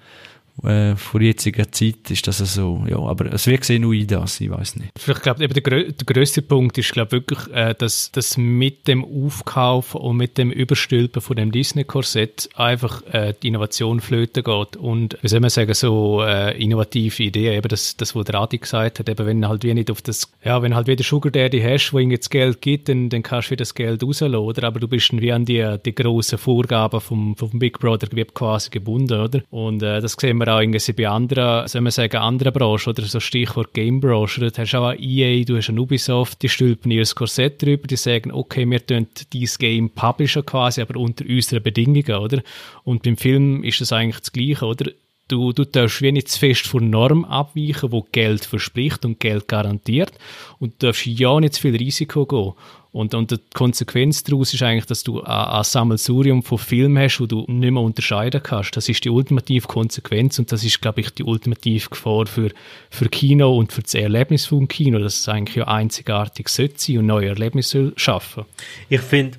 äh, 0.63 0.95
vor 0.97 1.21
jetziger 1.21 1.71
Zeit 1.71 2.11
ist 2.11 2.27
das 2.29 2.39
so, 2.39 2.85
ja, 2.89 2.99
aber 2.99 3.33
es 3.33 3.47
wird 3.47 3.63
gesehen 3.63 3.83
nur 3.83 3.95
das, 4.05 4.41
ich 4.41 4.51
weiß 4.51 4.77
nicht. 4.77 4.93
Ich 4.97 5.23
glaube, 5.23 5.43
eben 5.43 5.53
der, 5.53 5.63
grö 5.63 5.93
der 5.93 6.07
grösste 6.07 6.43
Punkt 6.43 6.79
ist, 6.79 6.93
glaube 6.93 7.13
wirklich, 7.13 7.41
äh, 7.53 7.75
dass, 7.75 8.13
dass 8.13 8.37
mit 8.37 8.87
dem 8.87 9.05
Aufkauf 9.05 9.95
und 9.95 10.17
mit 10.17 10.39
dem 10.39 10.51
Überstülpen 10.51 11.21
von 11.21 11.37
dem 11.37 11.51
Disney-Korsett 11.51 12.49
einfach 12.55 13.03
äh, 13.13 13.35
die 13.43 13.49
Innovation 13.49 14.01
flöten 14.01 14.45
geht 14.45 14.77
und, 14.77 15.19
wie 15.23 15.29
soll 15.29 15.41
man 15.41 15.51
sagen, 15.51 15.75
so 15.75 16.23
äh, 16.23 16.57
innovative 16.63 17.23
Ideen, 17.23 17.55
eben 17.55 17.69
das, 17.69 17.97
das, 17.97 18.15
was 18.15 18.25
der 18.25 18.37
Adi 18.37 18.59
gesagt 18.59 19.01
hat, 19.01 19.09
eben 19.09 19.27
wenn 19.27 19.49
halt 19.49 19.65
wie 19.65 19.75
nicht 19.75 19.91
auf 19.91 20.03
das, 20.03 20.31
ja, 20.45 20.63
wenn 20.63 20.75
halt 20.75 20.87
wieder 20.87 21.03
Sugar 21.03 21.33
Daddy 21.33 21.61
hast, 21.61 21.93
wo 21.93 21.99
ihm 21.99 22.11
jetzt 22.11 22.31
Geld 22.31 22.61
gibt, 22.61 22.89
dann, 22.89 23.09
dann 23.09 23.23
kannst 23.23 23.49
du 23.49 23.53
wieder 23.53 23.63
das 23.63 23.75
Geld 23.75 24.03
rauslassen, 24.03 24.37
oder? 24.37 24.65
Aber 24.65 24.81
du 24.81 24.89
bist 24.89 25.13
dann 25.13 25.21
wie 25.21 25.33
an 25.33 25.45
die, 25.45 25.77
die 25.85 25.95
grossen 25.95 26.39
Vorgaben 26.39 27.01
vom, 27.01 27.37
vom 27.37 27.59
Big 27.59 27.79
Brother 27.79 28.09
quasi 28.33 28.71
gebunden, 28.71 29.21
oder? 29.21 29.43
Und 29.51 29.83
äh, 29.83 30.01
das 30.01 30.17
sehen 30.19 30.39
wir 30.39 30.43
auch 30.49 30.61
irgendwie 30.61 30.92
bei 30.92 31.09
anderen, 31.09 31.68
soll 31.68 31.80
man 31.80 31.92
sagen, 31.92 32.16
anderen 32.16 32.53
Branchen, 32.53 32.90
oder 32.90 33.03
so 33.03 33.20
Stichwort 33.20 33.74
Game-Branche, 33.74 34.40
du 34.40 34.51
hast 34.57 34.74
auch 34.74 34.88
eine 34.88 35.01
EA, 35.01 35.45
du 35.45 35.57
hast 35.57 35.68
eine 35.68 35.80
Ubisoft, 35.80 36.42
die 36.42 36.49
stülpen 36.49 36.90
ihr 36.90 37.05
Korsett 37.14 37.62
drüber, 37.62 37.86
die 37.86 37.97
sagen, 37.97 38.32
okay, 38.32 38.68
wir 38.68 38.84
tun 38.84 39.07
dieses 39.32 39.59
Game 39.59 39.90
publishen 39.90 40.45
quasi, 40.45 40.80
aber 40.80 40.99
unter 40.99 41.24
unseren 41.24 41.62
Bedingungen, 41.62 42.16
oder? 42.16 42.42
Und 42.84 43.03
beim 43.03 43.16
Film 43.16 43.64
ist 43.64 43.80
das 43.80 43.92
eigentlich 43.92 44.20
das 44.20 44.32
Gleiche, 44.32 44.64
oder? 44.66 44.90
Du, 45.28 45.53
du 45.53 45.64
darfst 45.64 46.03
wie 46.03 46.12
nicht 46.12 46.28
zu 46.28 46.38
fest 46.38 46.66
von 46.66 46.90
Norm 46.90 47.24
abweichen, 47.24 47.92
wo 47.92 48.07
Geld 48.12 48.45
verspricht 48.45 49.07
und 49.07 49.20
Geld 49.20 49.49
garantiert 49.49 50.12
und 50.59 50.74
du 50.82 50.88
darfst 50.88 51.07
ja 51.07 51.40
nicht 51.40 51.55
zu 51.55 51.62
viel 51.62 51.76
Risiko 51.76 52.26
gehen. 52.26 52.53
Und, 52.95 53.12
und 53.12 53.32
die 53.32 53.40
Konsequenz 53.55 54.22
daraus 54.22 54.55
ist 54.55 54.62
eigentlich, 54.62 54.86
dass 54.86 55.03
du 55.03 55.20
ein 55.20 55.64
Sammelsurium 55.64 56.45
von 56.45 56.59
Filmen 56.59 57.03
hast, 57.03 57.18
wo 57.18 57.26
du 57.26 57.45
nicht 57.49 57.72
mehr 57.72 57.82
unterscheiden 57.82 58.40
kannst. 58.40 58.76
Das 58.76 58.88
ist 58.88 59.05
die 59.05 59.11
ultimative 59.11 59.66
Konsequenz 59.66 60.38
und 60.38 60.53
das 60.53 60.62
ist, 60.62 60.80
glaube 60.80 61.01
ich, 61.01 61.11
die 61.11 61.24
ultimative 61.24 61.90
Gefahr 61.90 62.26
für, 62.26 62.53
für 62.90 63.09
Kino 63.09 63.59
und 63.59 63.72
für 63.72 63.82
das 63.82 63.95
Erlebnis 63.95 64.47
vom 64.47 64.68
Kino, 64.68 65.01
dass 65.01 65.18
es 65.18 65.28
eigentlich 65.28 65.57
ja 65.57 65.66
einzigartig 65.66 66.49
sollte 66.49 66.76
sein 66.78 66.99
und 66.99 67.07
neue 67.07 67.30
Erlebnisse 67.30 67.92
schaffen. 67.97 68.45
Ich 68.88 69.01
finde, 69.01 69.38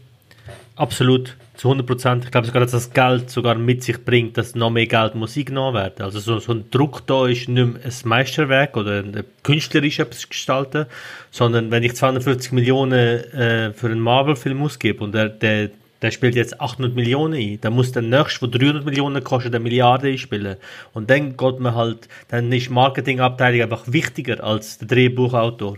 absolut 0.76 1.38
zu 1.58 1.70
100 1.70 1.88
Prozent. 1.88 2.26
Ich 2.26 2.32
glaube 2.32 2.48
sogar, 2.48 2.62
dass 2.62 2.72
das 2.72 2.92
Geld 2.92 3.30
sogar 3.30 3.56
mit 3.56 3.84
sich 3.84 4.04
bringt, 4.04 4.38
dass 4.38 4.56
noch 4.56 4.70
mehr 4.70 4.88
Geld 4.88 5.16
muss 5.16 5.38
eingenommen 5.38 5.76
werden. 5.76 6.02
Also 6.04 6.20
so, 6.20 6.40
so 6.40 6.54
ein 6.54 6.70
Druck 6.72 7.06
da 7.08 7.28
ist 7.28 7.48
nicht 7.50 7.66
mehr 7.66 7.82
ein 7.84 7.94
Meisterwerk 8.04 8.78
oder 8.78 9.00
ein 9.00 9.24
künstlerisch 9.44 10.00
etwas 10.00 10.28
gestalten, 10.28 10.86
sondern 11.32 11.72
wenn 11.72 11.84
ich 11.84 11.96
250 11.96 12.52
Millionen 12.52 12.94
äh, 12.94 13.74
für 13.74 13.88
einen 13.88 14.00
Marvel-Film 14.00 14.62
ausgebe 14.62 15.04
und 15.04 15.14
der, 15.14 15.30
der, 15.30 15.72
der 16.02 16.12
spielt 16.12 16.36
jetzt 16.36 16.60
800 16.60 16.96
Millionen 16.96 17.34
ein, 17.34 17.60
dann 17.62 17.74
muss 17.74 17.92
der 17.92 18.02
nächste, 18.02 18.48
der 18.48 18.60
300 18.60 18.86
Millionen 18.86 19.24
kostet, 19.24 19.56
eine 19.56 19.64
Milliarde 19.64 20.10
einspielen. 20.10 20.58
Und 20.94 21.10
dann 21.10 21.38
geht 21.38 21.60
man 21.60 21.76
halt, 21.76 22.08
dann 22.28 22.52
ist 22.52 22.70
Marketingabteilung 22.70 23.62
einfach 23.62 23.84
wichtiger 23.88 24.44
als 24.44 24.78
der 24.80 24.88
Drehbuchautor. 24.88 25.78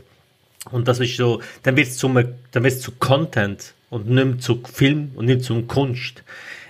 Und 0.71 0.87
das 0.87 0.99
ist 0.99 1.15
so, 1.15 1.41
dann 1.63 1.77
wird 1.77 1.87
es 1.87 1.97
zu 1.97 2.91
Content 2.99 3.73
und 3.89 4.09
nicht 4.09 4.25
mehr 4.25 4.39
zu 4.39 4.61
Film 4.71 5.11
und 5.15 5.25
nicht 5.25 5.43
zum 5.43 5.67
Kunst. 5.67 6.23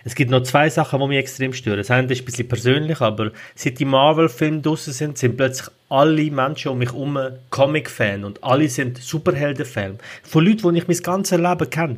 Es 0.03 0.15
gibt 0.15 0.31
noch 0.31 0.43
zwei 0.43 0.69
Sachen, 0.69 1.01
die 1.01 1.07
mich 1.07 1.17
extrem 1.17 1.51
stören. 1.51 1.79
Das 1.79 1.91
eine 1.91 2.11
ist 2.11 2.21
ein 2.21 2.25
bisschen 2.25 2.47
persönlich, 2.47 3.01
aber 3.01 3.31
seit 3.55 3.77
die 3.79 3.85
Marvel-Filme 3.85 4.61
draussen 4.61 4.93
sind, 4.93 5.17
sind 5.17 5.35
plötzlich 5.35 5.69
alle 5.89 6.31
Menschen 6.31 6.71
um 6.71 6.77
mich 6.77 6.93
herum 6.93 7.19
Comic-Fan 7.49 8.23
und 8.23 8.41
alle 8.43 8.69
sind 8.69 8.99
Superhelden-Fan. 8.99 9.99
Von 10.23 10.45
Leuten, 10.45 10.73
die 10.73 10.79
ich 10.79 10.87
mein 10.87 10.97
ganzes 10.97 11.37
Leben 11.37 11.69
kenne. 11.69 11.97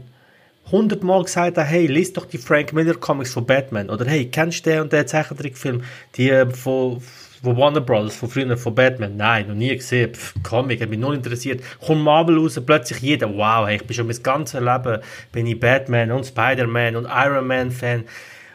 Hundertmal 0.72 1.24
gesagt 1.24 1.58
hey, 1.58 1.88
liest 1.88 2.18
doch 2.18 2.26
die 2.26 2.38
Frank 2.38 2.74
Miller 2.74 2.96
Comics 2.96 3.34
von 3.34 3.46
Batman. 3.46 3.90
Oder 3.90 4.06
hey, 4.06 4.26
kennst 4.26 4.66
du 4.66 4.70
den 4.70 4.82
und 4.82 4.94
den 4.94 5.08
Zeichentrickfilm, 5.08 5.84
die 6.16 6.30
äh, 6.30 6.50
von, 6.50 7.02
von 7.42 7.58
Warner 7.58 7.82
Bros. 7.82 8.16
von 8.16 8.30
früher 8.30 8.58
von 8.58 8.76
Batman. 8.76 9.16
Nein, 9.18 9.48
noch 9.48 9.56
nie 9.56 9.76
gesehen. 9.76 10.14
Pff, 10.14 10.36
Comic, 10.44 10.82
hat 10.82 10.90
mich 10.90 11.00
null 11.00 11.16
interessiert. 11.16 11.62
Kommt 11.86 12.04
Marvel 12.04 12.38
raus, 12.38 12.60
plötzlich 12.66 13.00
jeder, 13.00 13.30
wow, 13.36 13.68
hey, 13.68 13.78
ich 13.78 13.86
bin 13.86 13.96
schon 13.96 14.08
mein 14.08 14.22
ganzes 14.22 14.60
Leben, 14.60 15.02
bin 15.32 15.48
ich 15.48 15.60
Batman 15.60 16.12
und 16.12 16.26
Spider-Man 16.26 16.96
und 16.96 17.06
Iron 17.06 17.48
Man 17.48 17.72
Fan. 17.72 18.04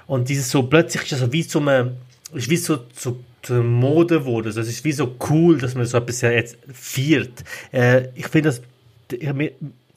Und 0.07 0.28
dieses 0.28 0.51
so, 0.51 0.64
plötzlich 0.64 1.05
ist 1.05 1.12
das 1.12 1.20
so 1.20 1.32
wie 1.32 1.43
so 1.43 1.61
eine, 1.61 1.97
ist 2.32 2.51
wie 2.51 2.57
so, 2.57 2.78
so 2.95 3.18
zur 3.43 3.62
Mode 3.62 4.20
geworden. 4.20 4.47
Also 4.47 4.61
es 4.61 4.68
ist 4.68 4.85
wie 4.85 4.93
so 4.93 5.14
cool, 5.30 5.59
dass 5.59 5.74
man 5.74 5.87
so 5.87 5.99
etwas 5.99 6.20
jetzt 6.22 6.59
feiert. 6.72 7.45
Äh, 7.72 8.09
ich 8.14 8.28
finde 8.28 8.51
das, 8.51 8.62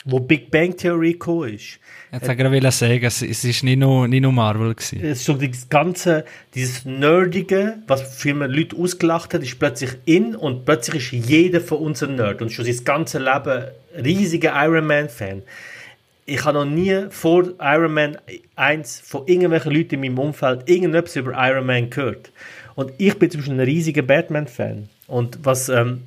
wo 0.07 0.19
Big 0.19 0.49
Bang 0.49 0.75
Theory 0.75 1.13
gekommen 1.13 1.53
ist. 1.53 1.79
Jetzt 2.11 2.27
äh, 2.27 2.33
ich 2.33 2.39
wollte 2.39 2.71
sagen, 2.71 3.03
es, 3.03 3.21
es 3.21 3.43
ist 3.43 3.63
nicht 3.63 3.77
nur, 3.77 4.07
nicht 4.07 4.21
nur 4.21 4.31
Marvel 4.31 4.73
gewesen. 4.73 4.99
Es 5.03 5.19
ist 5.19 5.25
so 5.25 5.33
das 5.33 5.67
ganze, 5.69 6.25
dieses 6.55 6.85
Nerdige, 6.85 7.79
was 7.87 8.01
für 8.15 8.31
Leute 8.31 8.77
ausgelacht 8.77 9.33
hat, 9.33 9.43
ist 9.43 9.59
plötzlich 9.59 9.91
in 10.05 10.35
und 10.35 10.65
plötzlich 10.65 11.13
ist 11.13 11.27
jeder 11.27 11.59
von 11.59 11.79
uns 11.79 12.01
ein 12.01 12.15
Nerd 12.15 12.41
und 12.41 12.51
schon 12.51 12.65
sein 12.65 12.83
ganzes 12.85 13.21
Leben 13.21 13.65
riesiger 14.03 14.53
Iron 14.55 14.87
Man 14.87 15.09
Fan. 15.09 15.43
Ich 16.25 16.43
habe 16.43 16.59
noch 16.59 16.65
nie 16.65 17.05
vor 17.09 17.53
Iron 17.59 17.93
Man 17.93 18.17
1 18.55 19.01
von 19.01 19.27
irgendwelchen 19.27 19.73
Leuten 19.73 19.95
in 19.95 20.01
meinem 20.01 20.19
Umfeld 20.19 20.69
irgendetwas 20.69 21.15
über 21.17 21.33
Iron 21.37 21.65
Man 21.65 21.89
gehört. 21.89 22.31
Und 22.75 22.91
ich 22.97 23.17
bin 23.17 23.29
zum 23.29 23.41
Beispiel 23.41 23.55
ein 23.55 23.61
riesiger 23.61 24.03
Batman-Fan. 24.03 24.87
Und 25.07 25.39
was, 25.43 25.67
ähm, 25.67 26.03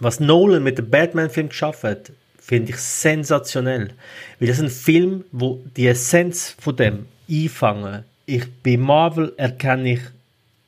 was 0.00 0.18
Nolan 0.18 0.62
mit 0.62 0.78
dem 0.78 0.88
Batman-Film 0.88 1.50
geschaffen 1.50 1.90
hat, 1.90 2.12
finde 2.46 2.70
ich 2.70 2.78
sensationell. 2.78 3.90
Weil 4.38 4.48
das 4.48 4.58
ist 4.58 4.64
ein 4.64 4.70
Film, 4.70 5.24
wo 5.32 5.60
die 5.76 5.88
Essenz 5.88 6.54
von 6.60 6.76
dem 6.76 7.06
einfangen. 7.28 8.04
Ich 8.24 8.44
bei 8.62 8.76
Marvel 8.76 9.32
erkenne 9.36 9.94
ich 9.94 10.00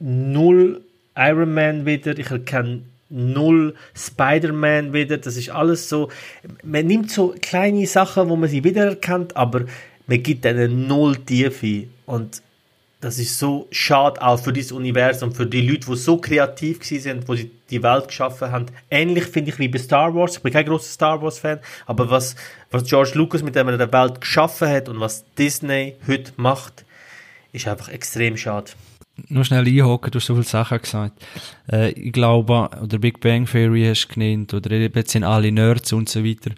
null 0.01 0.81
Iron 1.17 1.55
Man 1.55 1.87
wieder, 1.87 2.19
ich 2.19 2.31
erkenne 2.31 2.83
null 3.11 3.75
Spider-Man 3.95 4.93
wieder. 4.93 5.19
Das 5.19 5.37
ist 5.37 5.51
alles 5.51 5.89
so. 5.89 6.11
Man 6.65 6.87
nimmt 6.87 7.11
so 7.11 7.35
kleine 7.41 7.87
Sachen, 7.87 8.29
wo 8.29 8.37
man 8.37 8.49
sie 8.49 8.65
wiedererkennt, 8.65 9.37
aber 9.37 9.65
man 10.07 10.23
gibt 10.23 10.45
ihnen 10.45 10.89
null 10.89 11.17
Tiefe. 11.17 11.85
Und 12.07 12.43
das 13.01 13.19
ist 13.19 13.39
so 13.39 13.69
schade 13.71 14.21
auch 14.21 14.39
für 14.39 14.53
dieses 14.53 14.73
Universum, 14.73 15.33
für 15.33 15.47
die 15.47 15.61
Leute, 15.61 15.87
die 15.89 15.97
so 15.97 16.19
kreativ 16.19 16.83
sind, 16.83 17.29
wo 17.29 17.35
sie 17.37 17.51
die 17.71 17.83
Welt 17.83 18.09
geschaffen 18.09 18.51
haben. 18.51 18.67
Ähnlich 18.91 19.25
finde 19.25 19.51
ich 19.51 19.59
wie 19.59 19.69
bei 19.69 19.79
Star 19.79 20.15
Wars. 20.15 20.37
Ich 20.37 20.43
bin 20.43 20.53
kein 20.53 20.67
großer 20.67 20.91
Star 20.91 21.23
Wars 21.23 21.39
Fan, 21.39 21.61
aber 21.87 22.11
was, 22.11 22.35
was 22.71 22.85
George 22.85 23.13
Lucas 23.15 23.43
mit 23.43 23.55
dem 23.55 23.67
der 23.69 23.93
Welt 23.93 24.21
geschaffen 24.21 24.69
hat 24.69 24.89
und 24.89 24.99
was 24.99 25.25
Disney 25.37 25.95
heute 26.09 26.33
macht, 26.37 26.85
ist 27.53 27.69
einfach 27.69 27.89
extrem 27.89 28.37
schade. 28.37 28.73
Nur 29.29 29.45
schnell 29.45 29.67
einhocken, 29.67 30.11
du 30.13 30.19
hast 30.19 30.27
so 30.27 30.35
viele 30.35 30.45
Sachen 30.45 30.81
gesagt. 30.81 31.21
Äh, 31.71 31.91
ich 31.91 32.13
glaube, 32.13 32.71
oder 32.81 32.99
Big 32.99 33.21
Bang 33.21 33.47
Theory 33.47 33.85
hast 33.89 34.07
du 34.07 34.15
genannt, 34.15 34.55
oder 34.55 34.77
jetzt 34.77 35.11
sind 35.11 35.25
alle 35.25 35.51
Nerds 35.51 35.93
und 35.93 36.09
so 36.09 36.25
weiter. 36.25 36.53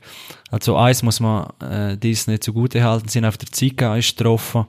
Also 0.50 0.76
eins 0.76 1.02
muss 1.02 1.20
man 1.20 1.50
äh, 1.60 1.96
Disney 1.96 2.38
zugute 2.38 2.82
halten, 2.82 3.08
sind 3.08 3.24
auf 3.24 3.38
der 3.38 3.50
Zeitgeist 3.50 4.16
getroffen 4.16 4.66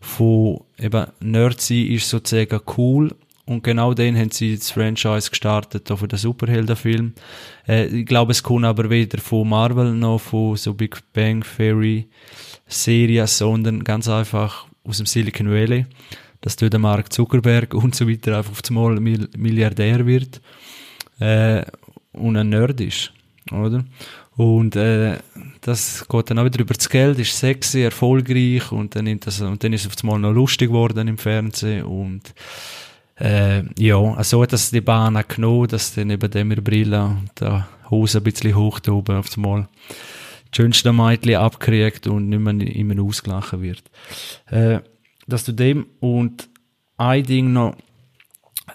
von 0.00 0.60
eben 0.78 1.06
Nerd 1.20 1.60
sein 1.60 1.86
ist 1.86 2.08
sozusagen 2.08 2.60
cool 2.76 3.14
und 3.46 3.62
genau 3.62 3.94
den 3.94 4.18
haben 4.18 4.32
sie 4.32 4.56
das 4.56 4.72
Franchise 4.72 5.30
gestartet, 5.30 5.90
auch 5.90 5.98
für 5.98 6.08
den 6.08 6.18
Superheldenfilm. 6.18 7.14
Äh, 7.68 7.86
ich 7.86 8.06
glaube, 8.06 8.32
es 8.32 8.42
kommt 8.42 8.64
aber 8.64 8.90
weder 8.90 9.18
von 9.18 9.48
Marvel 9.48 9.94
noch 9.94 10.18
von 10.18 10.56
so 10.56 10.74
Big 10.74 10.98
Bang 11.12 11.44
Theory 11.56 12.08
Serien, 12.66 13.28
sondern 13.28 13.84
ganz 13.84 14.08
einfach 14.08 14.66
aus 14.82 14.96
dem 14.96 15.06
Silicon 15.06 15.48
Valley, 15.48 15.86
dass 16.40 16.56
dort 16.56 16.72
der 16.72 16.80
Mark 16.80 17.12
Zuckerberg 17.12 17.72
und 17.74 17.94
so 17.94 18.08
weiter 18.08 18.36
einfach 18.36 18.50
auf 18.50 18.62
einmal 18.68 18.98
Milliardär 18.98 20.04
wird 20.06 20.40
äh, 21.20 21.62
und 22.12 22.36
ein 22.36 22.48
Nerd 22.48 22.80
ist, 22.80 23.12
oder? 23.52 23.84
Und 24.36 24.76
äh, 24.76 25.18
das 25.62 26.06
geht 26.08 26.30
dann 26.30 26.38
auch 26.38 26.44
wieder 26.44 26.60
über 26.60 26.74
das 26.74 26.90
Geld, 26.90 27.18
ist 27.18 27.38
sexy, 27.38 27.82
erfolgreich 27.82 28.70
und 28.70 28.94
dann, 28.94 29.04
nimmt 29.04 29.26
das, 29.26 29.40
und 29.40 29.64
dann 29.64 29.72
ist 29.72 29.86
es 29.86 29.86
auf 29.86 30.04
einmal 30.04 30.18
noch 30.18 30.32
lustig 30.32 30.68
geworden 30.68 31.08
im 31.08 31.16
Fernsehen 31.16 31.84
und 31.84 32.34
äh, 33.18 33.62
ja, 33.78 33.96
also 33.96 34.42
hat 34.42 34.52
das 34.52 34.70
die 34.70 34.82
Bahn 34.82 35.16
auch 35.16 35.26
genommen, 35.26 35.68
dass 35.68 35.94
dann 35.94 36.10
eben 36.10 36.30
dem 36.30 36.48
mit 36.48 36.62
Brille 36.62 37.02
und 37.04 37.30
der 37.40 37.66
Hose 37.90 38.18
ein 38.18 38.24
bisschen 38.24 38.54
hoch 38.54 38.78
da 38.78 38.92
oben 38.92 39.16
auf 39.16 39.34
einmal 39.36 39.68
das 40.50 40.56
schönste 40.56 40.92
Mädchen 40.92 41.36
abkriegt 41.36 42.06
und 42.06 42.28
nicht 42.28 42.38
mehr 42.38 42.76
immer 42.76 43.02
ausgelachen 43.02 43.62
wird. 43.62 43.84
Äh, 44.50 44.80
dass 45.26 45.44
du 45.44 45.52
dem 45.52 45.86
und 46.00 46.48
ein 46.98 47.24
Ding 47.24 47.54
noch, 47.54 47.74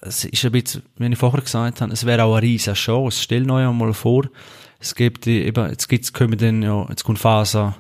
es 0.02 0.26
ist 0.26 0.44
ein 0.44 0.52
bisschen, 0.52 0.82
wie 0.98 1.06
ich 1.06 1.18
vorher 1.18 1.42
gesagt 1.42 1.82
habe, 1.82 1.94
es 1.94 2.06
wäre 2.06 2.24
auch 2.24 2.36
eine 2.36 2.42
riesige 2.42 2.74
Chance. 2.74 3.22
Stell 3.22 3.44
dir 3.44 3.54
einmal 3.54 3.94
vor, 3.94 4.28
es 4.82 4.96
gibt 4.96 5.28
eben, 5.28 5.70
jetzt 5.70 5.88
gibt's, 5.88 6.12
kommen 6.12 6.38
dann 6.38 6.62
ja, 6.62 6.86
jetzt 6.90 7.04
kommt 7.04 7.20
Phase 7.20 7.76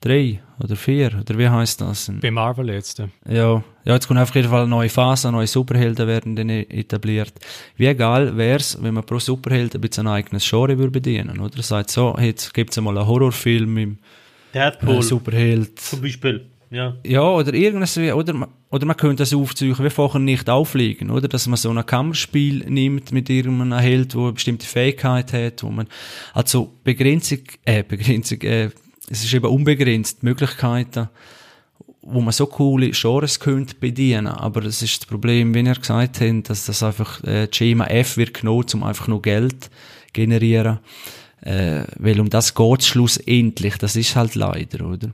3 0.00 0.40
oder 0.62 0.76
4, 0.76 1.20
oder 1.20 1.38
wie 1.38 1.48
heißt 1.48 1.80
das? 1.80 2.10
Bei 2.20 2.30
Marvel 2.30 2.70
jetzt. 2.70 2.98
Ja, 2.98 3.62
ja, 3.84 3.94
jetzt 3.94 4.08
kommt 4.08 4.18
auf 4.20 4.34
jeden 4.34 4.48
Fall 4.48 4.62
eine 4.62 4.70
neue 4.70 4.88
Phase, 4.88 5.30
neue 5.30 5.46
Superhelden 5.46 6.06
werden 6.06 6.36
dann 6.36 6.50
etabliert. 6.50 7.32
Wie 7.76 7.86
egal 7.86 8.36
wär's, 8.36 8.76
wenn 8.82 8.94
man 8.94 9.04
pro 9.04 9.18
Superheld 9.18 9.74
ein 9.74 9.80
bisschen 9.80 10.06
ein 10.06 10.14
eigenes 10.14 10.48
Genre 10.48 10.76
würde 10.78 10.90
bedienen, 10.90 11.40
oder? 11.40 11.62
Sagt 11.62 11.90
so, 11.90 12.16
jetzt 12.20 12.52
gibt's 12.52 12.76
einmal 12.76 12.98
einen 12.98 13.06
Horrorfilm 13.06 13.78
im 13.78 13.98
Deadpool. 14.52 14.96
Äh, 14.96 15.02
Superheld. 15.02 15.78
Zum 15.78 16.02
Beispiel. 16.02 16.51
Ja. 16.72 16.96
Ja, 17.04 17.22
oder 17.22 17.52
irgendwas, 17.52 17.98
oder, 17.98 18.48
oder 18.70 18.86
man 18.86 18.96
könnte 18.96 19.16
das 19.16 19.34
aufzeichnen, 19.34 19.84
wie 19.84 19.90
vorher 19.90 20.20
nicht 20.20 20.48
aufliegen, 20.48 21.10
oder? 21.10 21.28
Dass 21.28 21.46
man 21.46 21.58
so 21.58 21.68
ein 21.68 21.84
Kammerspiel 21.84 22.64
nimmt 22.66 23.12
mit 23.12 23.28
irgendeinem 23.28 23.78
Held, 23.78 24.14
wo 24.14 24.22
eine 24.24 24.32
bestimmte 24.32 24.66
Fähigkeit 24.66 25.34
hat, 25.34 25.62
wo 25.62 25.68
man, 25.68 25.86
also 26.32 26.72
Begrenzung, 26.82 27.40
äh, 27.66 27.82
Begrenzung, 27.82 28.40
äh, 28.40 28.70
es 29.10 29.22
ist 29.22 29.34
eben 29.34 29.44
unbegrenzt, 29.44 30.22
Möglichkeiten, 30.22 31.10
wo 32.00 32.22
man 32.22 32.32
so 32.32 32.46
coole 32.46 32.90
Genres 32.92 33.38
könnte 33.38 33.74
bedienen, 33.74 34.28
aber 34.28 34.62
das 34.62 34.80
ist 34.80 35.02
das 35.02 35.06
Problem, 35.06 35.54
wie 35.54 35.60
ihr 35.60 35.74
gesagt 35.74 36.22
habt, 36.22 36.48
dass 36.48 36.64
das 36.64 36.82
einfach, 36.82 37.22
äh, 37.24 37.48
Schema 37.52 37.84
F 37.88 38.16
wird 38.16 38.32
genutzt, 38.32 38.74
um 38.74 38.82
einfach 38.82 39.08
nur 39.08 39.20
Geld 39.20 39.70
generieren, 40.14 40.78
äh, 41.42 41.82
weil 41.98 42.18
um 42.18 42.30
das 42.30 42.54
geht 42.54 42.82
schlussendlich, 42.82 43.76
das 43.76 43.94
ist 43.94 44.16
halt 44.16 44.36
leider, 44.36 44.86
oder? 44.86 45.10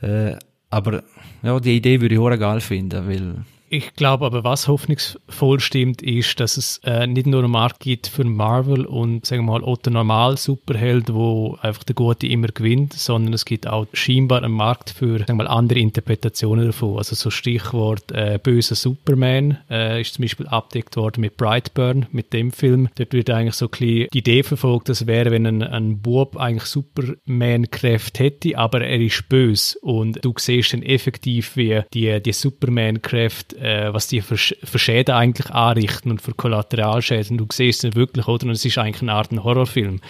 Äh, 0.00 0.38
aber 0.76 1.02
ja, 1.42 1.58
die 1.58 1.76
Idee 1.76 2.00
würde 2.00 2.14
ich 2.14 2.20
auch 2.20 2.38
geil 2.38 2.60
finden, 2.60 3.08
weil 3.08 3.36
Ich 3.68 3.94
glaube 3.94 4.26
aber, 4.26 4.44
was 4.44 4.68
hoffnungsvoll 4.68 5.58
stimmt, 5.58 6.00
ist, 6.00 6.38
dass 6.38 6.56
es 6.56 6.80
äh, 6.84 7.06
nicht 7.06 7.26
nur 7.26 7.42
einen 7.42 7.50
Markt 7.50 7.80
gibt 7.80 8.06
für 8.06 8.22
Marvel 8.22 8.86
und 8.86 9.26
sagen 9.26 9.44
wir 9.44 9.58
mal 9.58 9.64
Otto 9.64 9.90
Normal 9.90 10.36
Superheld, 10.36 11.12
wo 11.12 11.58
einfach 11.60 11.82
der 11.82 11.96
Gute 11.96 12.28
immer 12.28 12.46
gewinnt, 12.48 12.92
sondern 12.92 13.34
es 13.34 13.44
gibt 13.44 13.66
auch 13.66 13.86
scheinbar 13.92 14.44
einen 14.44 14.52
Markt 14.52 14.90
für 14.90 15.18
sagen 15.18 15.38
wir 15.38 15.44
mal 15.44 15.48
andere 15.48 15.80
Interpretationen 15.80 16.66
davon. 16.66 16.96
Also 16.98 17.16
so 17.16 17.30
Stichwort 17.30 18.12
äh, 18.12 18.38
böser 18.40 18.76
Superman 18.76 19.58
äh, 19.68 20.00
ist 20.00 20.14
zum 20.14 20.22
Beispiel 20.22 20.46
abdeckt 20.46 20.96
worden 20.96 21.20
mit 21.20 21.36
Brightburn, 21.36 22.06
mit 22.12 22.32
dem 22.32 22.52
Film. 22.52 22.88
Dort 22.94 23.12
wird 23.12 23.30
eigentlich 23.30 23.54
so 23.54 23.66
ein 23.66 23.70
bisschen 23.70 24.08
die 24.12 24.18
Idee 24.18 24.44
verfolgt, 24.44 24.88
das 24.88 25.08
wäre, 25.08 25.32
wenn 25.32 25.44
ein, 25.44 25.62
ein 25.64 26.00
Bub 26.00 26.36
eigentlich 26.36 26.66
Superman-Kräfte 26.66 28.22
hätte, 28.22 28.58
aber 28.58 28.82
er 28.82 29.00
ist 29.00 29.28
böse 29.28 29.76
und 29.80 30.24
du 30.24 30.32
siehst 30.38 30.72
dann 30.72 30.82
effektiv, 30.82 31.56
wie 31.56 31.82
die, 31.92 32.22
die 32.22 32.32
Superman-Kräfte, 32.32 33.55
äh, 33.56 33.92
was 33.92 34.08
die 34.08 34.20
für, 34.20 34.36
für 34.36 34.78
Schäden 34.78 35.14
eigentlich 35.14 35.50
anrichten 35.50 36.10
und 36.10 36.22
für 36.22 36.32
Kollateralschäden. 36.32 37.38
Du 37.38 37.46
siehst 37.52 37.84
dann 37.84 37.94
wirklich, 37.94 38.28
oder? 38.28 38.46
Und 38.46 38.52
es 38.52 38.64
ist 38.64 38.78
eigentlich 38.78 39.02
eine 39.02 39.12
Art 39.12 39.32
ein 39.32 39.42
Horrorfilm. 39.42 40.00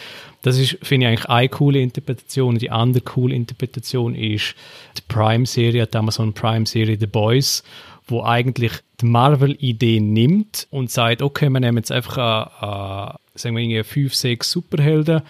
Das 0.43 0.59
ist, 0.59 0.79
finde 0.83 1.07
ich, 1.07 1.09
eigentlich 1.09 1.29
eine 1.29 1.49
coole 1.49 1.81
Interpretation. 1.81 2.59
Die 2.59 2.71
andere 2.71 3.03
coole 3.03 3.35
Interpretation 3.35 4.15
ist 4.15 4.55
die 4.97 5.03
Prime-Serie, 5.09 5.87
die 5.87 5.97
Amazon 5.97 6.33
Prime-Serie 6.33 6.97
The 6.99 7.07
Boys, 7.07 7.63
wo 8.07 8.23
eigentlich 8.23 8.73
die 9.01 9.07
Marvel-Idee 9.07 10.01
nimmt 10.01 10.67
und 10.71 10.91
sagt, 10.91 11.23
okay, 11.23 11.49
wir 11.49 11.61
nehmen 11.61 11.79
jetzt 11.79 11.93
einfach 11.93 12.19
eine, 12.19 12.63
eine 12.63 13.15
sagen 13.37 13.57
wir 13.57 13.63
irgendwie 13.63 13.83
fünf, 13.83 14.15
sechs 14.15 14.51
Superhelden, 14.51 15.23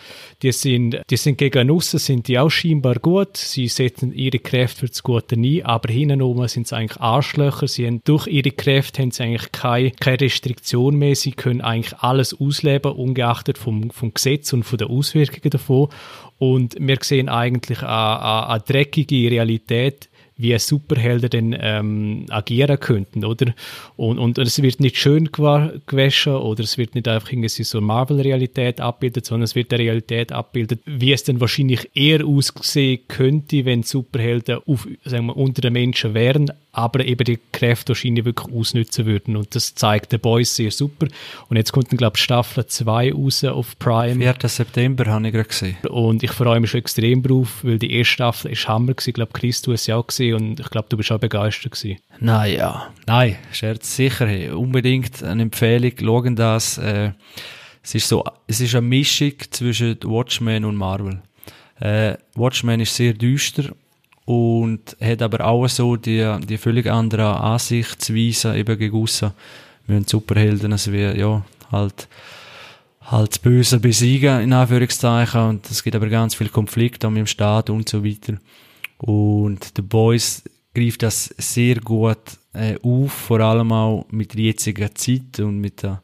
die 0.43 0.53
sind, 0.53 1.01
die 1.11 1.17
sind 1.17 1.39
gegen 1.39 1.71
aussen, 1.71 1.99
sind 1.99 2.29
die 2.29 2.39
auch 2.39 2.51
scheinbar 2.51 2.97
gut, 2.97 3.37
sie 3.37 3.69
setzen 3.69 4.13
ihre 4.13 4.39
Kräfte 4.39 4.81
für 4.81 4.87
das 4.87 5.03
Gute 5.03 5.37
ein, 5.37 5.65
aber 5.65 5.93
hinten 5.93 6.23
oben 6.23 6.49
sind 6.49 6.67
sie 6.67 6.77
eigentlich 6.77 7.01
Arschlöcher, 7.01 7.69
sie 7.69 7.87
haben, 7.87 8.03
durch 8.05 8.27
ihre 8.27 8.51
Kräfte 8.51 9.03
haben 9.03 9.11
sie 9.11 9.23
eigentlich 9.23 9.53
keine, 9.53 9.91
keine 9.91 10.21
Restriktion 10.21 10.97
mehr, 10.97 11.17
sie 11.17 11.33
können 11.33 11.61
eigentlich 11.61 11.99
alles 11.99 12.39
ausleben, 12.39 12.93
ungeachtet 12.93 13.59
vom, 13.59 13.91
vom 13.91 14.15
Gesetz 14.15 14.53
und 14.53 14.65
von 14.65 14.79
den 14.79 14.89
Auswirkungen 14.89 15.51
davon. 15.51 15.89
Und 16.39 16.77
wir 16.79 16.99
sehen 17.01 17.29
eigentlich 17.29 17.83
eine, 17.83 18.21
eine, 18.21 18.49
eine 18.49 18.61
dreckige 18.61 19.31
Realität, 19.31 20.09
wie 20.39 20.59
Superhelden 20.59 21.31
denn 21.31 21.57
ähm, 21.59 22.27
agieren 22.29 22.79
könnten, 22.79 23.25
oder? 23.25 23.55
Und, 23.97 24.19
und 24.19 24.39
es 24.39 24.61
wird 24.61 24.81
nicht 24.81 24.99
schön 24.99 25.29
gewa- 25.29 25.81
gewaschen 25.87 26.35
oder 26.35 26.63
es 26.63 26.77
wird 26.77 26.95
nicht 26.95 27.09
einfach 27.09 27.33
irgendwie 27.33 27.49
so 27.49 27.81
Marvel-Realität 27.81 28.81
abbildet, 28.81 29.25
sondern 29.27 29.45
es 29.45 29.55
wird 29.55 29.73
eine 29.73 29.83
Realität 29.83 30.33
abbildet, 30.33 30.81
wie 30.85 31.13
es 31.13 31.25
dann 31.25 31.41
wahrscheinlich 31.41 31.91
eher 31.95 32.27
aussehen 32.27 33.01
könnte, 33.09 33.65
wenn 33.65 33.83
Superhelden 33.83 34.61
auf, 34.67 34.87
sagen 35.05 35.27
wir, 35.27 35.37
unter 35.37 35.63
den 35.63 35.73
Menschen 35.73 36.13
wären, 36.15 36.51
aber 36.73 37.05
eben 37.07 37.25
die 37.25 37.39
Kräfte 37.53 37.91
wahrscheinlich 37.91 38.27
wirklich 38.27 38.55
ausnutzen 38.55 39.07
würden. 39.07 39.37
Und 39.37 39.55
das 39.55 39.75
zeigt 39.75 40.11
The 40.11 40.19
Boys 40.19 40.55
sehr 40.55 40.71
super. 40.71 41.07
Und 41.49 41.57
jetzt 41.57 41.73
kommt 41.73 41.91
dann, 41.91 41.97
glaube 41.97 42.17
ich, 42.17 42.23
Staffel 42.23 42.67
2 42.67 43.13
raus 43.15 43.43
auf 43.45 43.79
Prime. 43.79 44.17
4. 44.17 44.35
September 44.49 45.07
habe 45.07 45.27
ich 45.27 45.33
gerade 45.33 45.49
gesehen. 45.49 45.77
Und 45.89 46.23
ich 46.23 46.33
freue 46.33 46.61
mich 46.61 46.71
schon 46.71 46.81
extrem 46.81 47.23
drauf, 47.23 47.61
weil 47.63 47.79
die 47.79 47.95
erste 47.95 48.13
Staffel 48.13 48.51
ist 48.53 48.69
Hammer 48.69 48.93
gewesen. 48.93 49.11
Ich 49.11 49.15
glaube, 49.15 49.33
Chris, 49.33 49.63
du 49.63 49.73
hast 49.73 49.85
sie 49.85 49.95
auch 49.95 50.07
gesehen 50.07 50.26
und 50.35 50.61
ich 50.61 50.71
glaube, 50.71 50.89
du 50.89 50.97
bist 50.97 51.13
auch 51.13 51.19
begeistert 51.19 51.73
gewesen. 51.73 51.99
Naja, 52.21 52.93
nein, 53.07 53.37
Scherz 53.53 53.97
sicher, 53.97 54.27
hey, 54.27 54.51
unbedingt 54.51 55.23
eine 55.23 55.43
Empfehlung, 55.43 55.93
schauen 55.99 56.37
das. 56.37 56.79
Äh, 56.79 57.13
es 57.83 57.95
ist 57.95 58.09
so, 58.09 58.25
es 58.47 58.61
ist 58.61 58.75
eine 58.75 58.87
Mischung 58.87 59.35
zwischen 59.51 59.99
Watchmen 60.03 60.65
und 60.65 60.77
Marvel. 60.77 61.23
Äh, 61.81 62.17
Watchmen 62.35 62.81
ist 62.81 62.97
sehr 62.97 63.13
düster 63.13 63.71
und 64.25 64.97
hat 65.01 65.23
aber 65.23 65.45
auch 65.45 65.69
so 65.69 65.97
die, 65.97 66.37
die 66.49 66.59
völlig 66.59 66.91
andere 66.91 67.39
Ansichtsweise 67.41 68.57
eben 68.57 68.77
gegen 68.77 68.97
aussen. 69.01 69.33
Wir 69.87 69.97
haben 69.97 70.07
Superhelden, 70.07 70.73
also 70.73 70.93
wie, 70.93 71.17
ja, 71.17 71.45
halt, 71.71 72.09
halt 73.03 73.31
das 73.31 73.39
Böse 73.39 73.79
besiegen, 73.79 74.41
in 74.41 74.53
Anführungszeichen, 74.53 75.41
und 75.43 75.71
es 75.71 75.85
gibt 75.85 75.95
aber 75.95 76.09
ganz 76.09 76.35
viel 76.35 76.49
Konflikte 76.49 77.07
auch 77.07 77.13
mit 77.13 77.21
dem 77.21 77.27
Staat 77.27 77.71
und 77.71 77.89
so 77.89 78.05
weiter. 78.05 78.35
Und 79.07 79.73
The 79.77 79.83
Boys 79.83 80.43
greift 80.75 81.03
das 81.03 81.35
sehr 81.39 81.77
gut 81.77 82.19
äh, 82.53 82.77
auf, 82.83 83.13
vor 83.13 83.41
allem 83.41 83.73
auch 83.73 84.07
mit 84.11 84.35
der 84.35 84.43
jetzigen 84.43 84.95
Zeit 84.95 85.41
und 85.41 85.61
mit 85.61 85.83
der, 85.83 86.03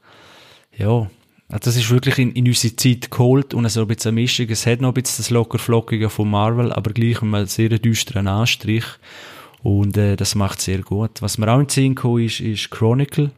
ja, 0.76 1.10
also 1.48 1.64
das 1.64 1.76
ist 1.76 1.90
wirklich 1.90 2.18
in, 2.18 2.32
in 2.32 2.46
unsere 2.46 2.74
Zeit 2.76 3.10
geholt 3.10 3.52
und 3.52 3.68
so 3.68 3.82
ein 3.82 3.88
bisschen 3.88 4.10
eine 4.10 4.22
Mischung. 4.22 4.46
Es 4.48 4.66
hat 4.66 4.80
noch 4.80 4.88
ein 4.88 4.94
bisschen 4.94 5.18
das 5.18 5.30
locker-flockige 5.30 6.08
von 6.08 6.30
Marvel, 6.30 6.72
aber 6.72 6.92
gleich 6.92 7.20
einem 7.20 7.44
sehr 7.46 7.68
düsteren 7.68 8.26
Anstrich. 8.26 8.86
Und 9.62 9.96
äh, 9.98 10.16
das 10.16 10.34
macht 10.34 10.62
sehr 10.62 10.78
gut. 10.78 11.20
Was 11.20 11.36
mir 11.36 11.52
auch 11.52 11.58
in 11.58 11.66
den 11.66 11.68
Sinn 11.68 11.94
gekommen 11.94 12.24
ist, 12.24 12.40
ist 12.40 12.70
Chronicle. 12.70 13.32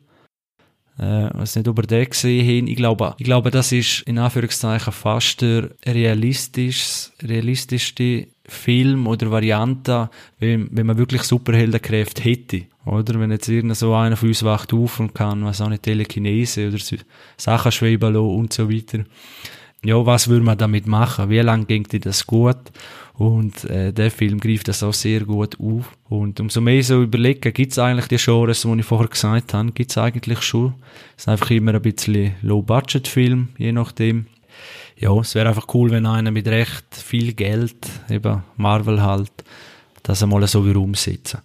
Äh, 0.98 1.28
weiß 1.34 1.56
nicht, 1.56 1.68
ob 1.68 1.78
ihr 1.78 1.86
den 1.86 2.08
gesehen 2.08 2.62
habt. 2.62 2.70
Ich 2.70 2.76
glaube, 2.76 3.14
ich 3.18 3.24
glaube, 3.24 3.50
das 3.50 3.72
ist 3.72 4.02
in 4.02 4.18
Anführungszeichen 4.18 4.92
fast 4.92 5.40
der 5.40 5.70
realistisch, 5.84 7.10
realistischste 7.22 8.28
Film 8.46 9.06
oder 9.06 9.30
Variante, 9.30 10.10
wenn, 10.38 10.68
wenn 10.70 10.86
man 10.86 10.98
wirklich 10.98 11.22
Superheldenkräfte 11.22 12.22
hätte. 12.22 12.62
Oder 12.84 13.18
wenn 13.18 13.30
jetzt 13.30 13.48
irgend 13.48 13.76
so 13.76 13.94
einer 13.94 14.16
von 14.16 14.28
uns 14.28 14.42
wacht 14.44 14.72
auf 14.72 15.00
und 15.00 15.14
kann, 15.14 15.44
was 15.44 15.60
auch 15.60 15.68
nicht, 15.68 15.82
Telekinese 15.82 16.68
oder 16.68 16.78
Sachen 17.36 17.72
schweben 17.72 18.12
lassen 18.12 18.36
und 18.36 18.52
so 18.52 18.70
weiter. 18.70 19.04
Ja, 19.84 20.04
was 20.06 20.28
würde 20.28 20.44
man 20.44 20.56
damit 20.56 20.86
machen? 20.86 21.28
Wie 21.28 21.38
lange 21.40 21.66
ging 21.66 21.84
dir 21.84 22.00
das 22.00 22.26
gut? 22.26 22.56
Und 23.16 23.64
äh, 23.66 23.92
der 23.92 24.10
Film 24.10 24.40
greift 24.40 24.66
das 24.66 24.82
auch 24.82 24.94
sehr 24.94 25.20
gut 25.20 25.60
auf. 25.60 25.96
Und 26.08 26.40
umso 26.40 26.60
mehr 26.60 26.82
so 26.82 27.02
überlegen, 27.02 27.52
gibt 27.52 27.72
es 27.72 27.78
eigentlich 27.78 28.08
die 28.08 28.16
Genres, 28.16 28.62
die 28.62 28.78
ich 28.80 28.86
vorher 28.86 29.08
gesagt 29.08 29.52
habe, 29.54 29.72
gibt 29.72 29.90
es 29.90 29.98
eigentlich 29.98 30.40
schon. 30.42 30.74
Es 31.16 31.24
ist 31.24 31.28
einfach 31.28 31.50
immer 31.50 31.74
ein 31.74 31.82
bisschen 31.82 32.34
Low-Budget-Film, 32.42 33.48
je 33.58 33.72
nachdem. 33.72 34.26
Ja, 34.96 35.14
es 35.18 35.34
wäre 35.34 35.48
einfach 35.48 35.66
cool, 35.74 35.90
wenn 35.90 36.06
einer 36.06 36.30
mit 36.30 36.48
recht 36.48 36.86
viel 36.90 37.34
Geld, 37.34 37.76
eben 38.08 38.42
Marvel 38.56 39.02
halt, 39.02 39.32
das 40.02 40.22
einmal 40.22 40.46
so 40.46 40.66
wieder 40.66 40.80
umsetzen. 40.80 41.40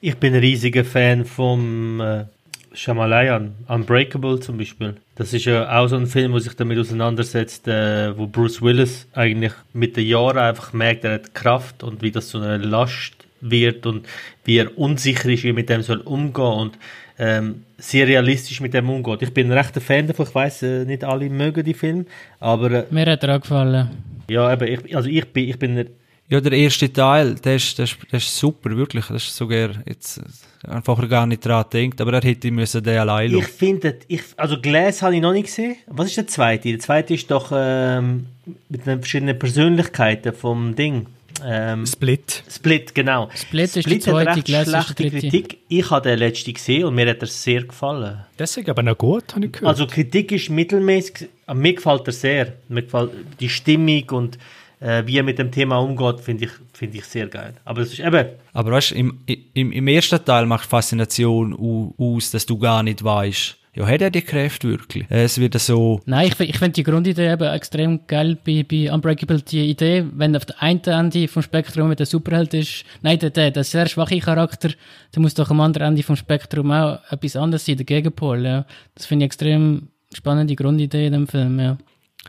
Ich 0.00 0.16
bin 0.16 0.34
ein 0.34 0.40
riesiger 0.40 0.84
Fan 0.84 1.24
vom 1.24 2.00
äh, 2.00 2.24
Shyamalan, 2.72 3.52
Unbreakable 3.68 4.40
zum 4.40 4.58
Beispiel. 4.58 4.94
Das 5.16 5.32
ist 5.32 5.44
ja 5.44 5.78
auch 5.78 5.88
so 5.88 5.96
ein 5.96 6.06
Film, 6.06 6.32
der 6.32 6.40
sich 6.40 6.54
damit 6.54 6.78
auseinandersetzt, 6.78 7.68
äh, 7.68 8.16
wo 8.16 8.26
Bruce 8.26 8.62
Willis 8.62 9.06
eigentlich 9.12 9.52
mit 9.72 9.96
den 9.96 10.06
Jahren 10.06 10.38
einfach 10.38 10.72
merkt, 10.72 11.04
er 11.04 11.14
hat 11.14 11.34
Kraft 11.34 11.82
und 11.82 12.02
wie 12.02 12.10
das 12.10 12.30
so 12.30 12.38
eine 12.38 12.58
Last 12.58 13.14
wird 13.40 13.86
und 13.86 14.06
wie 14.44 14.58
er 14.58 14.78
unsicher 14.78 15.28
ist, 15.28 15.42
wie 15.44 15.48
er 15.50 15.54
mit 15.54 15.68
dem 15.68 15.82
soll 15.82 16.00
umgehen 16.00 16.44
und 16.44 16.78
ähm, 17.18 17.64
sehr 17.78 18.06
realistisch 18.06 18.60
mit 18.60 18.72
dem 18.72 18.88
umgeht. 18.88 19.22
Ich 19.22 19.34
bin 19.34 19.48
ein 19.48 19.58
rechter 19.58 19.80
Fan 19.80 20.06
davon. 20.06 20.26
Ich 20.26 20.34
weiß, 20.34 20.62
äh, 20.62 20.84
nicht 20.84 21.04
alle 21.04 21.28
mögen 21.28 21.64
die 21.64 21.74
Film, 21.74 22.06
aber 22.38 22.70
äh, 22.70 22.84
Mir 22.90 23.06
hat 23.06 23.22
er 23.24 23.36
auch 23.36 23.40
gefallen. 23.40 23.90
ja, 24.28 24.52
eben, 24.52 24.68
ich, 24.86 24.96
also 24.96 25.08
ich 25.08 25.26
bin, 25.32 25.48
ich 25.48 25.58
bin 25.58 25.86
Ja, 26.30 26.40
der 26.40 26.52
erste 26.52 26.92
Teil, 26.92 27.34
der 27.34 27.56
ist, 27.56 27.76
der 27.76 27.86
ist, 27.86 27.96
der 28.10 28.18
ist 28.18 28.36
super, 28.38 28.70
wirklich. 28.76 29.04
Das 29.06 29.24
ist 29.24 29.36
sogar 29.36 29.70
jetzt 29.84 30.18
äh, 30.64 30.68
einfach 30.70 31.08
gar 31.08 31.26
nicht 31.26 31.44
dran 31.44 31.64
gedacht, 31.70 32.00
aber 32.00 32.12
er 32.14 32.22
hätte 32.22 32.52
müssen 32.52 32.84
den 32.84 32.98
allein 32.98 33.30
Ich 33.32 33.36
lassen. 33.36 33.52
finde, 33.52 33.98
ich, 34.06 34.22
also 34.36 34.60
Glass 34.60 35.02
habe 35.02 35.16
ich 35.16 35.20
noch 35.20 35.32
nicht 35.32 35.46
gesehen. 35.46 35.74
Was 35.88 36.06
ist 36.06 36.16
der 36.18 36.28
zweite? 36.28 36.68
Der 36.68 36.78
zweite 36.78 37.14
ist 37.14 37.28
doch 37.32 37.50
ähm, 37.52 38.26
mit 38.68 38.86
den 38.86 39.00
verschiedenen 39.00 39.36
Persönlichkeiten 39.38 40.32
vom 40.32 40.76
Ding. 40.76 41.06
Ähm, 41.44 41.84
Split. 41.86 42.44
Split, 42.48 42.94
genau. 42.94 43.28
Split 43.34 43.76
ist 43.76 43.86
der 43.86 43.94
hat 43.94 44.02
zweite, 44.02 44.36
recht 44.36 44.44
Glass 44.44 44.68
ist 44.68 44.72
schlechte 44.74 44.94
dritte. 44.94 45.18
Kritik. 45.18 45.58
Ich 45.68 45.90
habe 45.90 46.08
den 46.10 46.18
letzten 46.20 46.52
gesehen 46.52 46.84
und 46.84 46.94
mir 46.94 47.08
hat 47.10 47.22
er 47.22 47.26
sehr 47.26 47.64
gefallen. 47.64 48.20
Das 48.36 48.56
ist 48.56 48.68
aber 48.68 48.82
noch 48.84 48.96
gut, 48.98 49.34
habe 49.34 49.46
ich 49.46 49.52
gehört. 49.52 49.68
Also 49.68 49.86
Kritik 49.86 50.30
ist 50.30 50.48
mittelmäßig, 50.50 51.28
mir 51.52 51.74
gefällt 51.74 52.06
er 52.06 52.12
sehr. 52.12 52.52
Mir 52.68 52.82
gefällt 52.82 53.10
die 53.40 53.48
Stimmung 53.48 54.04
und 54.10 54.38
äh, 54.80 55.02
wie 55.06 55.18
er 55.18 55.22
mit 55.22 55.38
dem 55.38 55.50
Thema 55.52 55.76
umgeht, 55.78 56.20
finde 56.20 56.44
ich, 56.46 56.50
finde 56.72 56.98
ich 56.98 57.04
sehr 57.04 57.26
geil. 57.28 57.54
Aber 57.64 57.82
es 57.82 57.92
ist 57.92 58.00
eben, 58.00 58.26
Aber 58.52 58.70
weißt, 58.72 58.92
im, 58.92 59.18
im, 59.54 59.72
im 59.72 59.88
ersten 59.88 60.24
Teil 60.24 60.46
macht 60.46 60.66
Faszination 60.68 61.54
au- 61.54 61.94
aus, 61.98 62.30
dass 62.30 62.46
du 62.46 62.58
gar 62.58 62.82
nicht 62.82 63.04
weißt, 63.04 63.56
ja, 63.72 63.86
hat 63.86 64.02
er 64.02 64.10
die 64.10 64.22
Kräfte 64.22 64.68
wirklich? 64.68 65.06
Es 65.10 65.38
wird 65.38 65.54
so, 65.60 66.00
Nein, 66.04 66.26
ich, 66.26 66.34
find- 66.34 66.50
ich 66.50 66.58
finde 66.58 66.72
die 66.72 66.82
Grundidee 66.82 67.30
eben 67.32 67.44
extrem 67.54 68.00
geil 68.08 68.36
bei, 68.44 68.64
bei 68.68 68.92
Unbreakable, 68.92 69.40
die 69.42 69.70
Idee, 69.70 70.04
wenn 70.12 70.34
auf 70.34 70.44
der 70.44 70.60
einen 70.60 70.82
Ende 70.82 71.28
vom 71.28 71.42
Spektrum 71.42 71.88
mit 71.88 72.00
der 72.00 72.06
Superheld 72.06 72.52
ist, 72.52 72.84
nein, 73.02 73.20
der, 73.20 73.30
der, 73.30 73.52
der 73.52 73.62
sehr 73.62 73.86
schwache 73.86 74.18
Charakter, 74.18 74.70
der 75.14 75.22
muss 75.22 75.34
doch 75.34 75.50
am 75.50 75.60
anderen 75.60 75.88
Ende 75.88 76.02
vom 76.02 76.16
Spektrum 76.16 76.72
auch 76.72 76.98
etwas 77.12 77.36
anderes 77.36 77.64
sein, 77.64 77.76
der 77.76 77.86
Gegenpol, 77.86 78.44
ja. 78.44 78.66
Das 78.96 79.06
finde 79.06 79.24
ich 79.24 79.28
extrem 79.28 79.88
spannende 80.12 80.56
Grundidee 80.56 81.06
in 81.06 81.12
dem 81.12 81.28
Film, 81.28 81.60
ja. 81.60 81.78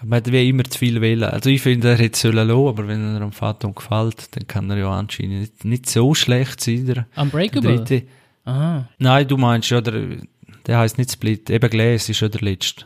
Man 0.04 0.18
hat 0.18 0.32
wie 0.32 0.50
immer 0.50 0.64
zu 0.64 0.80
viel 0.80 1.00
wählen. 1.02 1.26
Also 1.30 1.50
ich 1.50 1.62
finde, 1.62 1.90
er 1.90 1.98
hätte 1.98 2.18
sollen 2.18 2.48
lassen, 2.48 2.68
aber 2.68 2.88
wenn 2.88 3.16
er 3.16 3.22
am 3.22 3.32
Phantom 3.32 3.76
gefällt, 3.76 4.36
dann 4.36 4.48
kann 4.48 4.70
er 4.70 4.78
ja 4.78 4.90
anscheinend 4.92 5.40
nicht, 5.42 5.66
nicht 5.66 5.90
so 5.90 6.14
schlecht 6.16 6.62
sein. 6.62 6.86
Der, 6.86 6.96
der 6.96 7.08
Unbreakable? 7.16 7.76
dritte. 7.78 8.04
Aha. 8.46 8.90
Nein, 8.98 9.28
du 9.28 9.38
meinst 9.38 9.70
ja, 9.70 9.82
der, 9.82 10.02
der 10.66 10.78
heisst 10.80 10.98
nicht 10.98 11.12
Split. 11.12 11.50
Eben 11.50 11.70
Glass 11.70 12.10
ist 12.10 12.22
ja 12.22 12.30
der 12.30 12.42
letzte. 12.42 12.86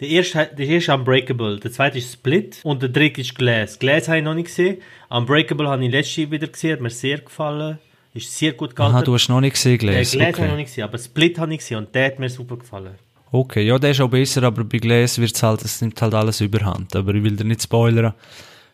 Der 0.00 0.08
erste, 0.08 0.48
der 0.56 0.66
erste 0.66 0.92
ist 0.92 0.98
Unbreakable, 0.98 1.58
der 1.58 1.72
zweite 1.72 1.98
ist 1.98 2.12
Split 2.12 2.60
und 2.62 2.80
der 2.82 2.88
dritte 2.88 3.20
ist 3.20 3.34
Glass. 3.34 3.78
Glass 3.78 4.06
habe 4.08 4.18
ich 4.18 4.24
noch 4.24 4.34
nicht 4.34 4.46
gesehen. 4.46 4.78
Unbreakable 5.10 5.68
habe 5.68 5.84
ich 5.84 5.90
letztes 5.90 6.16
Jahr 6.16 6.30
wieder 6.30 6.46
gesehen, 6.46 6.72
hat 6.74 6.80
mir 6.80 6.90
sehr 6.90 7.18
gefallen. 7.18 7.78
Ist 8.14 8.36
sehr 8.36 8.52
gut 8.52 8.74
gehalten. 8.74 8.96
Aha, 8.96 9.02
du 9.02 9.14
hast 9.14 9.28
noch 9.28 9.40
nicht 9.40 9.52
gesehen, 9.54 9.78
Der 9.78 9.90
Glass. 9.90 10.12
Glass 10.12 10.20
habe 10.26 10.30
ich 10.30 10.38
noch 10.38 10.44
Okay. 10.46 10.56
nicht 10.56 10.66
gesehen, 10.68 10.84
aber 10.84 10.98
Split 10.98 11.38
habe 11.38 11.52
ich 11.52 11.58
gesehen 11.58 11.78
und 11.78 11.94
der 11.94 12.06
hat 12.06 12.18
mir 12.18 12.28
super 12.30 12.56
gefallen. 12.56 12.94
Okay, 13.32 13.66
ja, 13.66 13.78
der 13.78 13.90
ist 13.90 14.00
auch 14.00 14.08
besser, 14.10 14.42
aber 14.42 14.64
bei 14.64 14.78
Glass 14.78 15.18
wird's 15.18 15.42
halt, 15.42 15.62
es 15.62 15.80
nimmt 15.80 16.00
halt 16.00 16.14
alles 16.14 16.40
überhand. 16.40 16.94
Aber 16.96 17.14
ich 17.14 17.22
will 17.22 17.36
dir 17.36 17.44
nicht 17.44 17.62
spoilern. 17.62 18.14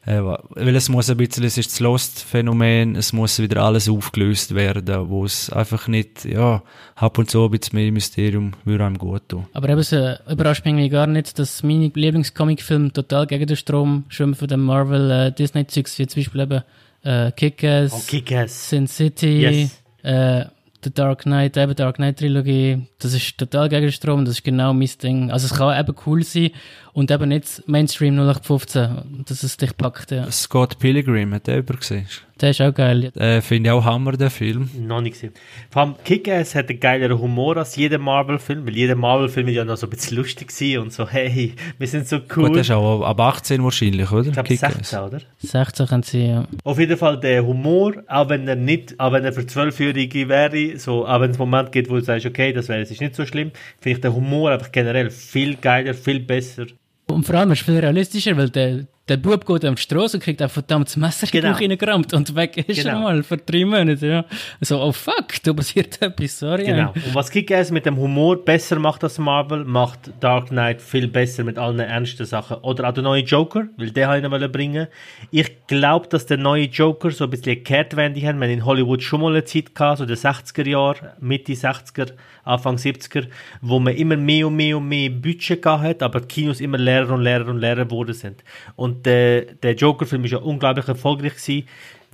Äh, 0.06 0.20
weil 0.22 0.76
es 0.76 0.90
muss 0.90 1.08
ein 1.08 1.16
bisschen, 1.16 1.44
es 1.44 1.56
ist 1.56 1.70
das 1.70 1.80
Lost-Phänomen, 1.80 2.94
es 2.94 3.14
muss 3.14 3.38
wieder 3.38 3.62
alles 3.62 3.88
aufgelöst 3.88 4.54
werden, 4.54 5.08
wo 5.08 5.24
es 5.24 5.48
einfach 5.48 5.88
nicht, 5.88 6.26
ja, 6.26 6.62
ab 6.94 7.16
und 7.16 7.30
zu 7.30 7.42
ein 7.46 7.50
bisschen 7.50 7.78
mehr 7.78 7.90
Mysterium 7.90 8.52
würde 8.66 8.84
einem 8.84 8.98
gut 8.98 9.26
tun. 9.30 9.46
Aber 9.54 9.66
eben, 9.70 9.78
es 9.78 9.92
äh, 9.92 10.16
überrascht 10.30 10.62
mich 10.66 10.72
irgendwie 10.74 10.90
gar 10.90 11.06
nicht, 11.06 11.38
dass 11.38 11.62
meine 11.62 11.90
Lieblingscomic-Filme 11.94 12.92
total 12.92 13.26
gegen 13.26 13.46
den 13.46 13.56
Strom 13.56 14.04
schwimmen 14.08 14.34
von 14.34 14.46
den 14.46 14.60
Marvel-Disney-Zeugs, 14.60 15.98
wie 15.98 16.06
zum 16.06 16.20
Beispiel 16.22 16.40
eben 16.42 16.62
äh, 17.02 17.32
Kick-Ass, 17.32 17.92
Oh, 17.94 18.02
Kick-Ass. 18.06 18.68
Sin 18.70 18.86
City, 18.86 19.40
Yes. 19.40 19.82
äh, 20.02 20.44
The 20.84 20.92
Dark 20.92 21.22
Knight, 21.22 21.56
eben 21.56 21.74
Dark 21.74 21.96
Knight 21.96 22.18
Trilogie, 22.18 22.86
das 22.98 23.14
ist 23.14 23.38
total 23.38 23.70
gegen 23.70 23.90
Strom, 23.90 24.26
das 24.26 24.34
ist 24.34 24.44
genau 24.44 24.74
mein 24.74 24.90
Ding. 25.02 25.30
Also 25.30 25.46
es 25.46 25.54
kann 25.54 25.80
eben 25.80 25.96
cool 26.04 26.22
sein 26.22 26.50
und 26.94 27.10
eben 27.10 27.28
nicht 27.28 27.62
Mainstream 27.66 28.14
0815, 28.14 29.24
dass 29.26 29.42
es 29.42 29.56
dich 29.56 29.76
packt, 29.76 30.12
ja. 30.12 30.30
Scott 30.30 30.78
Pilgrim, 30.78 31.34
hat 31.34 31.48
der 31.48 31.58
über 31.58 31.74
gesehen? 31.74 32.06
Der 32.40 32.50
ist 32.50 32.60
auch 32.60 32.74
geil. 32.74 33.12
Äh, 33.16 33.40
Finde 33.40 33.68
ich 33.68 33.72
auch 33.72 33.84
Hammer, 33.84 34.12
der 34.12 34.30
Film. 34.30 34.68
Noch 34.78 35.00
nicht 35.00 35.12
gesehen. 35.14 35.32
Vor 35.70 35.82
allem 35.82 35.94
Kick-Ass 36.04 36.54
hat 36.54 36.68
einen 36.68 36.80
geileren 36.80 37.18
Humor 37.20 37.56
als 37.56 37.76
jeder 37.76 37.98
Marvel-Film, 37.98 38.66
weil 38.66 38.76
jeder 38.76 38.96
Marvel-Film 38.96 39.48
ist 39.48 39.54
ja 39.54 39.64
noch 39.64 39.76
so 39.76 39.86
ein 39.86 39.90
bisschen 39.90 40.16
lustig 40.16 40.50
war 40.50 40.82
und 40.82 40.92
so, 40.92 41.08
hey, 41.08 41.54
wir 41.78 41.86
sind 41.86 42.08
so 42.08 42.16
cool. 42.36 42.46
Gut, 42.46 42.54
der 42.54 42.62
ist 42.62 42.70
auch 42.72 43.02
ab 43.02 43.20
18 43.20 43.62
wahrscheinlich, 43.62 44.10
oder? 44.10 44.26
ich 44.26 44.32
glaube 44.32 44.48
Kick-Ass. 44.48 44.74
16, 44.74 44.98
oder? 45.00 45.20
16 45.38 45.86
können 45.86 46.02
sie, 46.02 46.26
ja. 46.26 46.48
Auf 46.64 46.78
jeden 46.78 46.96
Fall 46.96 47.18
der 47.20 47.44
Humor, 47.44 47.94
auch 48.08 48.28
wenn 48.28 48.46
er 48.48 48.56
nicht, 48.56 48.98
auch 48.98 49.12
wenn 49.12 49.24
er 49.24 49.32
für 49.32 49.42
12-Jährige 49.42 50.28
wäre, 50.28 50.78
so, 50.78 51.06
auch 51.06 51.20
wenn 51.20 51.30
es 51.30 51.38
Moment 51.38 51.70
gibt, 51.70 51.88
wo 51.88 51.94
du 51.94 52.02
sagst, 52.02 52.26
okay, 52.26 52.52
das 52.52 52.68
wäre, 52.68 52.80
es 52.80 52.90
ist 52.90 53.00
nicht 53.00 53.14
so 53.14 53.26
schlimm, 53.26 53.52
finde 53.80 53.96
ich 53.96 54.00
den 54.00 54.12
Humor 54.12 54.50
einfach 54.50 54.72
generell 54.72 55.10
viel 55.10 55.56
geiler, 55.56 55.94
viel 55.94 56.20
besser. 56.20 56.66
Und 57.06 57.24
vor 57.24 57.34
allem 57.36 57.52
ist 57.52 57.60
es 57.60 57.66
viel 57.66 57.78
realistischer, 57.78 58.36
weil 58.36 58.50
der, 58.50 58.86
der 59.08 59.18
Bub 59.18 59.44
geht 59.44 59.66
auf 59.66 59.74
die 59.74 59.82
Straße 59.82 60.16
und 60.16 60.22
kriegt 60.22 60.40
ein 60.40 60.48
verdammtes 60.48 60.96
Messer 60.96 61.26
in 61.26 61.32
den 61.32 61.42
Genau. 61.42 61.56
Reingerammt 61.58 62.14
und 62.14 62.34
weg 62.34 62.56
ist 62.56 62.78
er 62.78 62.84
Genau. 62.94 63.00
mal 63.02 63.22
für 63.22 63.36
drei 63.36 63.64
Monate, 63.66 64.06
ja. 64.06 64.24
So, 64.62 64.80
oh 64.80 64.92
fuck, 64.92 65.42
da 65.42 65.52
passiert 65.52 66.00
etwas, 66.02 66.38
sorry. 66.38 66.64
Genau. 66.64 66.92
Und 66.94 67.14
was 67.14 67.30
Kick-Ass 67.30 67.70
mit 67.70 67.84
dem 67.84 67.98
Humor 67.98 68.42
besser 68.42 68.78
macht 68.78 69.04
als 69.04 69.18
Marvel, 69.18 69.64
macht 69.64 70.10
Dark 70.20 70.48
Knight 70.48 70.80
viel 70.80 71.06
besser 71.08 71.44
mit 71.44 71.58
allen 71.58 71.80
ernsten 71.80 72.24
Sachen. 72.24 72.56
Oder 72.58 72.88
auch 72.88 72.94
der 72.94 73.02
neue 73.02 73.22
Joker, 73.22 73.66
weil 73.76 73.90
den 73.90 74.08
wollte 74.08 74.26
ich 74.26 74.40
noch 74.42 74.48
bringen. 74.52 74.86
Ich 75.30 75.66
glaube, 75.66 76.08
dass 76.08 76.24
der 76.24 76.38
neue 76.38 76.64
Joker 76.64 77.10
so 77.10 77.24
ein 77.24 77.30
bisschen 77.30 77.62
Kehrtwende 77.62 78.20
haben. 78.26 78.40
Wir 78.40 78.48
haben 78.48 78.54
in 78.54 78.64
Hollywood 78.64 79.02
schon 79.02 79.20
mal 79.20 79.32
eine 79.32 79.44
Zeit 79.44 79.74
gehabt, 79.74 79.98
so 79.98 80.06
der 80.06 80.16
60er 80.16 80.66
Jahre, 80.66 81.12
Mitte 81.20 81.52
60er, 81.52 82.12
Anfang 82.44 82.76
70er, 82.76 83.26
wo 83.62 83.80
man 83.80 83.94
immer 83.94 84.16
mehr 84.16 84.46
und 84.46 84.56
mehr 84.56 84.76
und 84.76 84.88
mehr 84.88 85.10
Budget 85.10 85.60
gehabt 85.62 85.82
hat, 85.84 86.02
aber 86.02 86.20
die 86.20 86.28
Kinos 86.28 86.60
immer 86.60 86.76
leerer 86.78 87.14
und 87.14 87.22
leerer 87.22 87.48
und 87.48 87.58
leerer 87.58 87.84
geworden 87.84 88.14
sind. 88.14 88.44
Und 88.76 88.93
der, 89.02 89.42
der 89.42 89.74
Joker-Film 89.74 90.24
ist 90.24 90.32
ja 90.32 90.38
unglaublich 90.38 90.88
erfolgreich 90.88 91.34
gewesen 91.34 91.64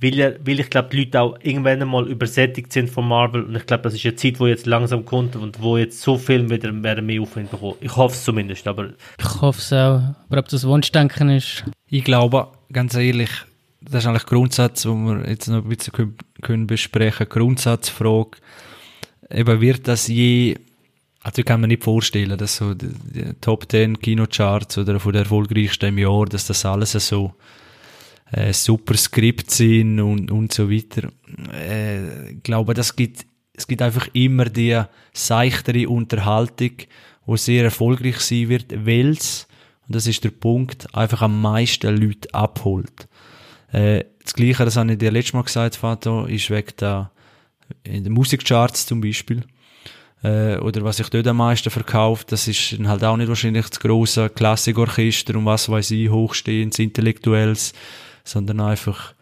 weil, 0.01 0.19
er, 0.19 0.35
weil 0.45 0.59
ich 0.59 0.69
glaube, 0.69 0.89
die 0.89 1.03
Leute 1.03 1.21
auch 1.21 1.37
irgendwann 1.43 1.81
einmal 1.81 2.07
übersättigt 2.07 2.73
sind 2.73 2.89
von 2.89 3.07
Marvel 3.07 3.43
und 3.43 3.55
ich 3.55 3.65
glaube, 3.67 3.83
das 3.83 3.93
ist 3.93 4.03
eine 4.03 4.15
Zeit, 4.15 4.39
wo 4.39 4.47
jetzt 4.47 4.65
langsam 4.65 5.05
kommt 5.05 5.35
und 5.35 5.61
wo 5.61 5.77
jetzt 5.77 6.01
so 6.01 6.17
Filme 6.17 6.49
wieder 6.49 6.71
werden 6.83 7.05
mehr 7.05 7.21
Aufwind 7.21 7.51
bekommen. 7.51 7.75
Ich 7.81 7.95
hoffe 7.95 8.15
es 8.15 8.23
zumindest, 8.23 8.67
aber 8.67 8.89
Ich 9.19 9.41
hoffe 9.41 9.59
es 9.59 9.71
auch. 9.71 10.01
Aber 10.27 10.39
ob 10.39 10.47
das 10.47 10.65
Wunschdenken 10.65 11.29
ist, 11.29 11.63
Ich 11.87 12.03
glaube, 12.03 12.47
ganz 12.73 12.95
ehrlich, 12.95 13.29
das 13.81 14.03
ist 14.03 14.07
eigentlich 14.07 14.25
Grundsatz, 14.25 14.87
wo 14.87 14.95
wir 14.95 15.29
jetzt 15.29 15.47
noch 15.47 15.63
ein 15.63 15.69
bisschen 15.69 15.93
können, 15.93 16.17
können 16.41 16.67
besprechen. 16.67 17.29
Grundsatzfrage. 17.29 18.39
Eben 19.29 19.61
wird 19.61 19.87
das 19.87 20.07
je, 20.07 20.55
also 21.23 21.39
ich 21.39 21.45
kann 21.45 21.61
mir 21.61 21.67
nicht 21.67 21.83
vorstellen, 21.83 22.37
dass 22.37 22.57
so 22.57 22.73
die, 22.73 22.89
die 23.13 23.33
Top 23.41 23.69
10 23.69 23.99
Kinocharts 23.99 24.77
oder 24.79 24.99
von 24.99 25.13
der 25.13 25.23
erfolgreichsten 25.23 25.89
im 25.89 25.99
Jahr, 25.99 26.25
dass 26.25 26.47
das 26.47 26.65
alles 26.65 26.93
so 26.93 27.33
äh, 28.31 28.53
super 28.53 28.95
Skript 28.97 29.51
sind 29.51 29.99
und, 29.99 30.31
und 30.31 30.51
so 30.51 30.71
weiter. 30.71 31.11
Äh, 31.53 32.31
ich 32.31 32.43
glaube, 32.43 32.73
das 32.73 32.95
gibt, 32.95 33.25
es 33.53 33.67
gibt 33.67 33.81
einfach 33.81 34.07
immer 34.13 34.45
die 34.45 34.81
seichtere 35.13 35.87
Unterhaltung, 35.89 36.71
die 37.27 37.37
sehr 37.37 37.65
erfolgreich 37.65 38.19
sein 38.19 38.49
wird, 38.49 38.85
weil 38.85 39.09
es, 39.09 39.47
und 39.87 39.95
das 39.95 40.07
ist 40.07 40.23
der 40.23 40.31
Punkt, 40.31 40.93
einfach 40.95 41.21
am 41.21 41.39
meisten 41.39 41.95
Leute 41.95 42.33
abholt. 42.33 43.07
Äh, 43.71 44.05
das 44.23 44.33
Gleiche, 44.33 44.65
das 44.65 44.77
habe 44.77 44.93
ich 44.93 44.97
dir 44.97 45.11
letztes 45.11 45.33
Mal 45.33 45.43
gesagt, 45.43 45.75
Vater, 45.75 46.27
ist 46.29 46.49
wegen 46.49 46.71
der, 46.79 47.11
in 47.83 48.03
den 48.03 48.13
Musikcharts 48.13 48.85
zum 48.85 49.01
Beispiel. 49.01 49.43
Äh, 50.23 50.57
oder 50.57 50.83
was 50.83 50.97
sich 50.97 51.09
dort 51.09 51.27
am 51.27 51.37
meisten 51.37 51.71
verkauft, 51.71 52.31
das 52.31 52.47
ist 52.47 52.77
halt 52.83 53.03
auch 53.03 53.17
nicht 53.17 53.27
wahrscheinlich 53.27 53.67
das 53.67 53.79
grosse 53.79 54.29
Klassikorchester 54.29 55.35
und 55.35 55.45
was 55.45 55.67
weiß 55.67 55.91
ich, 55.91 56.09
hochstehendes, 56.09 56.79
intellektuelles, 56.79 57.73
sondern 58.23 58.59
einfach, 58.59 59.13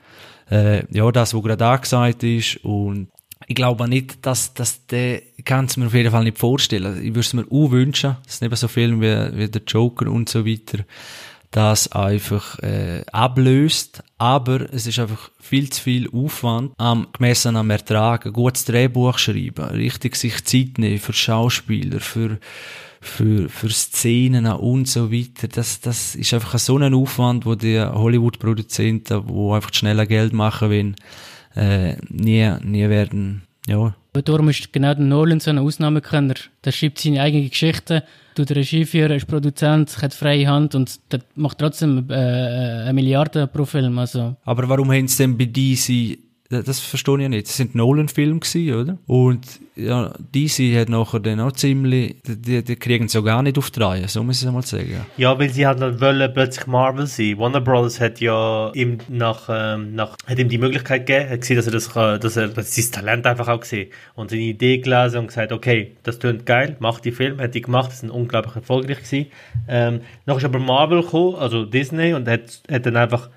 äh, 0.52 0.84
ja, 0.94 1.10
das, 1.12 1.34
was 1.34 1.44
gerade 1.44 1.66
angesagt 1.66 2.24
ist 2.24 2.58
und 2.64 3.08
ich 3.48 3.56
glaube 3.56 3.88
nicht, 3.88 4.26
dass, 4.26 4.54
dass 4.54 4.86
der, 4.88 5.22
kann 5.46 5.66
es 5.66 5.78
mir 5.78 5.88
auf 5.88 5.94
jeden 5.94 6.12
Fall 6.12 6.26
nicht 6.26 6.38
vorstellen. 6.38 6.98
Ich 6.98 7.10
würde 7.10 7.22
es 7.22 7.34
mir 7.34 7.46
auch 7.50 7.72
wünschen, 7.72 8.18
dass 8.26 8.42
neben 8.42 8.56
so 8.56 8.68
Filmen 8.68 9.02
wie, 9.02 9.38
wie 9.38 9.50
der 9.50 9.62
Joker 9.66 10.12
und 10.12 10.30
so 10.30 10.46
weiter, 10.46 10.84
das 11.52 11.92
einfach 11.92 12.60
äh, 12.60 13.04
ablöst, 13.12 14.04
aber 14.18 14.72
es 14.72 14.86
ist 14.86 15.00
einfach 15.00 15.32
viel 15.40 15.70
zu 15.70 15.82
viel 15.82 16.10
Aufwand 16.12 16.74
am 16.78 17.08
gemessen 17.12 17.56
am 17.56 17.70
Ertrag, 17.70 18.26
ein 18.26 18.34
gutes 18.34 18.66
Drehbuch 18.66 19.18
schreiben, 19.18 19.66
richtig 19.70 20.16
sich 20.16 20.44
Zeit 20.46 20.78
nehmen 20.78 21.00
für 21.00 21.14
Schauspieler, 21.14 22.00
für 22.00 22.40
für, 23.02 23.48
für 23.48 23.70
Szenen 23.70 24.46
und 24.46 24.90
so 24.90 25.10
weiter. 25.10 25.48
Das, 25.48 25.80
das 25.80 26.16
ist 26.16 26.34
einfach 26.34 26.60
so 26.60 26.78
ein 26.78 26.94
Aufwand, 26.94 27.46
wo 27.46 27.56
die 27.56 27.80
Hollywood-Produzenten, 27.80 29.30
wo 29.30 29.54
einfach 29.54 29.74
schneller 29.74 30.06
Geld 30.06 30.34
machen 30.34 30.70
wollen, 30.70 30.96
äh, 31.56 31.96
nie, 32.10 32.54
nie 32.62 32.90
werden, 32.90 33.44
ja, 33.68 33.96
darum 34.14 34.50
ist 34.50 34.74
genau 34.74 34.94
der 34.94 35.06
Nolan 35.06 35.40
so 35.40 35.50
ein 35.50 35.60
Ausnahmekenner. 35.60 36.36
Der 36.64 36.72
schreibt 36.72 37.00
seine 37.00 37.22
eigene 37.22 37.50
Geschichte, 37.50 38.04
tut 38.40 38.56
Regie 38.56 38.86
führen, 38.86 39.12
ist 39.12 39.28
Produzent, 39.28 40.02
hat 40.02 40.14
freie 40.14 40.48
Hand 40.48 40.74
und 40.74 41.00
macht 41.36 41.58
trotzdem 41.58 42.06
äh, 42.10 42.14
eine 42.14 42.94
Milliarde 42.94 43.48
pro 43.48 43.66
Film. 43.66 44.00
Also, 44.00 44.36
Aber 44.46 44.70
warum 44.70 44.92
haben 44.92 45.08
sie 45.08 45.24
denn 45.24 45.38
bei 45.38 45.46
DC, 45.46 46.18
das 46.50 46.66
das 46.66 46.80
verstehe 46.80 47.22
ich 47.22 47.30
nicht, 47.30 47.48
das 47.48 47.58
sind 47.58 47.76
Nolan-Filme 47.76 48.40
oder? 48.76 48.98
Und 49.06 49.46
ja, 49.76 50.12
DC 50.34 50.76
hat 50.76 50.90
nachher 50.90 51.20
dann 51.20 51.40
auch 51.40 51.52
ziemlich, 51.52 52.16
die, 52.26 52.64
die 52.64 52.76
kriegen 52.76 53.06
es 53.06 53.14
ja 53.14 53.22
gar 53.22 53.44
nicht 53.44 53.58
auf 53.60 53.70
die 53.70 53.80
Reihe, 53.80 54.08
so 54.08 54.24
muss 54.24 54.42
ich 54.42 54.48
es 54.48 54.52
mal 54.52 54.64
sagen. 54.64 55.06
Ja. 55.16 55.38
weil 55.38 55.50
sie 55.50 55.68
halt 55.68 55.80
wollen 56.02 56.34
plötzlich 56.34 56.66
Marvel 56.66 57.06
sein. 57.06 57.38
Warner 57.38 57.62
Brothers 57.62 58.02
hat 58.02 58.20
ja 58.20 58.72
ihm 58.74 58.98
nach, 59.08 59.48
ähm, 59.50 59.94
nach, 59.94 60.16
hat 60.26 60.40
ihm 60.40 60.50
die 60.50 60.58
Möglichkeit 60.58 61.06
gegeben, 61.06 61.30
hat 61.30 61.42
gesehen, 61.42 61.58
dass 61.58 61.68
er 61.68 61.72
das, 61.72 61.88
dass 62.20 62.36
er, 62.36 62.48
dass 62.48 62.76
sein 62.76 62.92
Talent 62.92 63.28
einfach 63.28 63.48
auch 63.48 63.60
gesehen 63.60 63.92
und 64.16 64.32
seine 64.32 64.42
Idee 64.42 64.80
gelesen 64.80 65.20
und 65.20 65.28
gesagt, 65.28 65.52
okay, 65.52 65.96
das 66.02 66.18
tönt 66.18 66.48
geil, 66.48 66.76
mach 66.80 67.00
die 67.00 67.12
Film, 67.12 67.40
hat 67.40 67.54
die 67.54 67.62
gemacht, 67.62 67.92
das 67.92 68.00
sind 68.00 68.10
unglaublich 68.10 68.56
erfolgreich 68.56 69.04
gewesen. 69.04 69.28
Ähm, 69.68 70.02
noch 70.26 70.38
ist 70.38 70.46
aber 70.46 70.60
Marvel 70.60 71.04
gekommen, 71.04 71.36
also 71.36 71.66
Disney, 71.66 72.14
und 72.14 72.28
hat, 72.28 72.62
hat 72.70 72.86
dann 72.88 72.98
einfach 72.98 73.30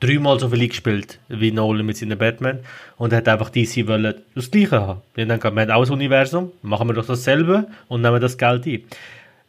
dreimal 0.00 0.38
so 0.38 0.48
viel 0.48 0.62
eingespielt 0.62 1.18
wie 1.28 1.50
Nolan 1.50 1.84
mit 1.84 1.96
seinen 1.96 2.18
Batman 2.18 2.60
und 2.96 3.12
hat 3.12 3.28
einfach 3.28 3.50
DC 3.50 3.86
wollen 3.86 4.14
das 4.34 4.50
Gleiche 4.50 4.80
haben. 4.80 5.02
Wir 5.14 5.26
haben 5.26 5.38
gesagt, 5.38 5.56
wir 5.56 5.76
auch 5.76 5.86
ein 5.86 5.92
Universum, 5.92 6.52
machen 6.62 6.88
wir 6.88 6.94
doch 6.94 7.06
dasselbe 7.06 7.66
und 7.88 8.02
nehmen 8.02 8.20
das 8.20 8.38
Geld 8.38 8.66
ein. 8.66 8.82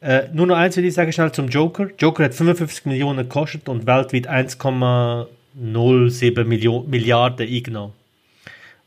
Äh, 0.02 0.24
nur 0.34 0.48
noch 0.48 0.56
eins 0.56 0.78
will 0.78 0.86
ich 0.86 0.94
sagen 0.94 1.12
schnell 1.12 1.32
zum 1.32 1.50
Joker. 1.50 1.90
Joker 2.00 2.24
hat 2.24 2.34
55 2.34 2.86
Millionen 2.86 3.28
gekostet 3.28 3.68
und 3.68 3.86
weltweit 3.86 4.30
1,07 4.30 6.44
Millio- 6.46 6.86
Milliarden 6.88 7.48
eingenommen. 7.48 7.94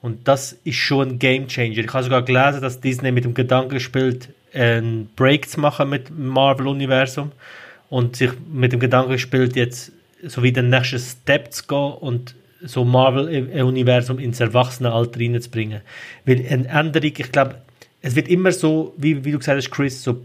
Und 0.01 0.27
das 0.27 0.57
ist 0.65 0.77
schon 0.77 1.11
ein 1.11 1.19
Game 1.19 1.49
Changer. 1.49 1.79
Ich 1.79 1.93
habe 1.93 2.03
sogar 2.03 2.23
gelesen, 2.23 2.61
dass 2.61 2.81
Disney 2.81 3.13
mit 3.13 3.25
dem 3.25 3.35
Gedanken 3.35 3.79
spielt, 3.79 4.31
einen 4.53 5.11
Break 5.15 5.49
zu 5.49 5.61
machen 5.61 5.91
mit 5.91 6.09
dem 6.09 6.27
Marvel-Universum 6.27 7.31
und 7.89 8.17
sich 8.17 8.31
mit 8.53 8.73
dem 8.73 8.81
Gedanken 8.81 9.13
gespielt, 9.13 9.55
jetzt 9.55 9.93
so 10.23 10.43
wie 10.43 10.53
den 10.53 10.70
nächsten 10.70 10.99
Step 10.99 11.53
zu 11.53 11.66
gehen 11.66 11.93
und 12.01 12.35
so 12.64 12.85
Marvel-Universum 12.85 14.18
ins 14.18 14.41
Erwachsenenalter 14.41 15.20
reinzubringen. 15.20 15.81
Weil 16.25 16.47
eine 16.49 16.68
Änderung, 16.68 17.12
ich 17.16 17.33
glaube, 17.33 17.57
es 18.01 18.16
wird 18.16 18.29
immer 18.29 18.53
so, 18.53 18.95
wie, 18.97 19.25
wie 19.25 19.33
du 19.33 19.39
gesagt 19.39 19.59
hast, 19.59 19.70
Chris, 19.70 20.03
so, 20.03 20.23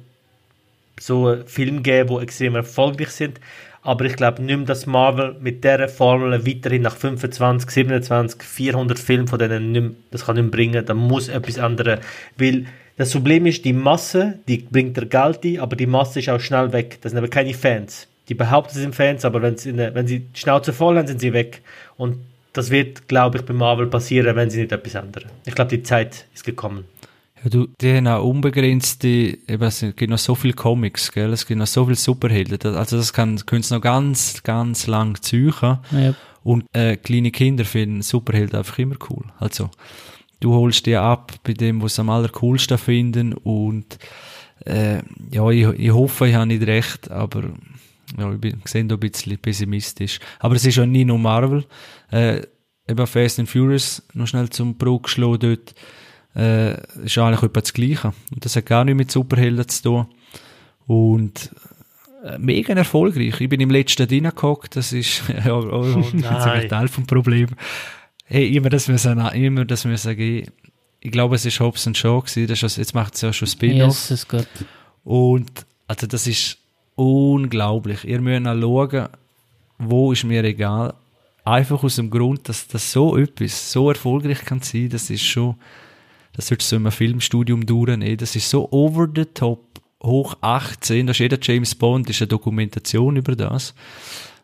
so 1.00 1.38
Filme 1.46 1.82
geben, 1.82 2.10
die 2.10 2.24
extrem 2.24 2.56
erfolgreich 2.56 3.10
sind. 3.10 3.40
Aber 3.82 4.06
ich 4.06 4.16
glaube 4.16 4.42
nicht 4.42 4.58
mehr, 4.58 4.66
dass 4.66 4.86
Marvel 4.86 5.36
mit 5.40 5.64
dieser 5.64 5.88
Formel 5.88 6.46
weiterhin 6.46 6.82
nach 6.82 6.98
25, 6.98 7.70
27, 7.70 8.44
400 8.44 9.00
Filmen 9.00 9.28
von 9.28 9.40
denen 9.40 9.72
nicht 9.72 9.82
mehr, 9.82 9.92
das 10.12 10.26
kann 10.26 10.36
nicht 10.36 10.44
mehr 10.44 10.52
bringen. 10.52 10.86
Da 10.86 10.94
muss 10.94 11.30
etwas 11.30 11.58
anderes. 11.58 12.00
Weil 12.38 12.66
das 12.98 13.12
Problem 13.12 13.46
ist, 13.46 13.64
die 13.64 13.74
Masse, 13.74 14.40
die 14.48 14.58
bringt 14.58 14.98
der 14.98 15.06
Geld 15.06 15.44
ein, 15.44 15.60
aber 15.60 15.76
die 15.76 15.86
Masse 15.86 16.20
ist 16.20 16.30
auch 16.30 16.40
schnell 16.40 16.74
weg. 16.74 16.98
Das 17.02 17.12
sind 17.12 17.20
aber 17.20 17.30
keine 17.30 17.54
Fans. 17.54 18.08
Die 18.30 18.34
behaupten, 18.34 18.74
sie 18.74 18.82
sind 18.82 18.96
Fans, 18.96 19.24
aber 19.26 19.42
wenn 19.42 19.58
sie, 19.58 19.76
wenn 19.78 20.08
sie 20.08 20.20
die 20.20 20.40
Schnauze 20.40 20.74
voll 20.74 20.98
haben, 20.98 21.08
sind 21.08 21.22
sie 21.22 21.34
weg. 21.34 21.62
Und 21.96 22.18
das 22.54 22.72
wird, 22.72 23.08
glaube 23.08 23.38
ich, 23.38 23.46
bei 23.46 23.54
Marvel 23.54 23.88
passieren, 23.88 24.36
wenn 24.36 24.50
sie 24.50 24.62
nicht 24.62 24.72
etwas 24.72 24.96
ändern. 24.96 25.26
Ich 25.46 25.56
glaube, 25.56 25.70
die 25.70 25.84
Zeit 25.84 26.26
ist 26.34 26.44
gekommen. 26.44 26.86
Ja, 27.44 27.50
du, 27.50 27.68
die 27.80 27.94
haben 27.94 28.08
auch 28.08 28.24
unbegrenzte, 28.24 29.08
eben, 29.08 29.64
es 29.64 29.80
gibt 29.80 30.10
noch 30.10 30.18
so 30.18 30.34
viele 30.34 30.54
Comics, 30.54 31.12
gell? 31.12 31.32
es 31.32 31.46
gibt 31.46 31.60
noch 31.60 31.68
so 31.68 31.86
viele 31.86 31.96
Superhelden, 31.96 32.76
also 32.76 32.98
das 32.98 33.14
kann, 33.14 33.38
können 33.46 33.62
sie 33.62 33.76
noch 33.76 33.82
ganz, 33.82 34.42
ganz 34.42 34.88
lang 34.88 35.22
ziehen. 35.22 35.54
Ja. 35.62 36.16
Und 36.44 36.66
äh, 36.74 36.96
kleine 36.96 37.32
Kinder 37.32 37.66
finden 37.66 38.02
Superhelden 38.02 38.58
einfach 38.58 38.80
immer 38.80 38.96
cool. 39.10 39.26
Also, 39.38 39.70
du 40.40 40.54
holst 40.54 40.86
die 40.86 40.96
ab 40.96 41.34
bei 41.44 41.54
dem, 41.54 41.82
was 41.82 41.96
sie 41.96 42.02
am 42.02 42.10
allercoolsten 42.10 42.78
finden 42.78 43.34
und 43.34 44.00
äh, 44.66 45.02
ja, 45.32 45.50
ich, 45.50 45.68
ich 45.80 45.92
hoffe, 45.92 46.28
ich 46.28 46.36
habe 46.36 46.48
nicht 46.48 46.66
recht, 46.66 47.12
aber 47.12 47.44
ja, 48.18 48.32
ich 48.32 48.40
bin, 48.40 48.62
sehe 48.66 48.86
da 48.86 48.96
ein 48.96 49.00
bisschen 49.00 49.38
pessimistisch. 49.38 50.20
Aber 50.40 50.56
es 50.56 50.66
ist 50.66 50.76
ja 50.78 50.86
nie 50.86 51.06
nur 51.06 51.20
Marvel. 51.20 51.66
Äh, 52.12 52.42
eben 52.88 53.08
Fast 53.08 53.40
and 53.40 53.50
Furious, 53.50 54.04
noch 54.14 54.28
schnell 54.28 54.50
zum 54.50 54.78
Bruch 54.78 55.04
geschlagen 55.04 55.40
dort, 55.40 55.76
äh, 56.36 57.04
ist 57.04 57.18
eigentlich 57.18 57.44
etwa 57.44 57.62
das 57.62 57.74
Gleiche. 57.74 58.14
Und 58.32 58.46
das 58.46 58.56
hat 58.56 58.66
gar 58.66 58.86
nichts 58.86 58.98
mit 58.98 59.12
Superhelden 59.12 59.68
zu 59.68 59.84
tun. 59.84 60.08
Und 60.86 61.52
äh, 62.24 62.38
mega 62.38 62.74
erfolgreich. 62.74 63.42
Ich 63.42 63.50
bin 63.50 63.60
im 63.60 63.70
letzten 63.70 64.08
reingehockt, 64.08 64.76
das 64.76 64.94
ist 64.94 65.24
ja 65.46 65.54
auch, 65.54 65.66
auch 65.66 66.14
ein 66.14 66.70
Teil 66.70 66.88
vom 66.88 67.06
Problem. 67.06 67.50
Hey, 68.26 68.56
immer 68.56 68.70
das 68.70 68.88
müssen, 68.88 69.20
immer 69.20 69.66
das 69.66 69.86
müssen 69.86 70.16
gehen. 70.16 70.52
Ich 71.00 71.12
glaube, 71.12 71.36
es 71.36 71.46
ist 71.46 71.60
Hobbs 71.60 71.90
Show 71.94 72.22
gewesen, 72.22 72.48
das 72.48 72.64
ist, 72.64 72.78
jetzt 72.78 72.96
macht 72.96 73.16
es 73.16 73.22
ja 73.22 73.32
schon 73.32 73.48
Spin-off. 73.48 74.10
Yes, 74.10 74.26
Und, 75.04 75.66
also 75.88 76.08
das 76.08 76.28
ist 76.28 76.58
unglaublich. 76.98 78.04
Ihr 78.04 78.20
müsst 78.20 78.46
auch 78.46 78.60
schauen, 78.60 79.08
wo 79.78 80.12
ist 80.12 80.26
mir 80.26 80.44
egal. 80.44 80.94
Einfach 81.46 81.82
aus 81.84 81.96
dem 81.96 82.10
Grund, 82.10 82.50
dass 82.50 82.68
das 82.68 82.92
so 82.92 83.16
etwas 83.16 83.72
so 83.72 83.88
erfolgreich 83.90 84.44
kann 84.44 84.62
sein, 84.62 84.90
das 84.90 85.10
ist 85.10 85.24
schon, 85.24 85.56
das 86.34 86.50
wird 86.52 86.62
so 86.62 86.76
in 86.76 86.82
einem 86.82 86.92
Filmstudium 86.92 87.66
durchnehmen. 87.66 88.18
Das 88.18 88.36
ist 88.36 88.50
so 88.50 88.70
over 88.72 89.08
the 89.16 89.24
top, 89.26 89.64
hoch 90.04 90.36
18, 90.42 91.08
da 91.08 91.12
ist 91.12 91.20
jeder 91.20 91.38
James 91.42 91.74
Bond, 91.74 92.10
ist 92.10 92.22
eine 92.22 92.28
Dokumentation 92.28 93.16
über 93.16 93.36
das. 93.36 93.74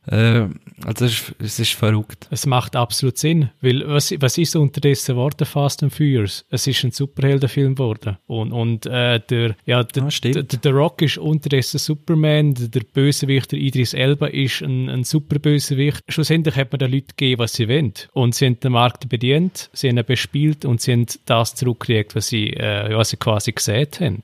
Äh, 0.08 0.48
also 0.84 1.06
es 1.06 1.14
ist, 1.14 1.36
es 1.40 1.60
ist 1.60 1.74
verrückt. 1.74 2.28
Es 2.30 2.46
macht 2.46 2.76
absolut 2.76 3.18
Sinn, 3.18 3.50
weil 3.62 3.88
was, 3.88 4.14
was 4.20 4.38
ist 4.38 4.56
unterdessen 4.56 5.16
geworden, 5.16 5.46
Fast 5.46 5.84
and 5.84 5.94
Furious? 5.94 6.46
Es 6.50 6.68
ist 6.68 6.84
ein 6.84 6.92
Superheldenfilm 6.92 7.76
geworden 7.76 8.18
und, 8.28 8.52
und 8.52 8.86
äh, 8.86 9.20
der, 9.20 9.56
ja, 9.66 9.84
der, 9.84 10.04
ah, 10.04 10.10
der, 10.24 10.44
der, 10.44 10.74
Rock 10.74 11.02
ist 11.02 11.18
unterdessen 11.18 11.78
Superman, 11.78 12.54
der, 12.54 12.68
der 12.68 12.82
Bösewicht, 12.82 13.52
der 13.52 13.60
Idris 13.60 13.94
Elba 13.94 14.28
ist 14.28 14.62
ein, 14.62 14.90
ein 14.90 15.04
super 15.04 15.40
Bösewicht. 15.40 16.02
Schlussendlich 16.10 16.56
hat 16.56 16.72
man 16.72 16.80
den 16.80 16.92
Leuten 16.92 17.08
gegeben, 17.16 17.40
was 17.40 17.54
sie 17.54 17.70
wollen 17.70 17.94
und 18.12 18.36
sie 18.36 18.46
haben 18.46 18.60
den 18.60 18.74
Markt 18.74 19.08
bedient, 19.08 19.70
sie 19.74 19.90
haben 19.90 19.98
ihn 19.98 20.06
bespielt 20.06 20.66
und 20.66 20.82
sie 20.82 20.94
haben 20.94 21.06
das 21.26 21.56
zurückgekriegt, 21.56 22.16
was 22.16 22.28
sie, 22.28 22.50
äh, 22.52 22.96
was 22.96 23.10
sie 23.10 23.18
quasi 23.18 23.54
gesehen 23.54 23.88
haben. 24.00 24.22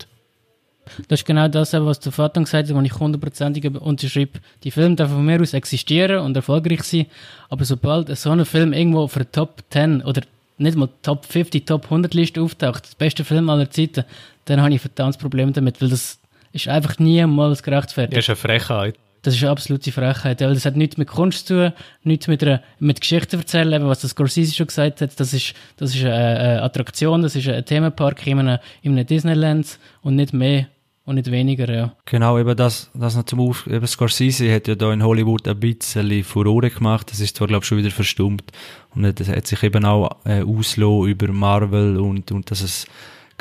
Das 1.07 1.21
ist 1.21 1.25
genau 1.25 1.47
das, 1.47 1.73
was 1.73 1.99
der 1.99 2.11
Vater 2.11 2.41
gesagt 2.41 2.69
hat, 2.69 2.75
wo 2.75 2.81
ich 2.81 2.99
hundertprozentig 2.99 3.65
unterschreibe. 3.65 4.39
Die 4.63 4.71
Filme 4.71 4.95
dürfen 4.95 5.15
von 5.15 5.25
mir 5.25 5.41
aus 5.41 5.53
existieren 5.53 6.19
und 6.19 6.35
erfolgreich 6.35 6.83
sein, 6.83 7.05
aber 7.49 7.65
sobald 7.65 8.15
so 8.17 8.31
ein 8.31 8.45
Film 8.45 8.73
irgendwo 8.73 9.01
auf 9.01 9.13
der 9.13 9.31
Top 9.31 9.63
10 9.69 10.03
oder 10.03 10.21
nicht 10.57 10.77
mal 10.77 10.89
Top 11.01 11.25
50, 11.25 11.65
Top 11.65 11.85
100 11.85 12.13
Liste 12.13 12.41
auftaucht, 12.41 12.85
das 12.85 12.95
beste 12.95 13.23
Film 13.23 13.49
aller 13.49 13.69
Zeiten, 13.69 14.03
dann 14.45 14.61
habe 14.61 14.71
ich 14.71 14.77
ein 14.77 14.79
verdammtes 14.81 15.17
Problem 15.17 15.53
damit, 15.53 15.81
weil 15.81 15.89
das 15.89 16.19
ist 16.51 16.67
einfach 16.67 16.99
niemals 16.99 17.63
gerechtfertigt. 17.63 18.17
Das 18.17 18.25
ist 18.25 18.29
eine 18.29 18.35
Frechheit. 18.35 18.95
Das 19.21 19.35
ist 19.35 19.43
eine 19.43 19.51
absolute 19.51 19.91
Frechheit, 19.91 20.39
weil 20.41 20.53
das 20.53 20.65
hat 20.65 20.77
nichts 20.77 20.97
mit 20.97 21.09
Kunst 21.09 21.47
zu 21.47 21.55
tun, 21.55 21.73
nichts 22.03 22.27
mit, 22.27 22.41
einer, 22.41 22.61
mit 22.79 23.01
Geschichte 23.01 23.35
erzählen, 23.35 23.73
eben, 23.73 23.87
was 23.87 24.01
das 24.01 24.11
Scorsese 24.11 24.55
schon 24.55 24.67
gesagt 24.67 25.01
hat. 25.01 25.19
Das 25.19 25.33
ist, 25.33 25.53
das 25.75 25.93
ist 25.93 26.05
eine, 26.05 26.15
eine 26.15 26.61
Attraktion, 26.63 27.21
das 27.21 27.35
ist 27.35 27.47
ein 27.49 27.65
Themenpark 27.65 28.25
in 28.25 28.39
einem, 28.39 28.59
in 28.81 28.93
einem 28.93 29.05
Disneyland 29.05 29.77
und 30.01 30.15
nicht 30.15 30.33
mehr 30.33 30.67
und 31.09 31.15
nicht 31.15 31.31
weniger, 31.31 31.67
ja. 31.73 31.95
Genau, 32.05 32.37
eben 32.37 32.55
das, 32.55 32.91
das 32.93 33.15
noch 33.15 33.23
zum 33.23 33.39
Auf, 33.39 33.65
eben 33.65 33.87
Scorsese 33.87 34.53
hat 34.53 34.67
ja 34.67 34.75
da 34.75 34.93
in 34.93 35.03
Hollywood 35.03 35.47
ein 35.47 35.59
bisschen 35.59 36.23
Furore 36.23 36.69
gemacht, 36.69 37.09
das 37.11 37.19
ist 37.19 37.35
zwar, 37.35 37.47
glaube 37.47 37.63
ich, 37.63 37.67
schon 37.67 37.79
wieder 37.79 37.89
verstummt 37.89 38.51
und 38.93 39.19
das 39.19 39.27
hat 39.27 39.47
sich 39.47 39.63
eben 39.63 39.85
auch 39.85 40.11
äh, 40.25 40.43
ausgelassen 40.43 41.07
über 41.07 41.27
Marvel 41.29 41.97
und, 41.97 42.31
und 42.31 42.51
dass 42.51 42.61
es 42.61 42.85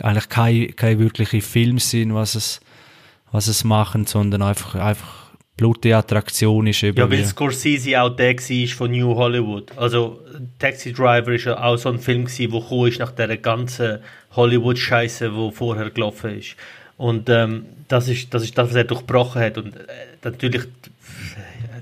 eigentlich 0.02 0.30
keine, 0.30 0.68
keine 0.68 0.98
wirkliche 0.98 1.42
Filme 1.42 1.78
sind, 1.78 2.14
was 2.14 2.36
es, 2.36 2.60
was 3.32 3.48
es 3.48 3.64
machen, 3.64 4.06
sondern 4.06 4.40
einfach, 4.40 4.74
einfach 4.74 5.28
blutige 5.58 5.98
Attraktion 5.98 6.68
ist 6.68 6.82
eben. 6.82 6.96
Ja, 6.96 7.10
weil 7.10 7.22
Scorsese 7.26 8.00
auch 8.00 8.16
der 8.16 8.34
war 8.34 8.68
von 8.68 8.90
New 8.90 9.14
Hollywood. 9.14 9.76
Also 9.76 10.20
Taxi 10.58 10.94
Driver 10.94 11.32
ist 11.32 11.44
ja 11.44 11.62
auch 11.62 11.76
so 11.76 11.90
ein 11.90 11.98
Film 11.98 12.24
gewesen, 12.24 12.50
der 12.50 12.86
ist 12.86 12.98
nach 12.98 13.12
der 13.12 13.36
ganzen 13.36 13.98
Hollywood-Scheiße, 14.34 15.30
die 15.30 15.50
vorher 15.52 15.90
gelaufen 15.90 16.38
ist. 16.38 16.56
Und 16.98 17.30
ähm, 17.30 17.64
das, 17.86 18.08
ist, 18.08 18.34
das 18.34 18.42
ist 18.42 18.58
das, 18.58 18.68
was 18.68 18.74
er 18.74 18.84
durchbrochen 18.84 19.40
hat. 19.40 19.56
Und 19.56 19.74
äh, 19.74 19.80
natürlich 20.22 20.64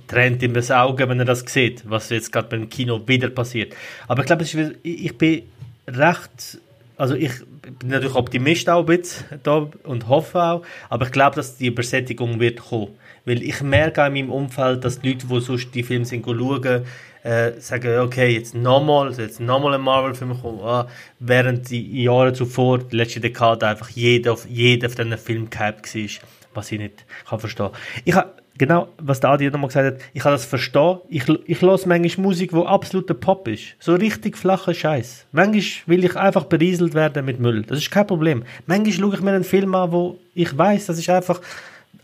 trennt 0.06 0.42
ihm 0.42 0.54
das 0.54 0.70
Auge, 0.70 1.08
wenn 1.08 1.18
er 1.18 1.24
das 1.24 1.40
sieht, 1.40 1.82
was 1.88 2.10
jetzt 2.10 2.30
gerade 2.30 2.48
beim 2.48 2.68
Kino 2.68 3.00
wieder 3.06 3.28
passiert. 3.30 3.74
Aber 4.06 4.20
ich 4.20 4.26
glaube, 4.26 4.44
ich 4.82 5.18
bin 5.18 5.42
recht, 5.88 6.58
also 6.96 7.14
ich 7.14 7.32
bin 7.78 7.90
natürlich 7.90 8.14
Optimist 8.14 8.68
auch 8.68 8.80
ein 8.80 8.86
bisschen 8.86 9.40
da 9.42 9.68
und 9.82 10.06
hoffe 10.06 10.40
auch, 10.40 10.62
aber 10.88 11.06
ich 11.06 11.12
glaube, 11.12 11.36
dass 11.36 11.56
die 11.56 11.66
Übersättigung 11.66 12.38
wird 12.38 12.60
kommen. 12.60 12.88
Weil 13.24 13.42
ich 13.42 13.60
merke 13.62 14.02
auch 14.02 14.06
in 14.06 14.12
meinem 14.12 14.30
Umfeld, 14.30 14.84
dass 14.84 15.00
die 15.00 15.12
Leute, 15.12 15.26
die 15.26 15.40
sonst 15.40 15.74
die 15.74 15.82
Filme 15.82 16.04
sind, 16.04 16.24
schauen, 16.24 16.84
äh, 17.26 17.60
sagen, 17.60 17.98
okay, 17.98 18.28
jetzt 18.28 18.54
nochmal, 18.54 19.12
jetzt 19.18 19.40
nochmal 19.40 19.74
ein 19.74 19.80
Marvel-Film 19.80 20.40
kommen, 20.40 20.60
ah, 20.62 20.86
während 21.18 21.68
die 21.70 22.04
Jahre 22.04 22.32
zuvor, 22.32 22.78
die 22.78 22.96
letzte 22.96 23.18
Dekade, 23.20 23.66
einfach 23.66 23.90
jeder 23.90 24.34
auf, 24.34 24.46
jeder 24.48 24.86
auf 24.86 24.94
diesen 24.94 25.18
Film 25.18 25.50
gehypt 25.50 25.92
war, 25.94 26.28
was 26.54 26.70
ich 26.70 26.78
nicht 26.78 27.04
kann 27.28 27.40
verstehen. 27.40 27.70
Ich 28.04 28.14
habe 28.14 28.30
genau, 28.56 28.88
was 28.98 29.18
der 29.18 29.30
Adi 29.30 29.50
nochmal 29.50 29.68
gesagt 29.68 29.86
hat, 29.86 30.08
ich 30.14 30.22
kann 30.22 30.32
das 30.32 30.44
verstehen. 30.44 30.98
Ich, 31.08 31.28
ich 31.46 31.60
höre 31.60 31.80
manchmal 31.86 32.24
Musik, 32.24 32.52
die 32.52 32.64
absoluter 32.64 33.14
Pop 33.14 33.48
ist. 33.48 33.74
So 33.80 33.94
richtig 33.96 34.38
flacher 34.38 34.72
Scheiß. 34.72 35.26
Manchmal 35.32 35.64
will 35.86 36.04
ich 36.04 36.16
einfach 36.16 36.44
berieselt 36.44 36.94
werden 36.94 37.24
mit 37.24 37.40
Müll. 37.40 37.62
Das 37.62 37.78
ist 37.78 37.90
kein 37.90 38.06
Problem. 38.06 38.44
Manchmal 38.66 38.92
schaue 38.92 39.14
ich 39.14 39.20
mir 39.20 39.32
einen 39.32 39.44
Film 39.44 39.74
an, 39.74 39.90
wo 39.90 40.18
ich 40.32 40.56
weiß, 40.56 40.86
das 40.86 40.98
ist 40.98 41.10
einfach 41.10 41.40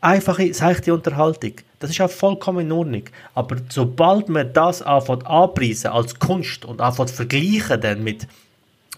einfache, 0.03 0.53
seichte 0.53 0.93
Unterhaltung. 0.93 1.53
Das 1.79 1.91
ist 1.91 2.01
auch 2.01 2.11
vollkommen 2.11 2.67
in 2.67 2.73
Ordnung. 2.73 3.05
Aber 3.35 3.57
sobald 3.71 4.29
man 4.29 4.53
das 4.53 4.83
anfängt 4.83 5.27
anpreisen 5.27 5.91
als 5.91 6.19
Kunst 6.19 6.65
und 6.65 6.81
anfängt 6.81 7.11
vergleichen 7.11 7.81
dann 7.81 8.05
mit 8.05 8.27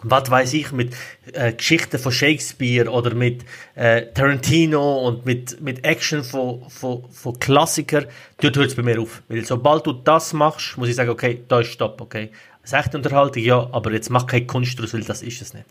was 0.07 0.31
weiß 0.31 0.53
ich, 0.53 0.71
mit 0.71 0.95
äh, 1.33 1.55
Geschichten 1.55 1.99
von 1.99 2.13
Shakespeare 2.13 2.91
oder 2.91 3.15
mit 3.15 3.45
äh, 3.75 4.03
Tarantino 4.13 4.99
und 5.09 5.25
mit, 5.25 5.61
mit 5.63 5.83
Action 5.83 6.23
von, 6.23 6.69
von, 6.69 7.11
von 7.11 7.39
Klassikern, 7.39 8.05
dort 8.39 8.57
hört 8.57 8.69
es 8.69 8.75
bei 8.75 8.83
mir 8.83 9.01
auf. 9.01 9.23
Weil 9.29 9.47
sobald 9.47 9.87
du 9.87 9.95
das 9.95 10.35
machst, 10.35 10.77
muss 10.77 10.91
ich 10.91 10.97
sagen, 10.97 11.09
okay, 11.09 11.43
da 11.49 11.61
ist 11.61 11.69
Stopp, 11.69 12.03
okay. 12.03 12.31
Seichte 12.63 12.99
Unterhaltung, 12.99 13.43
ja, 13.43 13.67
aber 13.73 13.93
jetzt 13.93 14.11
mach 14.11 14.27
keine 14.27 14.47
Kunst 14.47 14.79
daraus, 14.79 14.93
weil 14.93 15.05
das 15.05 15.23
ist 15.23 15.41
es 15.41 15.55
nicht. 15.55 15.67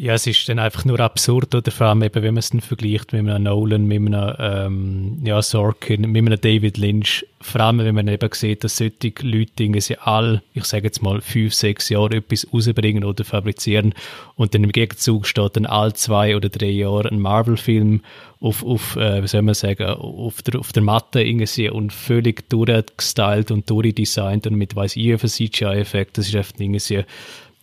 Ja, 0.00 0.14
es 0.14 0.28
ist 0.28 0.48
dann 0.48 0.60
einfach 0.60 0.84
nur 0.84 1.00
absurd, 1.00 1.56
oder? 1.56 1.72
Vor 1.72 1.88
allem 1.88 2.04
eben, 2.04 2.22
wenn 2.22 2.34
man 2.34 2.38
es 2.38 2.50
dann 2.50 2.60
vergleicht 2.60 3.12
mit 3.12 3.28
einem 3.28 3.42
Nolan, 3.42 3.84
mit 3.84 3.96
einem 3.98 4.36
ähm, 4.38 5.18
ja, 5.24 5.42
Sorkin, 5.42 6.02
mit 6.02 6.24
einem 6.24 6.40
David 6.40 6.78
Lynch, 6.78 7.26
vor 7.40 7.62
allem 7.62 7.78
wenn 7.78 7.96
man 7.96 8.06
eben 8.06 8.30
sieht, 8.32 8.62
dass 8.62 8.76
solche 8.76 9.12
Leute 9.22 9.80
sie 9.80 9.98
alle, 9.98 10.40
ich 10.54 10.66
sage 10.66 10.84
jetzt 10.84 11.02
mal, 11.02 11.20
fünf, 11.20 11.52
sechs 11.52 11.88
Jahre 11.88 12.18
etwas 12.18 12.46
rausbringen 12.52 13.02
oder 13.02 13.24
fabrizieren 13.24 13.92
und 14.36 14.54
dann 14.54 14.62
im 14.62 14.70
Gegenzug 14.70 15.26
steht 15.26 15.56
dann 15.56 15.66
alle 15.66 15.94
zwei 15.94 16.36
oder 16.36 16.48
drei 16.48 16.70
Jahre 16.70 17.08
ein 17.08 17.18
Marvel-Film 17.18 18.02
auf, 18.40 18.64
auf 18.64 18.94
äh, 18.94 19.20
wie 19.24 19.28
soll 19.28 19.42
man 19.42 19.54
sagen, 19.54 19.84
auf 19.84 20.42
der, 20.42 20.60
auf 20.60 20.72
der 20.72 20.84
Matte 20.84 21.22
irgendwie 21.22 21.70
und 21.70 21.92
völlig 21.92 22.48
durchgestylt 22.48 23.50
und 23.50 23.68
durchdesignt 23.68 24.46
und 24.46 24.54
mit 24.54 24.76
weiss 24.76 24.94
ich 24.94 25.18
für 25.18 25.26
CGI-Effekt, 25.26 26.18
das 26.18 26.28
ist 26.28 26.36
einfach 26.36 26.54
irgendwie 26.60 27.02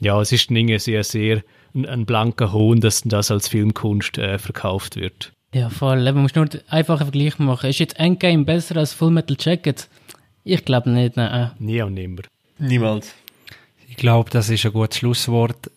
ja, 0.02 0.20
es 0.20 0.34
ist 0.34 0.52
ein 0.52 0.78
sehr, 0.78 1.06
sehr 1.06 1.42
ein, 1.76 1.86
ein 1.86 2.06
blanker 2.06 2.54
Hohn, 2.54 2.80
dass 2.82 3.02
das 3.04 3.32
als 3.32 3.48
Filmkunst 3.48 4.18
äh, 4.18 4.40
verkauft 4.40 4.96
wird. 4.96 5.34
Ja, 5.54 5.70
voll. 5.70 6.04
Man 6.04 6.24
muss 6.24 6.36
nur 6.36 6.48
einfach 6.70 7.00
einen 7.00 7.12
Vergleich 7.12 7.40
machen. 7.40 7.70
Ist 7.70 7.80
jetzt 7.80 8.00
Endgame 8.00 8.44
besser 8.44 8.78
als 8.78 8.94
Full 8.94 9.12
Metal 9.12 9.38
Jacket? 9.40 9.88
Ich 10.44 10.66
glaube 10.66 10.90
nicht, 10.90 11.16
nein. 11.16 11.52
Nie 11.60 11.82
und 11.82 11.94
nimmer. 11.94 12.24
Niemals. 12.60 13.14
Ich 13.88 13.98
glaube, 13.98 14.30
das 14.30 14.50
ist 14.50 14.66
ein 14.66 14.74
gutes 14.74 15.00
Schlusswort. 15.00 15.72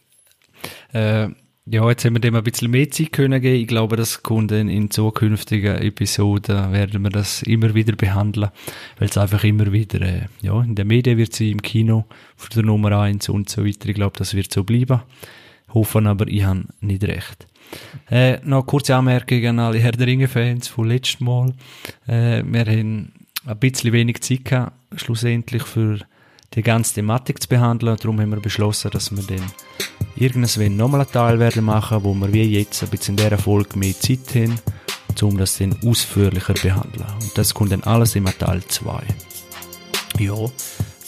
Äh, 0.93 1.29
ja, 1.71 1.89
jetzt 1.89 2.05
haben 2.05 2.15
wir 2.15 2.21
dem 2.21 2.35
ein 2.35 2.43
bisschen 2.43 2.71
mehr 2.71 2.91
Zeit 2.91 3.13
können 3.13 3.41
geben. 3.41 3.61
Ich 3.61 3.69
glaube, 3.69 3.97
das 3.97 4.23
kommt 4.23 4.53
in, 4.53 4.69
in 4.69 4.91
zukünftigen 4.91 5.77
Episoden 5.77 6.73
werden 6.73 7.03
wir 7.03 7.11
das 7.11 7.43
immer 7.43 7.75
wieder 7.75 7.95
behandeln, 7.95 8.51
weil 8.99 9.09
es 9.09 9.19
einfach 9.19 9.45
immer 9.45 9.71
wieder, 9.71 10.01
äh, 10.01 10.23
ja, 10.41 10.61
in 10.63 10.75
den 10.75 10.87
Medien 10.87 11.19
wird 11.19 11.35
sie 11.35 11.51
im 11.51 11.61
Kino 11.61 12.07
für 12.37 12.51
der 12.51 12.63
Nummer 12.63 12.99
eins 12.99 13.29
und 13.29 13.51
so 13.51 13.67
weiter. 13.67 13.89
Ich 13.89 13.95
glaube, 13.95 14.17
das 14.17 14.35
wird 14.35 14.53
so 14.53 14.65
bleiben. 14.65 15.03
Hoffen 15.75 16.07
aber, 16.07 16.27
ich 16.29 16.45
habe 16.45 16.65
nicht 16.81 17.05
recht. 17.05 17.47
Äh, 18.11 18.39
noch 18.45 18.67
kurze 18.67 18.97
Anmerkungen 18.97 19.47
an 19.47 19.59
alle 19.59 19.79
Herr 19.79 19.93
der 19.93 20.07
Ringe-Fans 20.07 20.69
von 20.69 20.89
letztem 20.89 21.27
Mal. 21.27 21.53
Äh, 22.07 22.43
wir 22.45 22.65
haben 22.65 23.13
ein 23.47 23.59
bisschen 23.59 23.93
wenig 23.93 24.21
Zeit 24.21 24.45
gehabt, 24.47 24.73
schlussendlich 24.97 25.63
für 25.63 25.99
die 26.55 26.63
ganze 26.63 26.95
Thematik 26.95 27.43
zu 27.43 27.49
behandeln. 27.49 27.97
Darum 28.01 28.21
haben 28.21 28.31
wir 28.31 28.41
beschlossen, 28.41 28.91
dass 28.91 29.15
wir 29.15 29.23
dann 29.23 29.47
irgendwann 30.17 30.77
nochmal 30.77 31.03
einen 31.03 31.13
Teil 31.13 31.39
werden 31.39 31.65
machen, 31.65 32.03
wo 32.03 32.15
wir 32.15 32.33
wie 32.33 32.45
jetzt 32.45 32.83
ein 32.83 32.89
bisschen 32.89 33.17
in 33.17 33.25
dieser 33.25 33.39
Folge 33.39 33.79
mehr 33.79 33.99
Zeit 33.99 34.35
haben, 34.35 34.59
um 35.21 35.37
das 35.37 35.59
dann 35.59 35.77
ausführlicher 35.85 36.55
zu 36.55 36.69
behandeln. 36.69 37.07
Und 37.21 37.37
das 37.37 37.53
kommt 37.53 37.73
dann 37.73 37.83
alles 37.85 38.17
im 38.17 38.25
Teil 38.25 38.63
2. 38.65 39.03
Ja, 40.19 40.35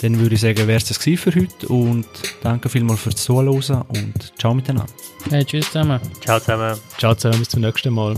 dann 0.02 0.18
würde 0.18 0.34
ich 0.34 0.40
sagen, 0.40 0.66
wäre 0.66 0.78
es 0.78 0.86
das 0.86 0.98
für 0.98 1.34
heute 1.34 1.68
und 1.68 2.06
danke 2.42 2.68
vielmals 2.68 3.00
fürs 3.00 3.16
Zuhören 3.16 3.82
und 3.88 4.38
ciao 4.38 4.54
miteinander. 4.54 4.92
Hey, 5.28 5.44
tschüss 5.44 5.66
zusammen. 5.66 6.00
Ciao 6.20 6.38
zusammen. 6.38 6.78
Ciao 6.98 7.14
zusammen, 7.14 7.40
bis 7.40 7.48
zum 7.48 7.60
nächsten 7.60 7.92
Mal. 7.92 8.14